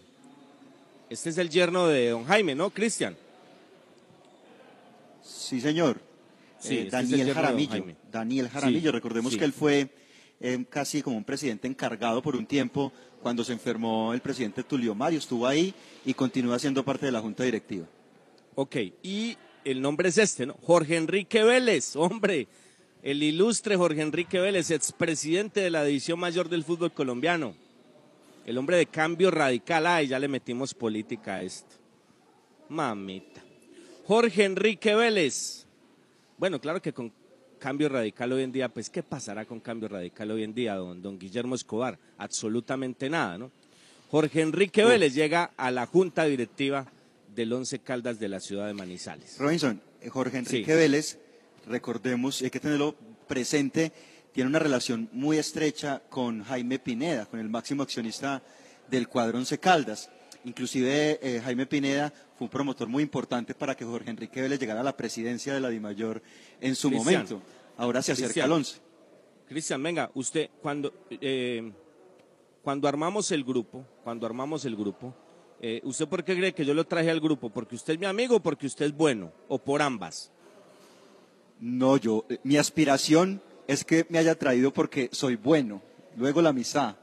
este 1.10 1.30
es 1.30 1.38
el 1.38 1.50
yerno 1.50 1.88
de 1.88 2.10
don 2.10 2.24
Jaime, 2.26 2.54
¿no, 2.54 2.70
Cristian? 2.70 3.16
Sí, 5.22 5.60
señor. 5.60 6.00
Sí, 6.60 6.76
Eh, 6.76 6.82
este 6.84 6.96
es 6.98 7.02
el 7.02 7.10
Daniel 7.10 7.34
Jaramillo. 7.34 7.84
Daniel 8.12 8.48
Jaramillo. 8.50 8.92
Recordemos 8.92 9.32
sí. 9.32 9.38
que 9.40 9.44
él 9.46 9.52
fue 9.52 9.88
eh, 10.40 10.64
casi 10.68 11.02
como 11.02 11.16
un 11.16 11.24
presidente 11.24 11.68
encargado 11.68 12.22
por 12.22 12.36
un 12.36 12.46
tiempo 12.46 12.92
cuando 13.22 13.44
se 13.44 13.52
enfermó 13.52 14.12
el 14.12 14.20
presidente 14.20 14.62
Tulio 14.62 14.94
Mario. 14.94 15.18
Estuvo 15.18 15.46
ahí 15.46 15.74
y 16.04 16.14
continúa 16.14 16.58
siendo 16.58 16.84
parte 16.84 17.06
de 17.06 17.12
la 17.12 17.20
junta 17.20 17.44
directiva. 17.44 17.86
Ok, 18.54 18.76
y 19.02 19.36
el 19.64 19.80
nombre 19.80 20.10
es 20.10 20.18
este, 20.18 20.46
¿no? 20.46 20.54
Jorge 20.62 20.96
Enrique 20.96 21.42
Vélez, 21.42 21.96
hombre, 21.96 22.46
el 23.02 23.22
ilustre 23.22 23.76
Jorge 23.76 24.02
Enrique 24.02 24.38
Vélez, 24.38 24.70
expresidente 24.70 25.60
de 25.60 25.70
la 25.70 25.84
División 25.84 26.18
Mayor 26.18 26.48
del 26.48 26.64
Fútbol 26.64 26.92
Colombiano. 26.92 27.54
El 28.46 28.58
hombre 28.58 28.76
de 28.76 28.86
cambio 28.86 29.30
radical, 29.30 29.86
ay, 29.86 30.08
ya 30.08 30.18
le 30.18 30.28
metimos 30.28 30.74
política 30.74 31.36
a 31.36 31.42
esto. 31.42 31.76
Mamita. 32.68 33.42
Jorge 34.06 34.44
Enrique 34.44 34.94
Vélez. 34.94 35.66
Bueno, 36.36 36.60
claro 36.60 36.82
que 36.82 36.92
con 36.92 37.10
cambio 37.64 37.88
radical 37.88 38.30
hoy 38.30 38.42
en 38.42 38.52
día, 38.52 38.68
pues, 38.68 38.90
¿qué 38.90 39.02
pasará 39.02 39.46
con 39.46 39.58
cambio 39.58 39.88
radical 39.88 40.30
hoy 40.30 40.42
en 40.42 40.52
día, 40.52 40.74
don, 40.74 41.00
don 41.00 41.18
Guillermo 41.18 41.54
Escobar? 41.54 41.98
Absolutamente 42.18 43.08
nada, 43.08 43.38
¿no? 43.38 43.50
Jorge 44.10 44.42
Enrique 44.42 44.84
Vélez 44.84 45.14
llega 45.14 45.50
a 45.56 45.70
la 45.70 45.86
junta 45.86 46.24
directiva 46.26 46.84
del 47.34 47.50
Once 47.54 47.78
Caldas 47.78 48.20
de 48.20 48.28
la 48.28 48.40
ciudad 48.40 48.66
de 48.66 48.74
Manizales. 48.74 49.38
Robinson, 49.38 49.80
eh, 50.02 50.10
Jorge 50.10 50.36
Enrique 50.36 50.72
Sí. 50.72 50.76
Vélez, 50.76 51.18
recordemos, 51.66 52.42
hay 52.42 52.50
que 52.50 52.60
tenerlo 52.60 52.96
presente, 53.26 53.92
tiene 54.34 54.50
una 54.50 54.58
relación 54.58 55.08
muy 55.12 55.38
estrecha 55.38 56.02
con 56.10 56.44
Jaime 56.44 56.78
Pineda, 56.78 57.24
con 57.24 57.40
el 57.40 57.48
máximo 57.48 57.82
accionista 57.82 58.42
del 58.90 59.08
cuadro 59.08 59.38
Once 59.38 59.56
Caldas. 59.56 60.10
Inclusive 60.44 61.18
eh, 61.22 61.40
Jaime 61.42 61.64
Pineda 61.64 62.12
fue 62.36 62.46
un 62.46 62.50
promotor 62.50 62.88
muy 62.88 63.02
importante 63.02 63.54
para 63.54 63.76
que 63.76 63.84
Jorge 63.84 64.10
Enrique 64.10 64.40
Vélez 64.40 64.58
llegara 64.58 64.80
a 64.80 64.84
la 64.84 64.96
presidencia 64.96 65.54
de 65.54 65.60
la 65.60 65.68
DIMAYOR 65.68 66.22
en 66.60 66.74
su 66.74 66.88
Cristian. 66.88 67.22
momento. 67.22 67.42
Ahora 67.76 68.02
se 68.02 68.12
acerca 68.12 68.28
Cristian. 68.28 68.44
al 68.46 68.52
once. 68.52 68.76
Cristian, 69.48 69.82
venga, 69.82 70.10
usted, 70.14 70.50
cuando, 70.62 70.92
eh, 71.10 71.72
cuando 72.62 72.88
armamos 72.88 73.30
el 73.30 73.44
grupo, 73.44 73.84
cuando 74.02 74.26
armamos 74.26 74.64
el 74.64 74.74
grupo, 74.74 75.14
eh, 75.60 75.80
¿usted 75.84 76.08
por 76.08 76.24
qué 76.24 76.36
cree 76.36 76.52
que 76.54 76.64
yo 76.64 76.74
lo 76.74 76.84
traje 76.84 77.10
al 77.10 77.20
grupo? 77.20 77.50
¿Porque 77.50 77.74
usted 77.76 77.94
es 77.94 78.00
mi 78.00 78.06
amigo 78.06 78.36
o 78.36 78.40
porque 78.40 78.66
usted 78.66 78.86
es 78.86 78.96
bueno? 78.96 79.32
¿O 79.48 79.58
por 79.58 79.80
ambas? 79.82 80.30
No, 81.60 81.96
yo, 81.96 82.24
eh, 82.28 82.38
mi 82.42 82.56
aspiración 82.56 83.40
es 83.66 83.84
que 83.84 84.06
me 84.08 84.18
haya 84.18 84.34
traído 84.34 84.72
porque 84.72 85.08
soy 85.12 85.36
bueno. 85.36 85.82
Luego 86.16 86.42
la 86.42 86.50
amistad. 86.50 86.96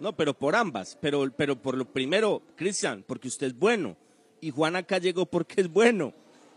No, 0.00 0.16
pero 0.16 0.34
por 0.34 0.56
ambas. 0.56 0.98
Pero, 1.00 1.30
pero 1.36 1.60
por 1.60 1.76
lo 1.76 1.84
primero, 1.84 2.42
Cristian, 2.56 3.04
porque 3.06 3.28
usted 3.28 3.48
es 3.48 3.58
bueno. 3.58 3.96
Y 4.40 4.50
Juan 4.50 4.74
acá 4.74 4.98
llegó 4.98 5.26
porque 5.26 5.60
es 5.60 5.70
bueno. 5.70 6.12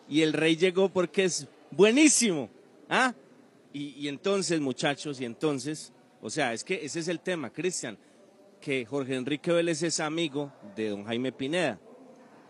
Y 0.09 0.21
el 0.21 0.33
rey 0.33 0.55
llegó 0.55 0.89
porque 0.89 1.25
es 1.25 1.47
buenísimo. 1.69 2.49
¿Ah? 2.89 3.13
Y, 3.73 4.07
entonces, 4.07 4.61
muchachos, 4.61 5.19
y 5.19 5.25
entonces, 5.25 5.91
o 6.21 6.29
sea, 6.29 6.53
es 6.53 6.63
que 6.63 6.85
ese 6.85 6.99
es 6.99 7.07
el 7.07 7.19
tema, 7.19 7.51
Cristian, 7.51 7.97
que 8.61 8.85
Jorge 8.85 9.15
Enrique 9.15 9.51
Vélez 9.51 9.81
es 9.81 9.99
amigo 9.99 10.53
de 10.75 10.89
don 10.89 11.05
Jaime 11.05 11.31
Pineda, 11.31 11.79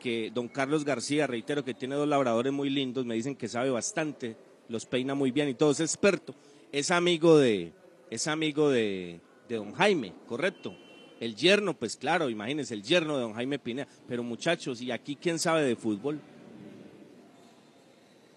que 0.02 0.32
don 0.34 0.50
Carlos 0.50 0.84
García, 0.84 1.26
reitero 1.26 1.64
que 1.64 1.74
tiene 1.74 1.96
dos 1.96 2.10
labradores 2.10 2.52
muy 2.52 2.70
lindos, 2.70 3.06
me 3.06 3.16
dicen 3.16 3.38
que 3.38 3.48
sabe 3.48 3.70
bastante, 3.70 4.36
los 4.68 4.86
peina 4.86 5.16
muy 5.16 5.32
bien 5.32 5.48
y 5.48 5.54
todo 5.54 5.72
es 5.72 5.80
experto, 5.80 6.36
es 6.74 6.92
amigo 6.92 7.38
de, 7.38 7.72
es 8.10 8.28
amigo 8.28 8.70
de, 8.70 9.22
de 9.48 9.56
don 9.56 9.72
Jaime, 9.72 10.14
correcto. 10.28 10.76
El 11.24 11.38
yerno, 11.38 11.74
pues 11.74 11.96
claro, 11.96 12.30
imagínense, 12.30 12.74
el 12.74 12.84
yerno 12.84 13.16
de 13.16 13.22
don 13.22 13.34
Jaime 13.34 13.58
Pineda. 13.58 13.88
Pero 14.10 14.24
muchachos, 14.24 14.82
¿y 14.82 14.92
aquí 14.92 15.16
quién 15.16 15.40
sabe 15.40 15.64
de 15.64 15.78
fútbol? 15.78 16.20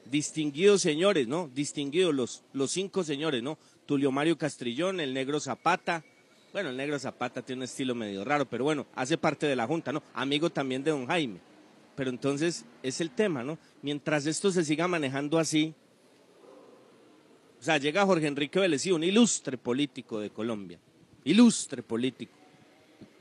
Distinguidos 0.08 0.82
señores, 0.82 1.26
¿no? 1.26 1.50
Distinguidos 1.52 2.14
los, 2.14 2.44
los 2.52 2.70
cinco 2.70 3.02
señores, 3.02 3.42
¿no? 3.42 3.58
Tulio 3.86 4.12
Mario 4.12 4.38
Castrillón, 4.38 5.00
el 5.00 5.14
negro 5.14 5.40
Zapata. 5.40 6.04
Bueno, 6.52 6.68
el 6.70 6.76
negro 6.76 6.96
Zapata 7.00 7.42
tiene 7.42 7.58
un 7.58 7.64
estilo 7.64 7.96
medio 7.96 8.24
raro, 8.24 8.46
pero 8.48 8.62
bueno, 8.62 8.86
hace 8.94 9.18
parte 9.18 9.46
de 9.46 9.56
la 9.56 9.66
Junta, 9.66 9.90
¿no? 9.92 10.04
Amigo 10.14 10.48
también 10.48 10.84
de 10.84 10.92
don 10.92 11.08
Jaime. 11.08 11.40
Pero 11.96 12.10
entonces 12.10 12.64
es 12.84 13.00
el 13.00 13.10
tema, 13.10 13.42
¿no? 13.42 13.58
Mientras 13.82 14.26
esto 14.26 14.52
se 14.52 14.64
siga 14.64 14.86
manejando 14.86 15.40
así, 15.40 15.74
o 17.60 17.64
sea, 17.64 17.78
llega 17.78 18.06
Jorge 18.06 18.28
Enrique 18.28 18.60
Vélez, 18.60 18.86
un 18.86 19.02
ilustre 19.02 19.58
político 19.58 20.20
de 20.20 20.30
Colombia, 20.30 20.78
ilustre 21.24 21.82
político, 21.82 22.45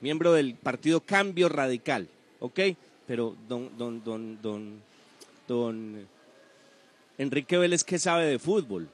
miembro 0.05 0.33
del 0.33 0.53
partido 0.53 0.99
Cambio 1.01 1.49
Radical, 1.49 2.07
¿ok? 2.39 2.59
Pero 3.07 3.35
don, 3.49 3.75
don, 3.75 4.03
don, 4.03 4.39
don, 4.39 4.79
don 5.47 6.07
Enrique 7.17 7.57
Vélez, 7.57 7.83
¿qué 7.83 7.97
sabe 7.97 8.25
de 8.27 8.37
fútbol? 8.37 8.87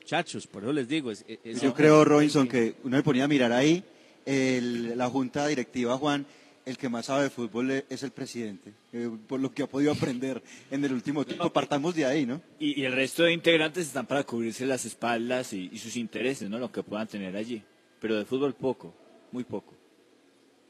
Muchachos, 0.00 0.46
por 0.48 0.64
eso 0.64 0.72
les 0.72 0.88
digo. 0.88 1.12
Es, 1.12 1.24
es- 1.44 1.60
Yo 1.60 1.72
creo, 1.74 2.04
Robinson, 2.04 2.48
que 2.48 2.74
uno 2.82 2.96
me 2.96 3.02
ponía 3.04 3.24
a 3.24 3.28
mirar 3.28 3.52
ahí, 3.52 3.84
el- 4.26 4.98
la 4.98 5.08
junta 5.08 5.46
directiva, 5.46 5.96
Juan, 5.96 6.26
el 6.66 6.76
que 6.76 6.88
más 6.88 7.06
sabe 7.06 7.24
de 7.24 7.30
fútbol 7.30 7.70
e- 7.70 7.84
es 7.88 8.02
el 8.02 8.10
presidente, 8.10 8.72
eh, 8.92 9.08
por 9.28 9.38
lo 9.38 9.52
que 9.52 9.62
ha 9.62 9.66
podido 9.68 9.92
aprender 9.92 10.42
en 10.72 10.84
el 10.84 10.92
último 10.92 11.24
tiempo. 11.24 11.50
Partamos 11.52 11.94
de 11.94 12.04
ahí, 12.04 12.26
¿no? 12.26 12.40
Y, 12.58 12.80
y 12.80 12.84
el 12.84 12.92
resto 12.94 13.22
de 13.22 13.32
integrantes 13.32 13.86
están 13.86 14.06
para 14.06 14.24
cubrirse 14.24 14.66
las 14.66 14.84
espaldas 14.84 15.52
y, 15.52 15.70
y 15.72 15.78
sus 15.78 15.94
intereses, 15.96 16.50
¿no? 16.50 16.58
Lo 16.58 16.72
que 16.72 16.82
puedan 16.82 17.06
tener 17.06 17.36
allí. 17.36 17.62
Pero 18.00 18.16
de 18.16 18.24
fútbol 18.24 18.54
poco, 18.54 18.94
muy 19.32 19.44
poco. 19.44 19.74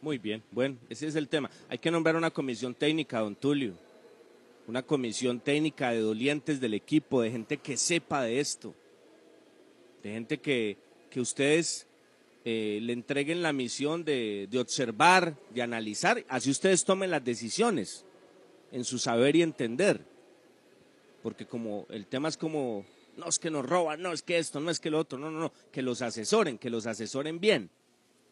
Muy 0.01 0.19
bien, 0.19 0.43
bueno, 0.53 0.77
ese 0.89 1.09
es 1.09 1.17
el 1.17 1.29
tema. 1.29 1.51
Hay 1.69 1.79
que 1.79 1.91
nombrar 1.91 2.17
una 2.17 2.31
comisión 2.31 2.75
técnica, 2.75 3.21
don 3.21 3.35
Tulio. 3.35 3.75
Una 4.69 4.83
comisión 4.83 5.41
técnica 5.41 5.91
de 5.91 6.01
dolientes 6.01 6.61
del 6.61 6.75
equipo, 6.75 7.23
de 7.23 7.31
gente 7.31 7.57
que 7.57 7.77
sepa 7.77 8.23
de 8.23 8.39
esto. 8.39 8.75
De 10.03 10.13
gente 10.13 10.39
que, 10.39 10.77
que 11.11 11.21
ustedes 11.21 11.87
eh, 12.45 12.79
le 12.83 12.93
entreguen 12.93 13.43
la 13.43 13.53
misión 13.53 14.05
de, 14.05 14.47
de 14.51 14.59
observar, 14.61 15.35
de 15.53 15.63
analizar, 15.63 16.25
así 16.29 16.51
ustedes 16.51 16.85
tomen 16.85 17.11
las 17.11 17.25
decisiones 17.25 18.05
en 18.73 18.85
su 18.85 18.99
saber 18.99 19.37
y 19.37 19.43
entender. 19.43 20.01
Porque 21.23 21.47
como 21.47 21.87
el 21.91 22.07
tema 22.07 22.29
es 22.29 22.37
como, 22.37 22.85
no 23.17 23.29
es 23.29 23.39
que 23.39 23.51
nos 23.51 23.67
roban, 23.67 24.01
no 24.01 24.13
es 24.13 24.23
que 24.23 24.39
esto, 24.39 24.61
no 24.61 24.71
es 24.71 24.79
que 24.79 24.91
lo 24.91 24.99
otro, 24.99 25.19
no, 25.19 25.31
no, 25.31 25.41
no, 25.41 25.53
que 25.73 25.83
los 25.83 26.03
asesoren, 26.03 26.59
que 26.59 26.71
los 26.71 26.87
asesoren 26.87 27.41
bien. 27.41 27.71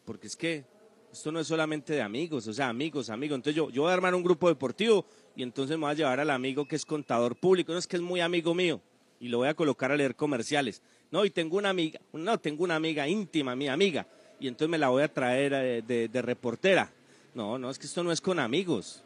Porque 0.07 0.27
es 0.27 0.37
que 0.37 0.63
esto 1.11 1.33
no 1.33 1.41
es 1.41 1.47
solamente 1.47 1.91
de 1.91 2.01
amigos, 2.01 2.47
o 2.47 2.53
sea, 2.53 2.69
amigos, 2.69 3.09
amigos. 3.09 3.35
Entonces 3.35 3.57
yo, 3.57 3.69
yo 3.69 3.81
voy 3.81 3.91
a 3.91 3.93
armar 3.93 4.15
un 4.15 4.23
grupo 4.23 4.47
deportivo 4.47 5.05
y 5.35 5.43
entonces 5.43 5.77
me 5.77 5.81
voy 5.81 5.91
a 5.91 5.95
llevar 5.95 6.21
al 6.21 6.29
amigo 6.29 6.65
que 6.65 6.77
es 6.77 6.85
contador 6.85 7.35
público, 7.35 7.73
no 7.73 7.77
es 7.77 7.87
que 7.87 7.97
es 7.97 8.01
muy 8.01 8.21
amigo 8.21 8.55
mío, 8.55 8.79
y 9.19 9.27
lo 9.27 9.39
voy 9.39 9.49
a 9.49 9.53
colocar 9.53 9.91
a 9.91 9.97
leer 9.97 10.15
comerciales. 10.15 10.81
No, 11.11 11.25
y 11.25 11.29
tengo 11.29 11.57
una 11.57 11.71
amiga, 11.71 11.99
no, 12.13 12.39
tengo 12.39 12.63
una 12.63 12.77
amiga 12.77 13.05
íntima, 13.05 13.53
mi 13.53 13.67
amiga, 13.67 14.07
y 14.39 14.47
entonces 14.47 14.69
me 14.69 14.77
la 14.77 14.87
voy 14.87 15.03
a 15.03 15.13
traer 15.13 15.51
eh, 15.53 15.81
de, 15.81 16.07
de 16.07 16.21
reportera. 16.21 16.89
No, 17.35 17.59
no, 17.59 17.69
es 17.69 17.77
que 17.77 17.87
esto 17.87 18.01
no 18.01 18.13
es 18.13 18.21
con 18.21 18.39
amigos. 18.39 19.03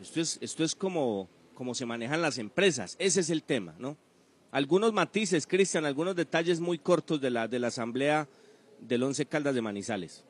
Esto 0.00 0.20
es, 0.20 0.38
esto 0.40 0.62
es 0.62 0.76
como, 0.76 1.28
como 1.54 1.74
se 1.74 1.84
manejan 1.84 2.22
las 2.22 2.38
empresas. 2.38 2.94
Ese 3.00 3.18
es 3.18 3.28
el 3.28 3.42
tema, 3.42 3.74
¿no? 3.80 3.96
Algunos 4.52 4.92
matices, 4.92 5.48
Cristian, 5.48 5.84
algunos 5.84 6.14
detalles 6.14 6.60
muy 6.60 6.78
cortos 6.78 7.20
de 7.20 7.30
la, 7.30 7.48
de 7.48 7.58
la 7.58 7.68
asamblea 7.68 8.28
del 8.86 9.02
Once 9.02 9.26
Caldas 9.26 9.54
de 9.54 9.62
Manizales. 9.62 10.24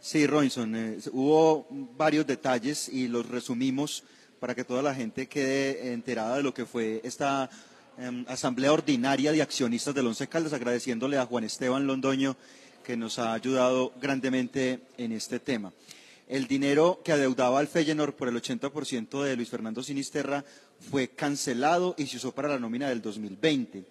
Sí, 0.00 0.26
Robinson, 0.26 0.74
eh, 0.74 0.98
hubo 1.12 1.66
varios 1.70 2.26
detalles 2.26 2.88
y 2.88 3.08
los 3.08 3.28
resumimos 3.28 4.04
para 4.40 4.54
que 4.54 4.64
toda 4.64 4.82
la 4.82 4.94
gente 4.94 5.28
quede 5.28 5.92
enterada 5.92 6.36
de 6.36 6.42
lo 6.42 6.52
que 6.52 6.66
fue 6.66 7.00
esta 7.04 7.48
em, 7.96 8.24
asamblea 8.26 8.72
ordinaria 8.72 9.30
de 9.30 9.40
accionistas 9.40 9.94
del 9.94 10.08
Once 10.08 10.26
Caldas, 10.26 10.52
agradeciéndole 10.52 11.18
a 11.18 11.26
Juan 11.26 11.44
Esteban 11.44 11.86
Londoño 11.86 12.36
que 12.82 12.96
nos 12.96 13.20
ha 13.20 13.32
ayudado 13.32 13.92
grandemente 14.00 14.80
en 14.98 15.12
este 15.12 15.38
tema. 15.38 15.72
El 16.28 16.48
dinero 16.48 17.00
que 17.04 17.12
adeudaba 17.12 17.60
al 17.60 17.68
Feyenoord 17.68 18.14
por 18.14 18.28
el 18.28 18.34
80% 18.34 19.22
de 19.22 19.36
Luis 19.36 19.50
Fernando 19.50 19.82
Sinisterra 19.82 20.44
fue 20.90 21.08
cancelado 21.08 21.94
y 21.96 22.06
se 22.06 22.16
usó 22.16 22.32
para 22.32 22.48
la 22.48 22.58
nómina 22.58 22.88
del 22.88 23.02
2020. 23.02 23.84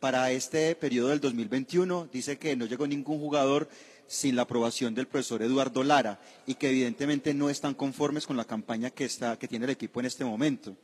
Para 0.00 0.30
este 0.30 0.76
periodo 0.76 1.08
del 1.08 1.20
2021 1.20 2.08
dice 2.12 2.38
que 2.38 2.54
no 2.54 2.66
llegó 2.66 2.86
ningún 2.86 3.18
jugador 3.18 3.68
sin 4.06 4.36
la 4.36 4.42
aprobación 4.42 4.94
del 4.94 5.08
profesor 5.08 5.42
Eduardo 5.42 5.82
Lara 5.82 6.20
y 6.46 6.54
que 6.54 6.70
evidentemente 6.70 7.34
no 7.34 7.50
están 7.50 7.74
conformes 7.74 8.24
con 8.24 8.36
la 8.36 8.44
campaña 8.44 8.90
que, 8.90 9.04
está, 9.04 9.36
que 9.38 9.48
tiene 9.48 9.64
el 9.64 9.72
equipo 9.72 9.98
en 9.98 10.06
este 10.06 10.24
momento. 10.24 10.76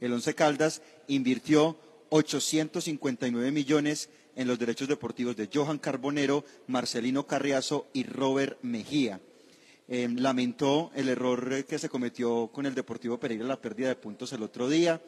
El 0.00 0.14
Once 0.14 0.34
Caldas 0.34 0.80
invirtió 1.08 1.78
859 2.08 3.50
millones 3.52 4.08
en 4.34 4.48
los 4.48 4.58
derechos 4.58 4.88
deportivos 4.88 5.36
de 5.36 5.50
Johan 5.52 5.78
Carbonero, 5.78 6.44
Marcelino 6.66 7.26
Carriazo 7.26 7.88
y 7.92 8.04
Robert 8.04 8.58
Mejía. 8.62 9.20
Eh, 9.88 10.08
lamentó 10.16 10.90
el 10.94 11.10
error 11.10 11.64
que 11.66 11.78
se 11.78 11.90
cometió 11.90 12.48
con 12.52 12.64
el 12.64 12.74
Deportivo 12.74 13.18
Pereira, 13.18 13.44
la 13.44 13.60
pérdida 13.60 13.88
de 13.88 13.96
puntos 13.96 14.32
el 14.32 14.42
otro 14.42 14.70
día. 14.70 15.02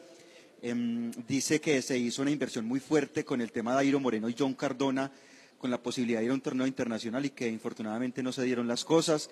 Em, 0.61 1.11
dice 1.27 1.61
que 1.61 1.81
se 1.83 1.97
hizo 1.97 2.23
una 2.23 2.31
inversión 2.31 2.65
muy 2.65 2.79
fuerte 2.79 3.23
con 3.23 3.41
el 3.41 3.51
tema 3.51 3.73
de 3.73 3.79
Airo 3.81 3.99
Moreno 3.99 4.27
y 4.27 4.35
John 4.37 4.55
Cardona, 4.55 5.11
con 5.59 5.69
la 5.69 5.81
posibilidad 5.81 6.19
de 6.19 6.25
ir 6.25 6.31
a 6.31 6.33
un 6.33 6.41
torneo 6.41 6.65
internacional 6.65 7.25
y 7.25 7.29
que 7.29 7.47
infortunadamente 7.47 8.23
no 8.23 8.31
se 8.31 8.43
dieron 8.43 8.67
las 8.67 8.83
cosas. 8.83 9.29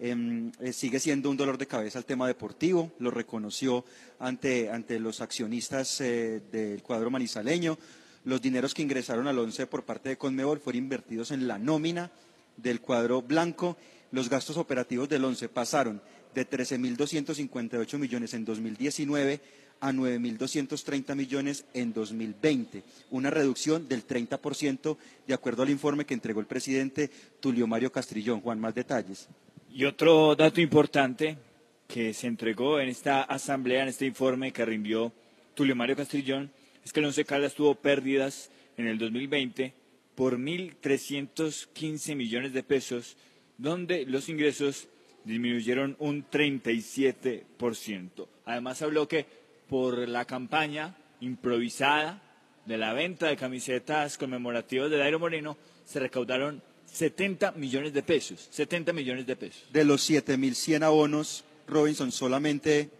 Em, 0.00 0.52
eh, 0.60 0.72
sigue 0.72 1.00
siendo 1.00 1.30
un 1.30 1.36
dolor 1.36 1.58
de 1.58 1.66
cabeza 1.66 1.98
el 1.98 2.04
tema 2.04 2.28
deportivo, 2.28 2.92
lo 3.00 3.10
reconoció 3.10 3.84
ante, 4.20 4.70
ante 4.70 5.00
los 5.00 5.20
accionistas 5.20 6.00
eh, 6.00 6.40
del 6.52 6.82
cuadro 6.84 7.10
manizaleño. 7.10 7.76
Los 8.24 8.40
dineros 8.40 8.74
que 8.74 8.82
ingresaron 8.82 9.26
al 9.26 9.38
once 9.38 9.66
por 9.66 9.84
parte 9.84 10.10
de 10.10 10.18
Conmebol 10.18 10.60
fueron 10.60 10.84
invertidos 10.84 11.32
en 11.32 11.48
la 11.48 11.58
nómina 11.58 12.12
del 12.56 12.80
cuadro 12.80 13.22
blanco. 13.22 13.76
Los 14.12 14.28
gastos 14.28 14.56
operativos 14.56 15.08
del 15.08 15.24
once 15.24 15.48
pasaron 15.48 16.00
de 16.34 16.48
13.258 16.48 17.98
millones 17.98 18.34
en 18.34 18.44
2019 18.44 19.40
a 19.80 19.92
9.230 19.92 21.14
millones 21.14 21.64
en 21.74 21.92
2020, 21.92 22.82
una 23.10 23.30
reducción 23.30 23.88
del 23.88 24.06
30% 24.06 24.96
de 25.26 25.34
acuerdo 25.34 25.62
al 25.62 25.70
informe 25.70 26.04
que 26.04 26.14
entregó 26.14 26.40
el 26.40 26.46
presidente 26.46 27.10
Tulio 27.40 27.66
Mario 27.66 27.92
Castrillón. 27.92 28.40
Juan, 28.40 28.60
más 28.60 28.74
detalles. 28.74 29.28
Y 29.70 29.84
otro 29.84 30.34
dato 30.34 30.60
importante 30.60 31.38
que 31.86 32.12
se 32.12 32.26
entregó 32.26 32.80
en 32.80 32.88
esta 32.88 33.22
asamblea, 33.22 33.82
en 33.82 33.88
este 33.88 34.06
informe 34.06 34.52
que 34.52 34.64
rindió 34.64 35.12
Tulio 35.54 35.76
Mario 35.76 35.96
Castrillón, 35.96 36.50
es 36.84 36.92
que 36.92 37.00
el 37.00 37.06
Once 37.06 37.24
Caldas 37.24 37.54
tuvo 37.54 37.74
pérdidas 37.74 38.50
en 38.76 38.86
el 38.86 38.98
2020 38.98 39.74
por 40.14 40.38
1.315 40.38 42.16
millones 42.16 42.52
de 42.52 42.62
pesos, 42.62 43.16
donde 43.56 44.04
los 44.06 44.28
ingresos 44.28 44.88
disminuyeron 45.24 45.96
un 45.98 46.28
37%. 46.28 48.26
Además 48.44 48.82
habló 48.82 49.06
que 49.06 49.26
por 49.68 50.08
la 50.08 50.24
campaña 50.24 50.96
improvisada 51.20 52.22
de 52.64 52.78
la 52.78 52.92
venta 52.92 53.26
de 53.26 53.36
camisetas 53.36 54.18
conmemorativas 54.18 54.90
de 54.90 54.98
Dairo 54.98 55.18
Moreno 55.18 55.56
se 55.84 56.00
recaudaron 56.00 56.62
70 56.92 57.52
millones 57.52 57.92
de 57.92 58.02
pesos. 58.02 58.48
70 58.50 58.92
millones 58.92 59.26
de 59.26 59.36
pesos. 59.36 59.64
De 59.72 59.84
los 59.84 60.08
7.100 60.08 60.84
abonos, 60.84 61.44
Robinson, 61.66 62.12
solamente 62.12 62.90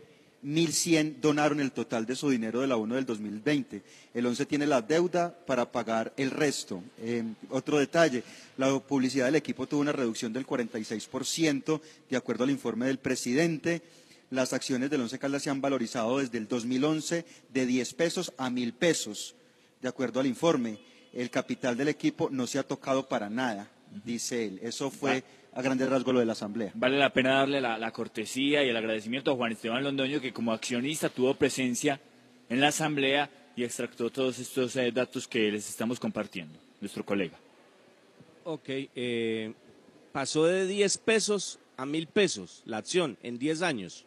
1.100 0.44 1.16
donaron 1.20 1.60
el 1.60 1.72
total 1.72 2.06
de 2.06 2.14
su 2.14 2.30
dinero 2.30 2.60
del 2.60 2.72
abono 2.72 2.94
del 2.94 3.06
2020. 3.06 3.82
El 4.14 4.26
11 4.26 4.46
tiene 4.46 4.66
la 4.66 4.82
deuda 4.82 5.36
para 5.46 5.70
pagar 5.72 6.12
el 6.16 6.30
resto. 6.30 6.82
Eh, 6.98 7.24
otro 7.50 7.78
detalle, 7.78 8.22
la 8.56 8.78
publicidad 8.78 9.26
del 9.26 9.34
equipo 9.34 9.66
tuvo 9.66 9.80
una 9.80 9.92
reducción 9.92 10.32
del 10.32 10.46
46%, 10.46 11.80
de 12.08 12.16
acuerdo 12.16 12.44
al 12.44 12.50
informe 12.50 12.86
del 12.86 12.98
presidente. 12.98 13.82
Las 14.30 14.52
acciones 14.52 14.90
del 14.90 15.00
Once 15.00 15.18
Caldas 15.18 15.42
se 15.42 15.50
han 15.50 15.60
valorizado 15.60 16.18
desde 16.18 16.38
el 16.38 16.48
2011 16.48 17.24
de 17.52 17.66
10 17.66 17.94
pesos 17.94 18.32
a 18.36 18.50
1.000 18.50 18.72
pesos, 18.74 19.34
de 19.80 19.88
acuerdo 19.88 20.20
al 20.20 20.26
informe. 20.26 20.78
El 21.12 21.30
capital 21.30 21.76
del 21.76 21.88
equipo 21.88 22.28
no 22.30 22.46
se 22.46 22.58
ha 22.58 22.62
tocado 22.62 23.08
para 23.08 23.30
nada, 23.30 23.70
dice 24.04 24.44
él. 24.44 24.60
Eso 24.62 24.90
fue 24.90 25.24
a 25.54 25.62
grandes 25.62 25.88
rasgos 25.88 26.12
lo 26.12 26.20
de 26.20 26.26
la 26.26 26.32
Asamblea. 26.32 26.72
Vale 26.74 26.98
la 26.98 27.12
pena 27.12 27.38
darle 27.38 27.60
la, 27.60 27.78
la 27.78 27.90
cortesía 27.90 28.62
y 28.62 28.68
el 28.68 28.76
agradecimiento 28.76 29.32
a 29.32 29.36
Juan 29.36 29.52
Esteban 29.52 29.82
Londoño, 29.82 30.20
que 30.20 30.32
como 30.32 30.52
accionista 30.52 31.08
tuvo 31.08 31.34
presencia 31.34 31.98
en 32.50 32.60
la 32.60 32.68
Asamblea 32.68 33.30
y 33.56 33.64
extractó 33.64 34.10
todos 34.10 34.38
estos 34.38 34.76
eh, 34.76 34.92
datos 34.92 35.26
que 35.26 35.50
les 35.50 35.68
estamos 35.68 35.98
compartiendo, 35.98 36.58
nuestro 36.80 37.04
colega. 37.04 37.36
Ok, 38.44 38.68
eh, 38.68 39.52
pasó 40.12 40.44
de 40.44 40.66
10 40.66 40.98
pesos 40.98 41.58
a 41.76 41.84
1000 41.84 42.06
pesos 42.06 42.62
la 42.66 42.76
acción 42.76 43.18
en 43.22 43.38
10 43.38 43.62
años. 43.62 44.04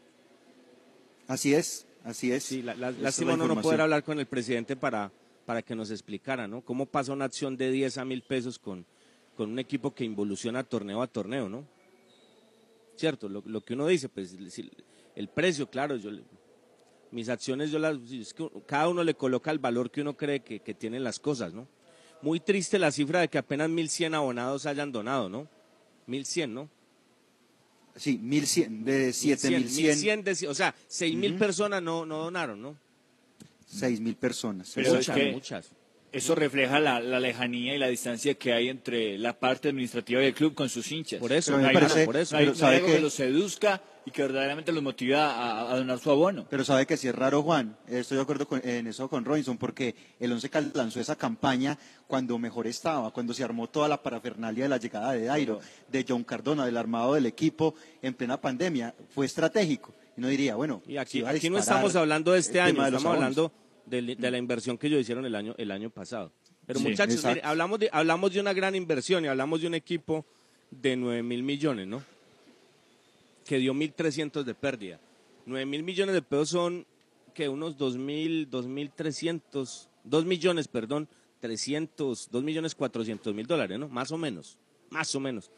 Así 1.28 1.54
es, 1.54 1.86
así 2.04 2.32
es. 2.32 2.44
Sí, 2.44 2.62
la, 2.62 2.76
la- 2.76 2.92
lástima 2.92 3.32
no 3.38 3.54
poder 3.62 3.82
hablar 3.84 4.04
con 4.04 4.20
el 4.20 4.26
presidente 4.26 4.76
para, 4.76 5.12
para 5.46 5.62
que 5.62 5.76
nos 5.76 5.92
explicara, 5.92 6.48
¿no? 6.48 6.62
¿Cómo 6.62 6.86
pasa 6.86 7.14
una 7.14 7.26
acción 7.26 7.56
de 7.58 7.72
10 7.72 7.98
a 7.98 8.06
1000 8.06 8.22
pesos 8.24 8.60
con, 8.60 8.86
con 9.36 9.50
un 9.52 9.60
equipo 9.60 9.94
que 9.94 10.04
involuciona 10.04 10.64
torneo 10.64 11.02
a 11.02 11.08
torneo, 11.08 11.48
¿no? 11.50 11.66
Cierto, 12.96 13.30
lo, 13.30 13.42
lo 13.46 13.62
que 13.62 13.74
uno 13.74 13.88
dice, 13.88 14.10
pues 14.10 14.36
el 15.16 15.28
precio, 15.30 15.70
claro, 15.70 15.96
yo 15.96 16.12
mis 17.12 17.28
acciones, 17.30 17.72
yo 17.72 17.80
las, 17.80 17.98
es 18.12 18.34
que 18.34 18.50
cada 18.66 18.88
uno 18.88 19.04
le 19.04 19.16
coloca 19.16 19.52
el 19.52 19.60
valor 19.60 19.92
que 19.92 20.02
uno 20.02 20.16
cree 20.16 20.42
que, 20.42 20.60
que 20.62 20.74
tienen 20.74 21.04
las 21.04 21.20
cosas, 21.20 21.54
¿no? 21.54 21.68
Muy 22.22 22.40
triste 22.40 22.78
la 22.78 22.92
cifra 22.92 23.20
de 23.22 23.28
que 23.30 23.38
apenas 23.40 23.70
1.100 23.70 24.14
abonados 24.16 24.66
hayan 24.66 24.92
donado, 24.92 25.28
¿no? 25.28 25.48
1.100, 26.08 26.50
¿no? 26.50 26.70
Sí, 27.96 28.18
1100, 28.18 28.86
de 28.86 29.14
7100, 29.14 30.24
1.100, 30.24 30.24
de- 30.24 30.48
o 30.48 30.54
sea, 30.56 30.74
6.000 30.90 31.32
Ujú. 31.32 31.40
personas 31.40 31.82
no, 31.84 32.06
no 32.06 32.18
donaron, 32.24 32.62
¿no? 32.62 32.78
6000 33.68 34.16
personas. 34.16 34.72
Pero 34.76 34.94
Muchas, 34.96 35.16
es 35.18 35.24
que 35.24 35.32
muchas. 35.32 35.70
Eso 36.12 36.36
refleja 36.36 36.80
la, 36.82 37.00
la 37.00 37.20
lejanía 37.22 37.74
y 37.74 37.78
la 37.78 37.88
distancia 37.88 38.34
que 38.34 38.52
hay 38.52 38.68
entre 38.68 39.18
la 39.18 39.40
parte 39.40 39.70
administrativa 39.70 40.20
del 40.20 40.34
club 40.34 40.54
con 40.54 40.68
sus 40.68 40.92
hinchas. 40.92 41.20
Por 41.22 41.32
eso, 41.32 41.54
no 41.54 41.60
me 41.60 41.68
hay, 41.70 41.74
parece- 41.74 41.94
nada, 41.94 42.06
por 42.06 42.18
eso. 42.18 42.36
No 42.36 42.40
hay- 42.40 42.46
pero 42.48 42.52
no 42.52 42.56
hay 42.56 42.60
sabe 42.60 42.76
algo 42.78 42.88
que- 42.88 42.94
que 42.96 43.00
los 43.00 43.14
seduzca 43.14 43.82
y 44.06 44.12
que 44.12 44.24
verdaderamente 44.24 44.72
los 44.72 44.82
motiva 44.82 45.32
a, 45.32 45.72
a 45.72 45.78
donar 45.78 46.00
su 46.00 46.10
abono. 46.10 46.48
Pero 46.50 46.64
sabe 46.66 46.86
que 46.88 46.98
sí 46.98 47.08
es 47.08 47.14
raro, 47.16 47.44
Juan. 47.44 47.78
Estoy 47.88 48.18
de 48.18 48.24
acuerdo 48.24 48.48
con- 48.48 48.62
en 48.68 48.88
eso 48.88 49.08
con 49.10 49.24
Robinson, 49.26 49.58
porque 49.58 49.96
el 50.20 50.32
Once 50.32 50.50
Caldas 50.50 50.76
lanzó 50.76 51.00
esa 51.00 51.16
campaña 51.16 51.78
cuando 52.08 52.38
mejor 52.40 52.66
estaba, 52.68 53.12
cuando 53.12 53.34
se 53.34 53.44
armó 53.44 53.68
toda 53.70 53.88
la 53.88 54.02
parafernalia 54.02 54.64
de 54.66 54.70
la 54.70 54.78
llegada 54.78 55.12
de 55.14 55.26
Dairo, 55.26 55.60
de 55.88 56.06
John 56.08 56.24
Cardona, 56.24 56.66
del 56.66 56.78
armado 56.78 57.14
del 57.14 57.26
equipo 57.28 57.76
en 58.02 58.14
plena 58.16 58.42
pandemia. 58.42 58.96
Fue 59.14 59.26
estratégico. 59.26 59.94
Y 60.18 60.22
no 60.22 60.28
diría, 60.28 60.56
bueno, 60.56 60.82
Y 60.88 60.98
aquí, 60.98 61.22
no 61.50 61.58
estamos 61.60 61.96
hablando 61.96 62.32
de 62.34 62.40
este 62.40 62.60
año, 62.60 62.82
de 62.82 62.88
estamos 62.90 63.06
hablando 63.16 63.52
de, 63.86 64.02
de 64.16 64.32
la 64.32 64.38
inversión 64.38 64.78
que 64.78 64.88
ellos 64.88 65.00
hicieron 65.02 65.26
el 65.26 65.36
año, 65.36 65.54
el 65.58 65.70
año 65.72 65.90
pasado. 65.90 66.32
Pero 66.66 66.80
Sí, 66.80 66.88
muchachos, 66.90 67.24
mire, 67.26 67.42
hablamos, 67.44 67.80
de, 67.80 67.90
hablamos 67.92 68.32
de 68.34 68.40
una 68.40 68.54
gran 68.54 68.76
inversión 68.76 69.26
y 69.26 69.28
hablamos 69.28 69.62
de 69.62 69.68
un 69.68 69.74
equipo 69.74 70.26
de 70.70 70.96
9 70.96 71.24
mil 71.24 71.44
millones, 71.44 71.88
¿no? 71.88 72.04
Que 73.52 73.58
dio 73.58 73.74
1.300 73.74 74.44
de 74.44 74.56
pérdida. 74.56 75.02
9 75.46 75.66
mil 75.66 75.84
millones 75.84 76.16
de 76.16 76.22
pesos 76.22 76.52
son 76.52 76.88
que 77.34 77.50
unos 77.50 77.76
2 77.76 77.98
mil, 77.98 78.50
2.300, 78.50 79.90
2 80.06 80.26
millones, 80.26 80.70
perdón, 80.70 81.10
300, 81.42 82.30
2 82.32 82.44
millones 82.46 82.76
400 82.76 83.36
mil 83.36 83.46
dólares, 83.46 83.78
¿no? 83.78 83.90
Más 83.90 84.10
o 84.14 84.18
menos, 84.18 84.58
más 84.90 85.14
o 85.16 85.20
menos, 85.20 85.52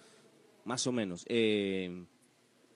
más 0.66 0.88
o 0.88 0.92
menos. 0.92 1.24
Eh, 1.30 2.04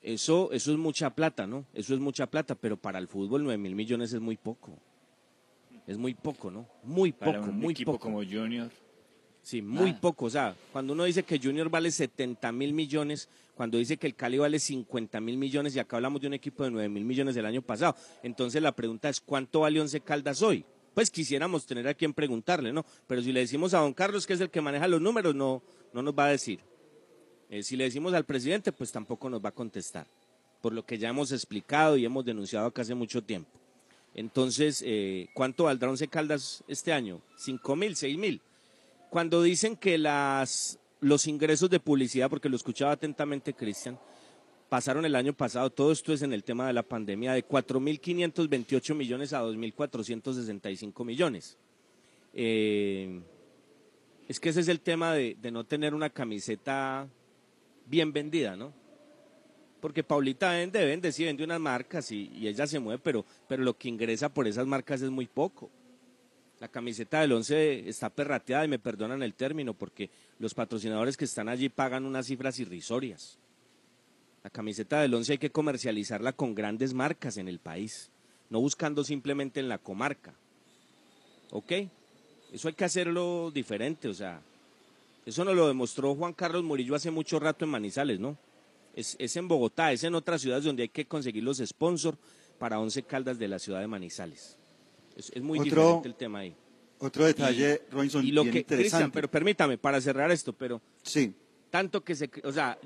eso, 0.02 0.52
eso 0.52 0.70
es 0.70 0.78
mucha 0.78 1.10
plata, 1.10 1.48
¿no? 1.48 1.64
Eso 1.74 1.94
es 1.94 1.98
mucha 2.00 2.28
plata, 2.28 2.54
pero 2.54 2.76
para 2.76 3.00
el 3.00 3.08
fútbol 3.08 3.42
9 3.42 3.58
mil 3.58 3.74
millones 3.74 4.12
es 4.12 4.20
muy 4.20 4.36
poco. 4.36 4.78
Es 5.88 5.98
muy 5.98 6.14
poco, 6.14 6.48
¿no? 6.48 6.64
Muy 6.84 7.10
poco, 7.10 7.24
Para 7.32 7.40
un 7.40 7.58
muy 7.58 7.72
equipo 7.72 7.90
poco. 7.90 8.04
como 8.04 8.18
Junior. 8.18 8.70
Sí, 9.42 9.62
muy 9.62 9.90
Nada. 9.90 10.00
poco. 10.00 10.26
O 10.26 10.30
sea, 10.30 10.54
cuando 10.72 10.92
uno 10.92 11.02
dice 11.02 11.24
que 11.24 11.40
Junior 11.40 11.68
vale 11.68 11.90
70 11.90 12.52
mil 12.52 12.72
millones, 12.72 13.28
cuando 13.58 13.76
dice 13.76 13.96
que 13.96 14.06
el 14.06 14.14
Cali 14.14 14.38
vale 14.38 14.60
50 14.60 15.20
mil 15.20 15.36
millones, 15.36 15.74
y 15.74 15.80
acá 15.80 15.96
hablamos 15.96 16.20
de 16.20 16.28
un 16.28 16.34
equipo 16.34 16.62
de 16.62 16.70
9 16.70 16.88
mil 16.88 17.04
millones 17.04 17.34
del 17.34 17.44
año 17.44 17.60
pasado. 17.60 17.96
Entonces 18.22 18.62
la 18.62 18.70
pregunta 18.70 19.08
es, 19.08 19.20
¿cuánto 19.20 19.62
vale 19.62 19.80
Once 19.80 20.00
Caldas 20.00 20.42
hoy? 20.42 20.64
Pues 20.94 21.10
quisiéramos 21.10 21.66
tener 21.66 21.88
a 21.88 21.94
quien 21.94 22.14
preguntarle, 22.14 22.72
¿no? 22.72 22.86
Pero 23.08 23.20
si 23.20 23.32
le 23.32 23.40
decimos 23.40 23.74
a 23.74 23.80
don 23.80 23.94
Carlos, 23.94 24.28
que 24.28 24.34
es 24.34 24.40
el 24.40 24.48
que 24.48 24.60
maneja 24.60 24.86
los 24.86 25.00
números, 25.00 25.34
no, 25.34 25.60
no 25.92 26.02
nos 26.02 26.14
va 26.14 26.26
a 26.26 26.28
decir. 26.28 26.60
Eh, 27.50 27.64
si 27.64 27.76
le 27.76 27.82
decimos 27.82 28.14
al 28.14 28.24
presidente, 28.24 28.70
pues 28.70 28.92
tampoco 28.92 29.28
nos 29.28 29.44
va 29.44 29.48
a 29.48 29.52
contestar, 29.52 30.06
por 30.62 30.72
lo 30.72 30.86
que 30.86 30.96
ya 30.96 31.08
hemos 31.08 31.32
explicado 31.32 31.96
y 31.96 32.04
hemos 32.04 32.24
denunciado 32.24 32.68
acá 32.68 32.82
hace 32.82 32.94
mucho 32.94 33.24
tiempo. 33.24 33.50
Entonces, 34.14 34.84
eh, 34.86 35.30
¿cuánto 35.34 35.64
valdrá 35.64 35.90
Once 35.90 36.06
Caldas 36.06 36.62
este 36.68 36.92
año? 36.92 37.20
¿Cinco 37.36 37.74
mil, 37.74 37.96
seis 37.96 38.16
mil? 38.16 38.40
Cuando 39.10 39.42
dicen 39.42 39.74
que 39.74 39.98
las, 39.98 40.78
los 41.00 41.26
ingresos 41.26 41.70
de 41.70 41.80
publicidad, 41.80 42.28
porque 42.28 42.48
lo 42.48 42.56
escuchaba 42.56 42.92
atentamente 42.92 43.54
Cristian, 43.54 43.98
pasaron 44.68 45.04
el 45.04 45.14
año 45.14 45.32
pasado, 45.32 45.70
todo 45.70 45.92
esto 45.92 46.12
es 46.12 46.22
en 46.22 46.32
el 46.32 46.44
tema 46.44 46.66
de 46.66 46.72
la 46.72 46.82
pandemia, 46.82 47.32
de 47.32 47.46
4.528 47.46 48.94
millones 48.94 49.32
a 49.32 49.42
2.465 49.42 51.04
millones. 51.04 51.56
Eh, 52.34 53.20
es 54.28 54.38
que 54.38 54.50
ese 54.50 54.60
es 54.60 54.68
el 54.68 54.80
tema 54.80 55.14
de, 55.14 55.36
no 55.50 55.64
tener 55.64 55.94
una 55.94 56.10
camiseta 56.10 57.08
bien 57.86 58.12
vendida, 58.12 58.56
¿no? 58.56 58.74
Porque 59.80 60.02
Paulita 60.02 60.50
vende, 60.50 60.84
vende, 60.84 61.12
sí, 61.12 61.24
vende 61.24 61.44
unas 61.44 61.60
marcas 61.60 62.10
y, 62.10 62.30
y 62.34 62.48
ella 62.48 62.66
se 62.66 62.80
mueve, 62.80 63.00
pero, 63.02 63.24
pero 63.46 63.62
lo 63.62 63.78
que 63.78 63.88
ingresa 63.88 64.28
por 64.28 64.46
esas 64.46 64.66
marcas 64.66 65.00
es 65.00 65.10
muy 65.10 65.26
poco. 65.26 65.70
La 66.60 66.68
camiseta 66.68 67.20
del 67.20 67.32
11 67.32 67.88
está 67.88 68.10
perrateada 68.10 68.64
y 68.64 68.68
me 68.68 68.80
perdonan 68.80 69.22
el 69.22 69.34
término 69.34 69.74
porque 69.74 70.10
los 70.40 70.54
patrocinadores 70.54 71.16
que 71.16 71.24
están 71.24 71.48
allí 71.48 71.68
pagan 71.68 72.04
unas 72.04 72.26
cifras 72.26 72.58
irrisorias. 72.58 73.38
La 74.42 74.50
camiseta 74.50 75.00
del 75.00 75.14
11 75.14 75.32
hay 75.32 75.38
que 75.38 75.50
comercializarla 75.50 76.32
con 76.32 76.54
grandes 76.54 76.94
marcas 76.94 77.36
en 77.36 77.48
el 77.48 77.60
país, 77.60 78.10
no 78.50 78.60
buscando 78.60 79.04
simplemente 79.04 79.60
en 79.60 79.68
la 79.68 79.78
comarca. 79.78 80.34
¿Ok? 81.50 81.72
Eso 82.52 82.68
hay 82.68 82.74
que 82.74 82.84
hacerlo 82.84 83.50
diferente, 83.52 84.08
o 84.08 84.14
sea, 84.14 84.40
eso 85.26 85.44
nos 85.44 85.54
lo 85.54 85.68
demostró 85.68 86.14
Juan 86.14 86.32
Carlos 86.32 86.64
Murillo 86.64 86.94
hace 86.94 87.10
mucho 87.10 87.38
rato 87.38 87.64
en 87.64 87.70
Manizales, 87.70 88.18
¿no? 88.18 88.36
Es, 88.96 89.14
es 89.18 89.36
en 89.36 89.46
Bogotá, 89.46 89.92
es 89.92 90.02
en 90.02 90.14
otras 90.14 90.40
ciudades 90.40 90.64
donde 90.64 90.84
hay 90.84 90.88
que 90.88 91.04
conseguir 91.04 91.44
los 91.44 91.58
sponsors 91.58 92.18
para 92.58 92.80
11 92.80 93.02
caldas 93.04 93.38
de 93.38 93.46
la 93.46 93.58
ciudad 93.58 93.80
de 93.80 93.86
Manizales. 93.86 94.57
Es, 95.18 95.30
es 95.34 95.42
muy 95.42 95.58
Otro- 95.58 95.82
diferente 95.82 96.08
el 96.08 96.14
tema 96.14 96.38
ahí. 96.38 96.54
Otro 97.00 97.26
detalle, 97.26 97.82
Robinson, 97.90 98.24
Y 98.26 98.32
lo 98.32 98.42
bien 98.44 98.52
que, 98.54 98.64
Cristian, 98.64 99.10
pero 99.12 99.30
permítame, 99.30 99.76
para 99.78 100.00
cerrar 100.00 100.30
esto, 100.32 100.52
pero 100.52 100.80
Sí. 101.02 101.32
tanto 101.70 102.02
que 102.02 102.14
se, 102.16 102.30
o 102.42 102.52
sea, 102.52 102.78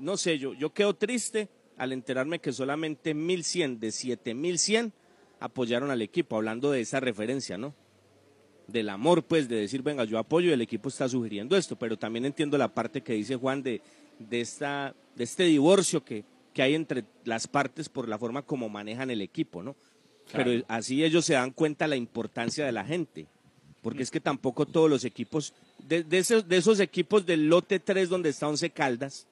no 0.00 0.16
sé, 0.16 0.38
yo, 0.38 0.54
yo 0.54 0.72
quedo 0.72 0.94
triste 0.94 1.48
al 1.76 1.92
enterarme 1.92 2.40
que 2.40 2.52
solamente 2.52 3.12
1100 3.14 3.78
de 3.78 3.92
7100 3.92 4.92
apoyaron 5.38 5.90
al 5.90 6.02
equipo, 6.02 6.36
hablando 6.36 6.70
de 6.72 6.80
esa 6.80 6.98
referencia, 7.00 7.58
¿no? 7.58 7.74
Del 8.66 8.88
amor, 8.88 9.22
pues, 9.24 9.48
de 9.48 9.56
decir, 9.56 9.82
venga, 9.82 10.04
yo 10.04 10.18
apoyo 10.18 10.50
y 10.50 10.52
el 10.52 10.60
equipo 10.62 10.88
está 10.88 11.08
sugiriendo 11.08 11.56
esto, 11.56 11.76
pero 11.76 11.96
también 11.98 12.24
entiendo 12.24 12.56
la 12.58 12.72
parte 12.74 13.02
que 13.02 13.14
dice 13.14 13.36
Juan 13.36 13.62
de, 13.62 13.80
de, 14.18 14.40
esta, 14.40 14.94
de 15.16 15.24
este 15.24 15.44
divorcio 15.44 16.04
que, 16.04 16.24
que 16.54 16.62
hay 16.62 16.74
entre 16.74 17.04
las 17.24 17.46
partes 17.46 17.88
por 17.88 18.08
la 18.08 18.18
forma 18.18 18.42
como 18.42 18.68
manejan 18.68 19.10
el 19.10 19.22
equipo, 19.22 19.62
¿no? 19.62 19.76
Claro. 20.30 20.50
Pero 20.50 20.64
así 20.68 21.04
ellos 21.04 21.24
se 21.24 21.34
dan 21.34 21.50
cuenta 21.50 21.86
la 21.86 21.96
importancia 21.96 22.64
de 22.64 22.72
la 22.72 22.84
gente, 22.84 23.26
porque 23.82 24.02
es 24.02 24.10
que 24.10 24.20
tampoco 24.20 24.66
todos 24.66 24.88
los 24.88 25.04
equipos, 25.04 25.54
de, 25.78 26.04
de 26.04 26.18
esos, 26.18 26.48
de 26.48 26.56
esos 26.56 26.80
equipos 26.80 27.26
del 27.26 27.48
lote 27.48 27.80
3 27.80 28.08
donde 28.08 28.30
está 28.30 28.48
Once 28.48 28.70
Caldas, 28.70 29.26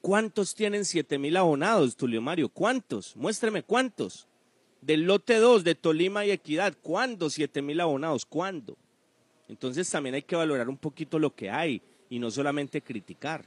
¿cuántos 0.00 0.54
tienen 0.54 0.84
7 0.84 1.18
mil 1.18 1.36
abonados, 1.36 1.96
Tulio 1.96 2.22
Mario? 2.22 2.48
¿Cuántos? 2.48 3.16
Muéstreme 3.16 3.62
cuántos. 3.62 4.26
Del 4.80 5.02
lote 5.02 5.36
2 5.36 5.64
de 5.64 5.74
Tolima 5.74 6.24
y 6.24 6.30
Equidad, 6.30 6.74
¿cuándo 6.80 7.28
7 7.28 7.60
mil 7.60 7.80
abonados? 7.80 8.24
¿Cuándo? 8.24 8.76
Entonces 9.48 9.90
también 9.90 10.14
hay 10.14 10.22
que 10.22 10.36
valorar 10.36 10.68
un 10.68 10.76
poquito 10.76 11.18
lo 11.18 11.34
que 11.34 11.50
hay 11.50 11.82
y 12.08 12.18
no 12.18 12.30
solamente 12.30 12.82
criticar. 12.82 13.44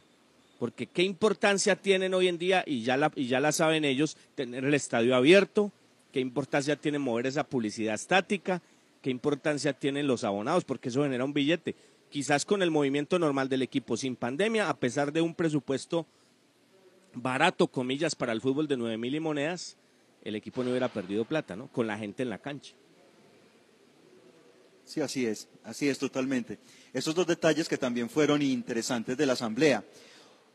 Porque 0.59 0.87
qué 0.87 1.03
importancia 1.03 1.77
tienen 1.77 2.13
hoy 2.13 2.27
en 2.27 2.37
día, 2.37 2.63
y 2.65 2.83
ya 2.83 2.97
la, 2.97 3.11
y 3.15 3.27
ya 3.27 3.39
la 3.39 3.53
saben 3.53 3.85
ellos, 3.85 4.17
tener 4.35 4.65
el 4.65 4.73
estadio 4.73 5.15
abierto, 5.15 5.71
qué 6.11 6.19
importancia 6.19 6.75
tiene 6.75 6.99
mover 6.99 7.27
esa 7.27 7.43
publicidad 7.43 7.95
estática, 7.95 8.61
qué 9.01 9.09
importancia 9.09 9.73
tienen 9.73 10.07
los 10.07 10.23
abonados, 10.23 10.65
porque 10.65 10.89
eso 10.89 11.03
genera 11.03 11.25
un 11.25 11.33
billete. 11.33 11.75
Quizás 12.09 12.45
con 12.45 12.61
el 12.61 12.71
movimiento 12.71 13.19
normal 13.19 13.49
del 13.49 13.61
equipo 13.61 13.95
sin 13.95 14.15
pandemia, 14.15 14.69
a 14.69 14.77
pesar 14.77 15.13
de 15.13 15.21
un 15.21 15.35
presupuesto 15.35 16.05
barato, 17.13 17.67
comillas, 17.67 18.15
para 18.15 18.33
el 18.33 18.41
fútbol 18.41 18.67
de 18.67 18.77
9 18.77 18.97
mil 18.97 19.15
y 19.15 19.19
monedas, 19.19 19.77
el 20.23 20.35
equipo 20.35 20.63
no 20.63 20.71
hubiera 20.71 20.89
perdido 20.89 21.25
plata, 21.25 21.55
¿no? 21.55 21.67
Con 21.67 21.87
la 21.87 21.97
gente 21.97 22.23
en 22.23 22.29
la 22.29 22.39
cancha. 22.39 22.73
Sí, 24.85 25.01
así 25.01 25.25
es, 25.25 25.47
así 25.63 25.87
es 25.87 25.99
totalmente. 25.99 26.57
Esos 26.93 27.13
dos 27.13 27.27
detalles 27.27 27.69
que 27.69 27.77
también 27.77 28.09
fueron 28.09 28.41
interesantes 28.41 29.15
de 29.15 29.25
la 29.27 29.33
Asamblea. 29.33 29.83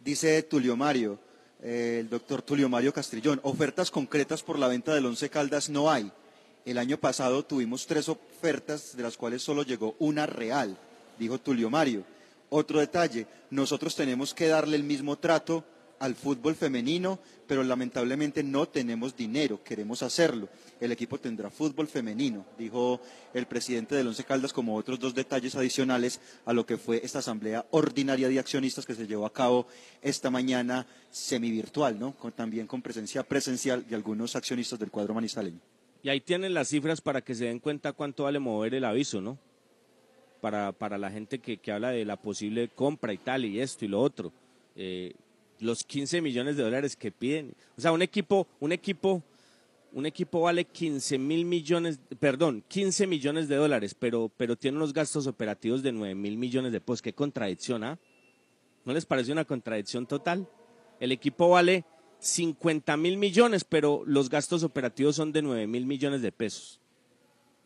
Dice 0.01 0.43
Tulio 0.43 0.77
Mario, 0.77 1.21
el 1.65 2.11
doctor 2.11 2.43
Tulio 2.43 2.69
Mario 2.69 2.93
Castrillón, 2.93 3.41
ofertas 3.43 3.91
concretas 3.91 4.43
por 4.43 4.59
la 4.59 4.69
venta 4.69 4.95
del 4.95 5.07
Once 5.07 5.31
Caldas 5.31 5.71
no 5.71 5.91
hay. 5.91 6.13
El 6.67 6.77
año 6.77 6.99
pasado 6.99 7.43
tuvimos 7.43 7.87
tres 7.87 8.11
ofertas, 8.11 8.95
de 8.95 9.03
las 9.03 9.17
cuales 9.17 9.43
solo 9.43 9.63
llegó 9.63 9.97
una 9.99 10.27
real, 10.27 10.77
dijo 11.19 11.39
Tulio 11.39 11.71
Mario. 11.71 12.05
Otro 12.51 12.81
detalle, 12.81 13.27
nosotros 13.51 13.97
tenemos 13.97 14.35
que 14.35 14.49
darle 14.49 14.77
el 14.77 14.85
mismo 14.85 15.17
trato 15.17 15.65
al 16.01 16.15
fútbol 16.15 16.55
femenino, 16.55 17.19
pero 17.47 17.63
lamentablemente 17.63 18.43
no 18.43 18.67
tenemos 18.67 19.17
dinero, 19.17 19.63
queremos 19.63 20.03
hacerlo. 20.03 20.49
El 20.81 20.93
equipo 20.93 21.19
tendrá 21.19 21.51
fútbol 21.51 21.87
femenino, 21.87 22.45
dijo 22.59 23.01
el 23.33 23.47
presidente 23.47 23.95
del 23.95 24.09
Once 24.09 24.25
Caldas, 24.25 24.53
como 24.53 24.77
otros 24.77 24.99
dos 24.99 25.15
detalles 25.15 25.55
adicionales 25.55 26.21
a 26.45 26.53
lo 26.53 26.67
que 26.67 26.77
fue 26.77 27.01
esta 27.05 27.21
asamblea 27.21 27.65
ordinaria 27.71 28.29
de 28.29 28.39
accionistas 28.39 28.85
que 28.85 28.95
se 28.95 29.07
llevó 29.07 29.25
a 29.25 29.33
cabo 29.33 29.67
esta 30.03 30.31
mañana 30.31 30.87
semivirtual, 31.11 31.99
¿no? 31.99 32.13
Con- 32.13 32.33
también 32.33 32.67
con 32.67 32.83
presencia 32.83 33.23
presencial 33.23 33.87
de 33.89 33.95
algunos 33.95 34.37
accionistas 34.37 34.79
del 34.79 34.91
cuadro 34.91 35.15
manizaleño. 35.15 35.61
Y 36.03 36.09
ahí 36.11 36.21
tienen 36.21 36.53
las 36.53 36.69
cifras 36.69 37.01
para 37.01 37.23
que 37.23 37.35
se 37.35 37.45
den 37.47 37.61
cuenta 37.61 37.93
cuánto 37.93 38.25
vale 38.25 38.39
mover 38.39 38.75
el 38.75 38.85
aviso, 38.85 39.21
¿no? 39.23 39.39
Para, 40.43 40.73
para 40.73 40.99
la 40.99 41.11
gente 41.11 41.39
que, 41.39 41.57
que 41.57 41.73
habla 41.73 41.91
de 41.91 42.05
la 42.05 42.17
posible 42.17 42.69
compra 42.69 43.15
y 43.15 43.19
tal, 43.19 43.47
y 43.47 43.61
esto 43.61 43.87
y 43.87 43.89
lo 43.89 44.03
otro. 44.03 44.31
Eh, 44.77 45.15
los 45.61 45.85
15 45.85 46.21
millones 46.21 46.57
de 46.57 46.63
dólares 46.63 46.97
que 46.97 47.11
piden. 47.11 47.55
O 47.77 47.81
sea, 47.81 47.93
un 47.93 48.03
equipo, 48.03 48.47
un 48.61 48.73
equipo, 48.73 49.23
un 49.93 50.07
equipo 50.07 50.41
vale 50.41 50.65
15 50.65 51.19
mil 51.19 51.45
millones, 51.45 52.01
perdón, 52.19 52.65
15 52.69 53.07
millones 53.07 53.49
de 53.49 53.57
dólares, 53.57 53.95
pero, 53.95 54.31
pero 54.37 54.57
tiene 54.57 54.77
unos 54.77 54.93
gastos 54.93 55.27
operativos 55.27 55.83
de 55.83 55.93
9 55.93 56.15
mil 56.15 56.37
millones 56.37 56.73
de 56.73 56.81
pesos. 56.81 57.03
Qué 57.03 57.13
contradicción, 57.13 57.85
¿ah? 57.85 57.99
¿No 58.85 58.93
les 58.93 59.07
parece 59.07 59.33
una 59.33 59.45
contradicción 59.45 60.07
total? 60.07 60.49
El 61.01 61.13
equipo 61.13 61.49
vale 61.49 61.85
50 62.19 62.97
mil 62.97 63.17
millones, 63.17 63.65
pero 63.65 64.03
los 64.07 64.29
gastos 64.29 64.63
operativos 64.63 65.17
son 65.17 65.33
de 65.33 65.43
9 65.43 65.67
mil 65.67 65.87
millones 65.87 66.23
de 66.23 66.33
pesos. 66.33 66.81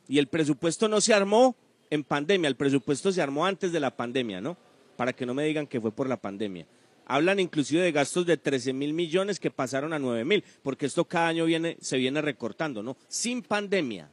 Y 0.06 0.18
el 0.18 0.28
presupuesto 0.28 0.88
no 0.88 1.00
se 1.00 1.14
armó 1.14 1.56
en 1.90 2.04
pandemia, 2.04 2.48
el 2.48 2.56
presupuesto 2.56 3.12
se 3.12 3.22
armó 3.22 3.46
antes 3.46 3.72
de 3.72 3.80
la 3.80 3.96
pandemia, 3.96 4.40
¿no? 4.40 4.56
Para 4.96 5.12
que 5.12 5.26
no 5.26 5.34
me 5.34 5.44
digan 5.44 5.66
que 5.66 5.80
fue 5.80 5.92
por 5.92 6.08
la 6.08 6.16
pandemia. 6.16 6.66
Hablan 7.08 7.40
inclusive 7.40 7.82
de 7.82 7.90
gastos 7.90 8.26
de 8.26 8.36
13 8.36 8.72
mil 8.74 8.92
millones 8.92 9.40
que 9.40 9.50
pasaron 9.50 9.92
a 9.94 9.98
9 9.98 10.24
mil, 10.24 10.44
porque 10.62 10.86
esto 10.86 11.04
cada 11.06 11.28
año 11.28 11.46
viene, 11.46 11.76
se 11.80 11.96
viene 11.96 12.20
recortando, 12.22 12.82
¿no? 12.82 12.96
Sin 13.08 13.42
pandemia. 13.42 14.10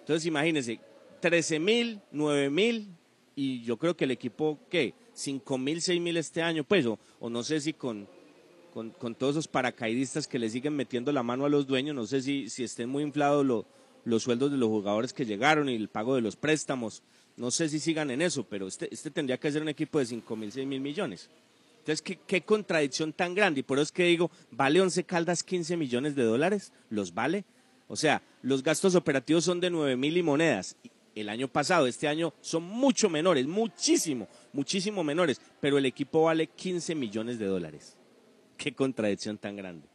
Entonces 0.00 0.26
imagínense, 0.26 0.78
13 1.20 1.58
mil, 1.58 2.00
9 2.12 2.50
mil, 2.50 2.88
y 3.34 3.62
yo 3.62 3.76
creo 3.76 3.96
que 3.96 4.04
el 4.04 4.10
equipo, 4.12 4.58
¿qué? 4.70 4.94
5 5.14 5.58
mil, 5.58 5.80
6 5.82 6.00
mil 6.00 6.16
este 6.16 6.42
año, 6.42 6.64
pues, 6.64 6.86
o, 6.86 6.98
o 7.18 7.28
no 7.30 7.42
sé 7.42 7.60
si 7.60 7.72
con, 7.72 8.06
con, 8.72 8.90
con 8.90 9.14
todos 9.14 9.32
esos 9.34 9.48
paracaidistas 9.48 10.28
que 10.28 10.38
le 10.38 10.50
siguen 10.50 10.76
metiendo 10.76 11.10
la 11.12 11.22
mano 11.22 11.44
a 11.44 11.48
los 11.48 11.66
dueños, 11.66 11.96
no 11.96 12.06
sé 12.06 12.20
si, 12.22 12.48
si 12.50 12.62
estén 12.62 12.88
muy 12.88 13.02
inflados 13.02 13.44
lo- 13.44 13.66
los 14.04 14.22
sueldos 14.22 14.52
de 14.52 14.56
los 14.58 14.68
jugadores 14.68 15.12
que 15.12 15.26
llegaron 15.26 15.68
y 15.68 15.74
el 15.74 15.88
pago 15.88 16.14
de 16.14 16.20
los 16.20 16.36
préstamos, 16.36 17.02
no 17.36 17.50
sé 17.50 17.68
si 17.68 17.78
sigan 17.78 18.10
en 18.10 18.22
eso, 18.22 18.44
pero 18.44 18.66
este, 18.66 18.92
este 18.92 19.10
tendría 19.10 19.38
que 19.38 19.52
ser 19.52 19.62
un 19.62 19.68
equipo 19.68 19.98
de 19.98 20.06
5 20.06 20.36
mil, 20.36 20.50
6 20.50 20.66
mil 20.66 20.80
millones. 20.80 21.28
Entonces, 21.78 22.02
¿qué, 22.02 22.18
qué 22.26 22.40
contradicción 22.42 23.12
tan 23.12 23.34
grande. 23.34 23.60
Y 23.60 23.62
por 23.62 23.78
eso 23.78 23.84
es 23.84 23.92
que 23.92 24.04
digo, 24.04 24.30
¿vale 24.50 24.80
Once 24.80 25.04
Caldas 25.04 25.42
15 25.42 25.76
millones 25.76 26.16
de 26.16 26.24
dólares? 26.24 26.72
¿Los 26.90 27.14
vale? 27.14 27.44
O 27.88 27.94
sea, 27.94 28.22
los 28.42 28.62
gastos 28.62 28.94
operativos 28.94 29.44
son 29.44 29.60
de 29.60 29.70
9 29.70 29.96
mil 29.96 30.16
y 30.16 30.22
monedas. 30.22 30.76
El 31.14 31.28
año 31.28 31.48
pasado, 31.48 31.86
este 31.86 32.08
año 32.08 32.34
son 32.40 32.64
mucho 32.64 33.08
menores, 33.08 33.46
muchísimo, 33.46 34.28
muchísimo 34.52 35.02
menores, 35.04 35.40
pero 35.60 35.78
el 35.78 35.86
equipo 35.86 36.24
vale 36.24 36.48
15 36.48 36.94
millones 36.94 37.38
de 37.38 37.46
dólares. 37.46 37.96
Qué 38.56 38.74
contradicción 38.74 39.38
tan 39.38 39.56
grande. 39.56 39.86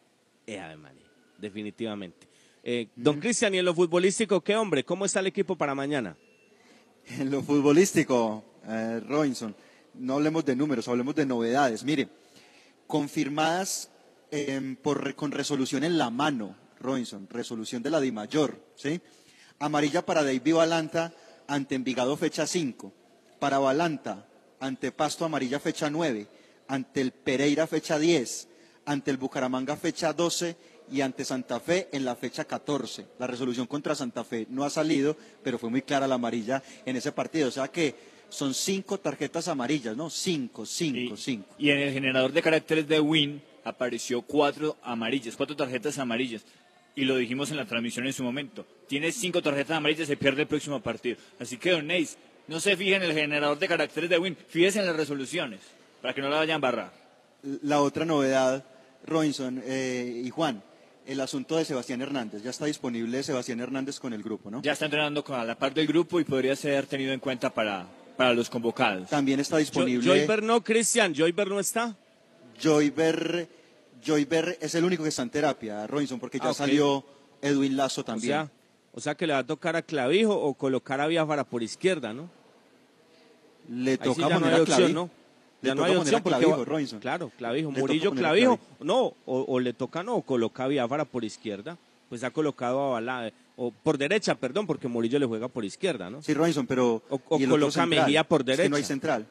Eh, 0.48 0.60
Ave 0.60 0.78
María, 0.78 1.06
definitivamente. 1.38 2.28
Eh, 2.64 2.88
don 2.96 3.20
Cristian, 3.20 3.54
y 3.54 3.60
en 3.60 3.66
lo 3.66 3.74
futbolístico, 3.74 4.42
¿qué 4.42 4.56
hombre? 4.56 4.84
¿Cómo 4.84 5.06
está 5.06 5.20
el 5.20 5.28
equipo 5.28 5.56
para 5.56 5.76
mañana? 5.76 6.16
En 7.08 7.30
lo 7.30 7.42
futbolístico, 7.42 8.44
eh, 8.68 9.02
Robinson, 9.08 9.56
no 9.96 10.14
hablemos 10.16 10.46
de 10.46 10.56
números, 10.56 10.88
hablemos 10.88 11.16
de 11.16 11.26
novedades. 11.26 11.84
Mire, 11.84 12.08
confirmadas 12.88 13.90
em, 14.32 14.76
por, 14.76 15.16
con 15.16 15.32
resolución 15.32 15.84
en 15.84 15.98
la 15.98 16.10
mano, 16.10 16.56
Robinson, 16.80 17.28
resolución 17.30 17.84
de 17.84 17.90
la 17.90 18.00
DIMAYOR, 18.00 18.58
¿sí? 18.76 19.02
Amarilla 19.60 20.06
para 20.06 20.24
David 20.24 20.56
Balanta 20.56 21.14
ante 21.48 21.76
Envigado 21.76 22.18
fecha 22.18 22.48
5, 22.48 22.92
para 23.40 23.60
Balanta 23.60 24.28
ante 24.60 24.92
Pasto 24.92 25.26
Amarilla 25.26 25.60
fecha 25.60 25.90
9, 25.90 26.28
ante 26.68 27.02
el 27.02 27.12
Pereira 27.12 27.68
fecha 27.68 28.00
10, 28.00 28.48
ante 28.86 29.12
el 29.12 29.18
Bucaramanga 29.18 29.76
fecha 29.76 30.14
12 30.14 30.56
y 30.92 31.02
ante 31.02 31.24
Santa 31.26 31.60
Fe 31.60 31.88
en 31.92 32.04
la 32.06 32.16
fecha 32.16 32.46
14. 32.46 33.06
La 33.18 33.28
resolución 33.28 33.66
contra 33.66 33.96
Santa 33.96 34.24
Fe 34.24 34.46
no 34.50 34.64
ha 34.64 34.70
salido, 34.70 35.16
pero 35.44 35.58
fue 35.58 35.70
muy 35.70 35.82
clara 35.82 36.08
la 36.08 36.16
amarilla 36.16 36.62
en 36.86 36.96
ese 36.96 37.12
partido. 37.12 37.48
O 37.48 37.52
sea 37.52 37.70
que 37.70 37.96
son 38.30 38.54
cinco 38.54 38.98
tarjetas 39.00 39.48
amarillas, 39.48 39.96
¿no? 39.96 40.10
Cinco, 40.10 40.66
cinco, 40.66 41.18
cinco. 41.18 41.48
Y 41.58 41.70
en 41.70 41.80
el 41.80 41.94
generador 41.94 42.32
de 42.32 42.42
caracteres 42.42 42.88
de 42.88 43.00
Win 43.00 43.42
apareció 43.64 44.22
cuatro 44.22 44.78
amarillas, 44.84 45.36
cuatro 45.36 45.56
tarjetas 45.56 45.98
amarillas. 45.98 46.44
Y 46.96 47.06
lo 47.06 47.16
dijimos 47.16 47.52
en 47.52 47.58
la 47.58 47.66
transmisión 47.66 48.06
en 48.06 48.14
su 48.14 48.24
momento. 48.24 48.66
Tiene 48.88 49.12
cinco 49.12 49.42
tarjetas 49.42 49.78
amarillas, 49.78 50.08
se 50.08 50.18
pierde 50.18 50.42
el 50.42 50.48
próximo 50.48 50.82
partido. 50.82 51.18
Así 51.40 51.58
que, 51.58 51.72
Don 51.72 51.88
Neis, 51.88 52.18
no 52.48 52.60
se 52.60 52.76
fije 52.76 52.96
en 52.96 53.04
el 53.04 53.14
generador 53.14 53.60
de 53.60 53.68
caracteres 53.68 54.10
de 54.10 54.20
Win, 54.20 54.36
fíjese 54.48 54.80
en 54.80 54.88
las 54.88 54.96
resoluciones, 54.96 55.62
para 56.02 56.14
que 56.14 56.22
no 56.22 56.30
la 56.30 56.38
vayan 56.38 56.58
a 56.58 56.60
barrar. 56.60 56.94
La 57.64 57.82
otra 57.82 58.04
novedad, 58.04 58.66
Robinson 59.06 59.62
eh, 59.66 60.22
y 60.26 60.30
Juan, 60.30 60.62
el 61.12 61.20
asunto 61.22 61.58
de 61.58 61.66
Sebastián 61.66 62.02
Hernández. 62.02 62.42
Ya 62.44 62.50
está 62.50 62.66
disponible 62.66 63.22
Sebastián 63.24 63.60
Hernández 63.60 64.00
con 64.00 64.14
el 64.14 64.24
grupo, 64.24 64.50
¿no? 64.50 64.62
Ya 64.62 64.74
está 64.74 64.86
entrenando 64.86 65.24
con 65.24 65.40
a 65.40 65.44
la 65.44 65.58
par 65.58 65.74
del 65.74 65.88
grupo 65.88 66.20
y 66.20 66.24
podría 66.24 66.56
ser 66.56 66.86
tenido 66.88 67.12
en 67.14 67.20
cuenta 67.20 67.50
para, 67.54 67.86
para 68.18 68.34
los 68.34 68.50
convocados. 68.50 69.10
También 69.10 69.40
está 69.40 69.58
disponible. 69.58 70.06
Joyber 70.08 70.42
no, 70.44 70.64
Cristian, 70.64 71.14
Joyber 71.14 71.48
no 71.48 71.60
está. 71.60 71.96
Joyber, 72.62 73.48
Joyber 74.06 74.58
es 74.62 74.76
el 74.76 74.84
único 74.84 75.04
que 75.04 75.10
está 75.10 75.24
en 75.24 75.30
terapia, 75.30 75.88
Robinson, 75.88 76.20
porque 76.20 76.40
ya 76.40 76.50
Ah, 76.50 76.54
salió 76.54 77.04
Edwin 77.42 77.76
Lazo 77.76 78.02
O 78.02 78.04
también. 78.06 78.32
sea, 78.32 78.52
o 78.94 79.00
sea 79.02 79.16
que 79.16 79.26
le 79.28 79.34
va 79.34 79.40
a 79.40 79.46
tocar 79.48 79.76
a 79.76 79.82
Clavijo 79.82 80.36
o 80.40 80.54
colocar 80.54 81.02
a 81.02 81.08
Biafara 81.08 81.44
por 81.44 81.64
izquierda, 81.64 82.14
¿no? 82.14 82.30
Le 83.70 83.92
Ahí 83.92 83.98
toca 83.98 84.14
sí 84.16 84.22
no 84.22 84.30
poner 84.30 84.54
a 84.54 84.62
opción, 84.62 84.78
Clavijo. 84.78 84.94
¿no? 84.94 85.21
Ya 85.62 85.76
no 85.76 85.84
hay 85.84 85.96
opción 85.96 86.22
porque 86.24 86.40
Clavijo, 86.40 86.60
va- 86.60 86.66
Robinson. 86.66 87.00
Claro, 87.00 87.32
Clavijo, 87.38 87.72
Murillo, 87.72 88.12
Clavijo, 88.12 88.60
no, 88.80 89.14
o, 89.26 89.46
o 89.48 89.60
le 89.60 89.74
toca 89.74 90.02
no, 90.04 90.16
o 90.16 90.22
coloca 90.24 90.64
a 90.64 90.68
Biafara 90.68 91.06
por 91.06 91.24
izquierda, 91.24 91.78
pues 92.10 92.24
ha 92.24 92.32
colocado 92.32 92.82
a 92.82 92.90
Balá, 92.94 93.32
o 93.56 93.72
por 93.72 93.98
derecha, 93.98 94.36
perdón, 94.36 94.66
porque 94.66 94.88
Murillo 94.88 95.20
le 95.20 95.26
juega 95.26 95.48
por 95.48 95.64
izquierda, 95.64 96.10
¿no? 96.10 96.22
Sí, 96.24 96.34
Robinson, 96.34 96.66
pero. 96.66 97.04
O, 97.10 97.22
o 97.30 97.40
¿y 97.40 97.44
el 97.44 97.50
otro 97.52 97.62
coloca 97.62 97.70
a 97.70 97.84
central? 97.84 98.06
Mejía 98.06 98.24
por 98.24 98.42
Es 98.42 98.46
que 98.46 98.52
derecha. 98.54 98.70
no 98.70 98.76
hay 98.78 98.84
central. 98.84 99.28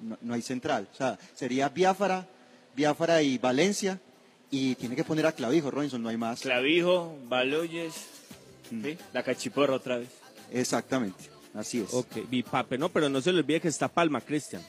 No, 0.00 0.18
no 0.22 0.34
hay 0.34 0.42
central. 0.42 0.88
O 0.92 0.96
sea, 0.96 1.18
sería 1.34 1.68
Biafara, 1.68 2.26
Biafara 2.74 3.22
y 3.22 3.38
Valencia, 3.38 4.00
y 4.50 4.74
tiene 4.76 4.96
que 4.96 5.04
poner 5.04 5.26
a 5.26 5.32
Clavijo, 5.32 5.70
Robinson, 5.70 6.02
no 6.02 6.08
hay 6.08 6.16
más. 6.16 6.40
Clavijo, 6.40 7.16
Baloyes, 7.28 7.94
¿sí? 8.70 8.96
la 9.12 9.22
cachiporra 9.22 9.74
otra 9.74 9.98
vez. 9.98 10.08
Exactamente, 10.52 11.24
así 11.54 11.80
es. 11.80 11.92
Ok, 11.94 12.28
Bipape, 12.30 12.78
no, 12.78 12.88
pero 12.88 13.08
no 13.08 13.20
se 13.20 13.32
le 13.32 13.40
olvide 13.40 13.60
que 13.60 13.68
está 13.68 13.88
Palma, 13.88 14.20
Cristian. 14.20 14.62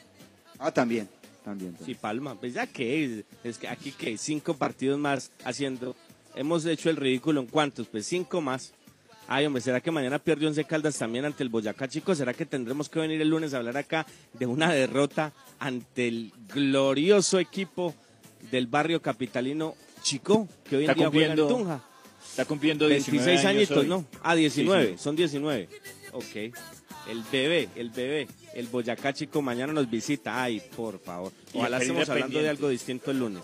Ah, 0.60 0.72
también, 0.72 1.08
también. 1.44 1.76
Sí, 1.86 1.94
Palma, 1.96 2.36
pues 2.36 2.54
ya 2.54 2.68
que 2.68 3.04
es, 3.04 3.26
es 3.44 3.58
que 3.58 3.68
aquí 3.68 3.92
que 3.92 4.18
cinco 4.18 4.56
partidos 4.56 5.00
más 5.00 5.32
haciendo, 5.44 5.96
hemos 6.36 6.66
hecho 6.66 6.90
el 6.90 6.96
ridículo 6.98 7.42
en 7.42 7.48
cuántos, 7.48 7.88
pues 7.88 8.06
cinco 8.06 8.42
más. 8.42 8.74
Ay, 9.30 9.46
hombre, 9.46 9.62
¿será 9.62 9.82
que 9.82 9.92
mañana 9.92 10.20
pierde 10.20 10.48
Once 10.48 10.64
Caldas 10.64 10.98
también 10.98 11.26
ante 11.26 11.44
el 11.44 11.50
Boyacá, 11.50 11.88
chicos? 11.90 12.18
¿Será 12.18 12.34
que 12.34 12.46
tendremos 12.46 12.88
que 12.88 13.00
venir 13.00 13.20
el 13.22 13.30
lunes 13.30 13.54
a 13.54 13.58
hablar 13.58 13.76
acá 13.76 14.06
de 14.34 14.46
una 14.46 14.72
derrota 14.72 15.34
ante 15.60 16.08
el 16.08 16.32
glorioso 16.54 17.38
equipo 17.38 17.94
del 18.52 18.68
barrio 18.68 19.02
capitalino 19.02 19.76
Chico, 20.02 20.48
que 20.70 20.78
hoy 20.78 20.84
en 20.86 20.92
Está 20.92 21.00
día 21.02 21.10
juega 21.10 21.34
en 21.34 21.48
Tunja? 21.48 21.84
Está 22.30 22.46
cumpliendo 22.46 22.88
19 22.88 23.26
26 23.26 23.46
años 23.46 23.58
añitos, 23.72 23.78
hoy. 23.80 23.88
¿no? 23.90 24.06
Ah, 24.24 24.36
19, 24.36 24.86
Sí, 24.86 24.92
sí. 24.98 25.04
son 25.04 25.16
19. 25.18 25.70
Ok. 26.14 26.36
El 27.10 27.24
bebé, 27.32 27.68
el 27.76 27.90
bebé, 27.90 28.28
el 28.58 28.68
Boyacá 28.68 29.14
Chico 29.14 29.42
mañana 29.42 29.72
nos 29.72 29.90
visita. 29.90 30.42
Ay, 30.42 30.60
por 30.76 31.00
favor. 31.00 31.32
Ojalá 31.54 31.78
estemos 31.78 32.10
hablando 32.10 32.40
de 32.40 32.50
algo 32.50 32.70
distinto 32.70 33.12
el 33.12 33.20
lunes. 33.20 33.44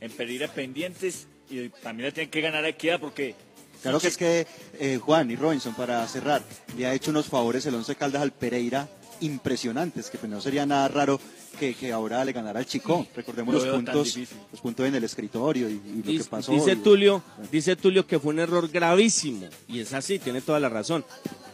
En 0.00 0.10
Pereira 0.12 0.48
pendientes 0.48 1.26
y 1.50 1.68
también 1.68 2.06
le 2.06 2.12
tienen 2.12 2.30
que 2.30 2.40
ganar 2.40 2.64
a 2.64 2.68
Equidad 2.68 2.98
porque 2.98 3.34
Claro 3.82 4.00
que 4.00 4.08
es 4.08 4.16
que 4.16 4.46
eh, 4.80 4.98
Juan 5.00 5.30
y 5.30 5.36
Robinson, 5.36 5.72
para 5.74 6.04
cerrar, 6.08 6.42
le 6.76 6.86
ha 6.86 6.94
hecho 6.94 7.10
unos 7.12 7.26
favores 7.26 7.64
el 7.66 7.74
Once 7.76 7.94
Caldas 7.94 8.22
al 8.22 8.32
Pereira 8.32 8.88
impresionantes, 9.20 10.10
que 10.10 10.18
pues 10.18 10.30
no 10.30 10.40
sería 10.40 10.64
nada 10.66 10.88
raro 10.88 11.20
que, 11.60 11.74
que 11.74 11.92
ahora 11.92 12.24
le 12.24 12.32
ganara 12.32 12.58
al 12.60 12.66
Chico. 12.66 13.06
Recordemos 13.14 13.54
Lo 13.54 13.64
los 13.64 13.74
puntos, 13.74 14.16
los 14.52 14.60
puntos 14.60 14.86
en 14.86 14.94
el 14.94 15.04
escritorio 15.04 15.68
y, 15.68 15.74
y 15.84 16.02
lo 16.16 16.24
que 16.24 16.28
pasó. 16.30 16.52
dice 16.52 16.72
y- 16.72 16.76
Tulio, 16.76 17.22
dice 17.52 17.76
Tulio 17.76 18.06
que 18.06 18.18
fue 18.18 18.32
un 18.32 18.38
error 18.40 18.68
gravísimo. 18.68 19.46
Y 19.68 19.80
es 19.80 19.92
así, 19.92 20.18
tiene 20.18 20.40
toda 20.40 20.58
la 20.58 20.68
razón. 20.68 21.04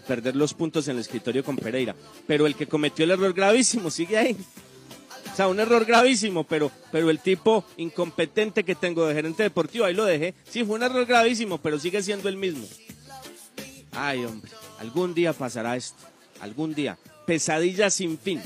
Perder 0.06 0.36
los 0.36 0.54
puntos 0.54 0.88
en 0.88 0.96
el 0.96 1.00
escritorio 1.00 1.44
con 1.44 1.56
Pereira. 1.56 1.94
Pero 2.26 2.46
el 2.46 2.54
que 2.54 2.66
cometió 2.66 3.04
el 3.04 3.10
error 3.10 3.32
gravísimo 3.32 3.90
sigue 3.90 4.18
ahí. 4.18 4.36
O 5.32 5.36
sea, 5.36 5.48
un 5.48 5.58
error 5.58 5.84
gravísimo, 5.84 6.44
pero, 6.44 6.70
pero 6.92 7.10
el 7.10 7.18
tipo 7.18 7.64
incompetente 7.76 8.64
que 8.64 8.74
tengo 8.74 9.06
de 9.06 9.14
gerente 9.14 9.42
deportivo, 9.42 9.84
ahí 9.84 9.94
lo 9.94 10.04
dejé. 10.04 10.34
Sí, 10.48 10.64
fue 10.64 10.76
un 10.76 10.82
error 10.82 11.04
gravísimo, 11.06 11.58
pero 11.58 11.78
sigue 11.78 12.02
siendo 12.02 12.28
el 12.28 12.36
mismo. 12.36 12.66
Ay, 13.92 14.24
hombre, 14.24 14.50
algún 14.78 15.14
día 15.14 15.32
pasará 15.32 15.76
esto. 15.76 15.98
Algún 16.40 16.74
día. 16.74 16.98
Pesadilla 17.26 17.90
sin 17.90 18.18
fin. 18.18 18.40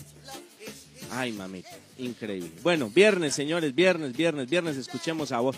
Ay, 1.10 1.32
mamita. 1.32 1.70
Increíble. 1.98 2.52
Bueno, 2.62 2.90
viernes, 2.90 3.34
señores, 3.34 3.74
viernes, 3.74 4.16
viernes, 4.16 4.48
viernes, 4.48 4.76
escuchemos 4.76 5.32
a 5.32 5.40
vos 5.40 5.56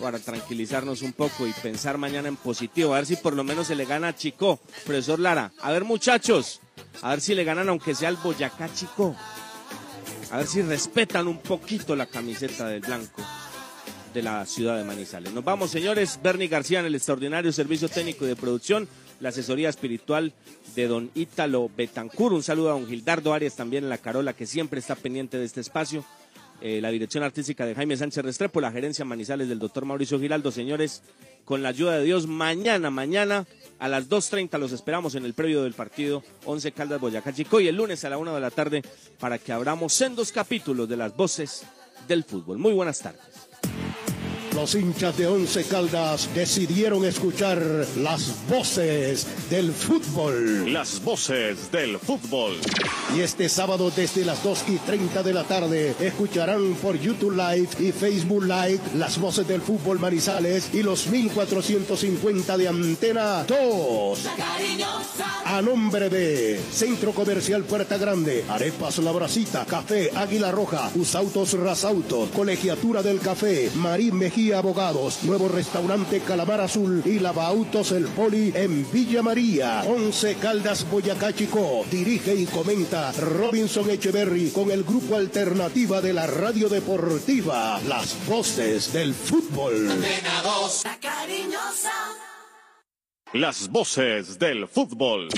para 0.00 0.18
tranquilizarnos 0.18 1.02
un 1.02 1.12
poco 1.12 1.46
y 1.46 1.52
pensar 1.52 1.98
mañana 1.98 2.28
en 2.28 2.36
positivo. 2.36 2.94
A 2.94 2.98
ver 2.98 3.06
si 3.06 3.16
por 3.16 3.34
lo 3.34 3.44
menos 3.44 3.66
se 3.66 3.74
le 3.74 3.84
gana 3.84 4.08
a 4.08 4.16
Chico, 4.16 4.60
profesor 4.84 5.18
Lara. 5.18 5.52
A 5.60 5.72
ver, 5.72 5.84
muchachos, 5.84 6.60
a 7.02 7.10
ver 7.10 7.20
si 7.20 7.34
le 7.34 7.44
ganan 7.44 7.68
aunque 7.68 7.94
sea 7.94 8.08
el 8.08 8.16
Boyacá 8.16 8.72
Chico. 8.74 9.16
A 10.30 10.38
ver 10.38 10.46
si 10.46 10.62
respetan 10.62 11.28
un 11.28 11.38
poquito 11.38 11.94
la 11.94 12.06
camiseta 12.06 12.66
del 12.66 12.80
blanco 12.80 13.22
de 14.12 14.22
la 14.22 14.46
ciudad 14.46 14.78
de 14.78 14.84
Manizales. 14.84 15.32
Nos 15.32 15.44
vamos, 15.44 15.70
señores. 15.70 16.18
Bernie 16.22 16.48
García 16.48 16.80
en 16.80 16.86
el 16.86 16.94
extraordinario 16.94 17.52
servicio 17.52 17.88
técnico 17.88 18.24
y 18.24 18.28
de 18.28 18.36
producción, 18.36 18.88
la 19.20 19.28
asesoría 19.28 19.68
espiritual 19.68 20.32
de 20.74 20.88
don 20.88 21.10
Ítalo 21.14 21.70
Betancur. 21.76 22.32
Un 22.32 22.42
saludo 22.42 22.70
a 22.70 22.72
don 22.72 22.86
Gildardo 22.86 23.34
Arias 23.34 23.56
también 23.56 23.84
en 23.84 23.90
la 23.90 23.98
Carola, 23.98 24.32
que 24.32 24.46
siempre 24.46 24.80
está 24.80 24.94
pendiente 24.94 25.38
de 25.38 25.44
este 25.44 25.60
espacio. 25.60 26.02
Eh, 26.60 26.80
la 26.80 26.90
dirección 26.90 27.22
artística 27.22 27.66
de 27.66 27.74
Jaime 27.74 27.96
Sánchez 27.96 28.24
Restrepo, 28.24 28.60
la 28.60 28.72
gerencia 28.72 29.04
Manizales 29.04 29.48
del 29.48 29.58
doctor 29.58 29.84
Mauricio 29.84 30.18
Giraldo. 30.18 30.50
Señores, 30.50 31.02
con 31.44 31.62
la 31.62 31.68
ayuda 31.68 31.98
de 31.98 32.04
Dios, 32.04 32.26
mañana, 32.26 32.90
mañana 32.90 33.46
a 33.78 33.88
las 33.88 34.08
2.30 34.08 34.58
los 34.58 34.72
esperamos 34.72 35.14
en 35.14 35.24
el 35.24 35.34
previo 35.34 35.62
del 35.62 35.74
partido 35.74 36.22
11 36.46 36.72
Caldas 36.72 37.00
Boyacá 37.00 37.32
Chico 37.32 37.60
y 37.60 37.68
el 37.68 37.76
lunes 37.76 38.04
a 38.04 38.10
la 38.10 38.18
1 38.18 38.34
de 38.34 38.40
la 38.40 38.50
tarde 38.50 38.82
para 39.20 39.38
que 39.38 39.52
abramos 39.52 40.00
en 40.00 40.16
dos 40.16 40.32
capítulos 40.32 40.88
de 40.88 40.96
las 40.96 41.14
voces 41.14 41.64
del 42.08 42.24
fútbol. 42.24 42.58
Muy 42.58 42.72
buenas 42.72 43.00
tardes. 43.00 43.35
Los 44.56 44.74
hinchas 44.74 45.14
de 45.18 45.26
Once 45.26 45.64
Caldas 45.64 46.30
decidieron 46.34 47.04
escuchar 47.04 47.60
las 47.98 48.32
voces 48.48 49.26
del 49.50 49.70
fútbol. 49.70 50.72
Las 50.72 51.04
voces 51.04 51.70
del 51.70 51.98
fútbol. 51.98 52.54
Y 53.14 53.20
este 53.20 53.50
sábado 53.50 53.92
desde 53.94 54.24
las 54.24 54.42
2 54.42 54.64
y 54.68 54.78
30 54.78 55.22
de 55.22 55.34
la 55.34 55.44
tarde 55.44 55.94
escucharán 56.00 56.72
por 56.80 56.98
YouTube 56.98 57.32
Live 57.32 57.68
y 57.80 57.92
Facebook 57.92 58.44
Live 58.44 58.80
las 58.94 59.18
voces 59.18 59.46
del 59.46 59.60
fútbol 59.60 59.98
Manizales 59.98 60.70
y 60.72 60.82
los 60.82 61.06
1450 61.06 62.56
de 62.56 62.68
Antena 62.68 63.44
2. 63.44 64.20
A 65.44 65.60
nombre 65.60 66.08
de 66.08 66.58
Centro 66.72 67.12
Comercial 67.12 67.62
Puerta 67.64 67.98
Grande, 67.98 68.42
Arepas 68.48 68.96
La 68.98 69.12
Bracita, 69.12 69.66
Café 69.66 70.10
Águila 70.16 70.50
Roja, 70.50 70.90
Usautos 70.94 71.52
Rasautos, 71.52 72.30
Colegiatura 72.30 73.02
del 73.02 73.20
Café, 73.20 73.70
Marín 73.74 74.16
Mejía 74.16 74.45
Abogados, 74.52 75.24
nuevo 75.24 75.48
restaurante 75.48 76.20
Calamar 76.20 76.60
Azul 76.60 77.02
y 77.04 77.18
Lavautos 77.18 77.92
El 77.92 78.06
Poli 78.06 78.52
en 78.54 78.90
Villa 78.90 79.22
María. 79.22 79.82
11 79.86 80.36
Caldas 80.36 80.88
Boyacá 80.90 81.32
Chico. 81.32 81.84
Dirige 81.90 82.34
y 82.34 82.46
comenta 82.46 83.12
Robinson 83.12 83.90
Echeverry 83.90 84.50
con 84.50 84.70
el 84.70 84.84
grupo 84.84 85.16
alternativa 85.16 86.00
de 86.00 86.12
la 86.12 86.26
radio 86.26 86.68
deportiva. 86.68 87.80
Las 87.88 88.16
voces 88.26 88.92
del 88.92 89.14
fútbol. 89.14 89.88
La 89.88 90.98
cariñosa. 91.00 91.92
Las 93.32 93.68
voces 93.68 94.38
del 94.38 94.68
fútbol. 94.68 95.28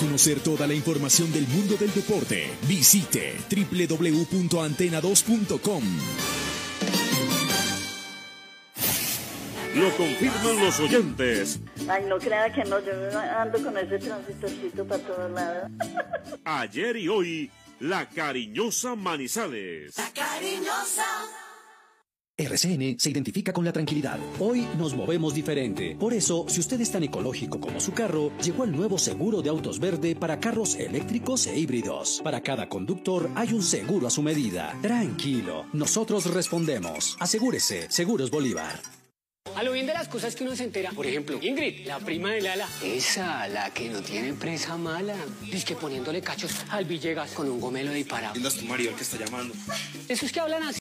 Conocer 0.00 0.40
toda 0.40 0.66
la 0.66 0.72
información 0.72 1.30
del 1.30 1.46
mundo 1.46 1.76
del 1.76 1.92
deporte, 1.92 2.50
visite 2.66 3.36
www.antena2.com. 3.50 5.84
Lo 9.74 9.90
confirman 9.96 10.64
los 10.64 10.80
oyentes. 10.80 11.60
Ay, 11.88 12.04
no 12.08 12.18
crea 12.18 12.50
que 12.52 12.64
no, 12.64 12.80
yo 12.80 12.92
ando 13.38 13.62
con 13.62 13.76
ese 13.76 13.98
transitorcito 13.98 14.84
para 14.86 15.02
todos 15.02 15.30
lados. 15.30 15.70
Ayer 16.44 16.96
y 16.96 17.08
hoy, 17.08 17.50
la 17.78 18.08
cariñosa 18.08 18.96
Manizales. 18.96 19.98
La 19.98 20.10
cariñosa. 20.10 21.04
RCN 22.40 22.98
se 22.98 23.10
identifica 23.10 23.52
con 23.52 23.64
la 23.64 23.72
tranquilidad. 23.72 24.18
Hoy 24.38 24.66
nos 24.78 24.94
movemos 24.94 25.34
diferente. 25.34 25.96
Por 25.98 26.14
eso, 26.14 26.46
si 26.48 26.60
usted 26.60 26.80
es 26.80 26.90
tan 26.90 27.02
ecológico 27.02 27.60
como 27.60 27.80
su 27.80 27.92
carro, 27.92 28.32
llegó 28.38 28.64
el 28.64 28.72
nuevo 28.72 28.98
seguro 28.98 29.42
de 29.42 29.50
autos 29.50 29.78
verde 29.78 30.16
para 30.16 30.40
carros 30.40 30.74
eléctricos 30.76 31.46
e 31.46 31.58
híbridos. 31.58 32.20
Para 32.24 32.40
cada 32.40 32.68
conductor 32.68 33.30
hay 33.34 33.52
un 33.52 33.62
seguro 33.62 34.06
a 34.06 34.10
su 34.10 34.22
medida. 34.22 34.74
Tranquilo, 34.80 35.66
nosotros 35.72 36.32
respondemos. 36.32 37.16
Asegúrese, 37.20 37.90
Seguros 37.90 38.30
Bolívar. 38.30 38.80
A 39.56 39.62
lo 39.62 39.72
bien 39.72 39.86
de 39.86 39.92
las 39.92 40.06
cosas 40.06 40.34
que 40.36 40.44
uno 40.44 40.54
se 40.54 40.64
entera. 40.64 40.90
Por 40.92 41.06
ejemplo, 41.06 41.38
Ingrid, 41.42 41.86
la 41.86 41.98
prima 41.98 42.30
de 42.30 42.40
Lala. 42.40 42.68
Esa, 42.84 43.48
la 43.48 43.70
que 43.70 43.88
no 43.88 44.00
tiene 44.00 44.32
presa 44.34 44.76
mala. 44.76 45.16
Dice 45.40 45.64
que 45.64 45.74
poniéndole 45.74 46.20
cachos 46.22 46.52
al 46.70 46.84
Villegas 46.84 47.32
con 47.32 47.50
un 47.50 47.60
gomelo 47.60 47.92
disparado. 47.92 48.34
¿Quién 48.34 48.46
es 48.46 48.56
tu 48.56 48.64
Mario 48.66 48.90
el 48.90 48.96
que 48.96 49.02
está 49.02 49.18
llamando? 49.18 49.52
Esos 50.08 50.30
que 50.30 50.40
hablan 50.40 50.62
así. 50.62 50.78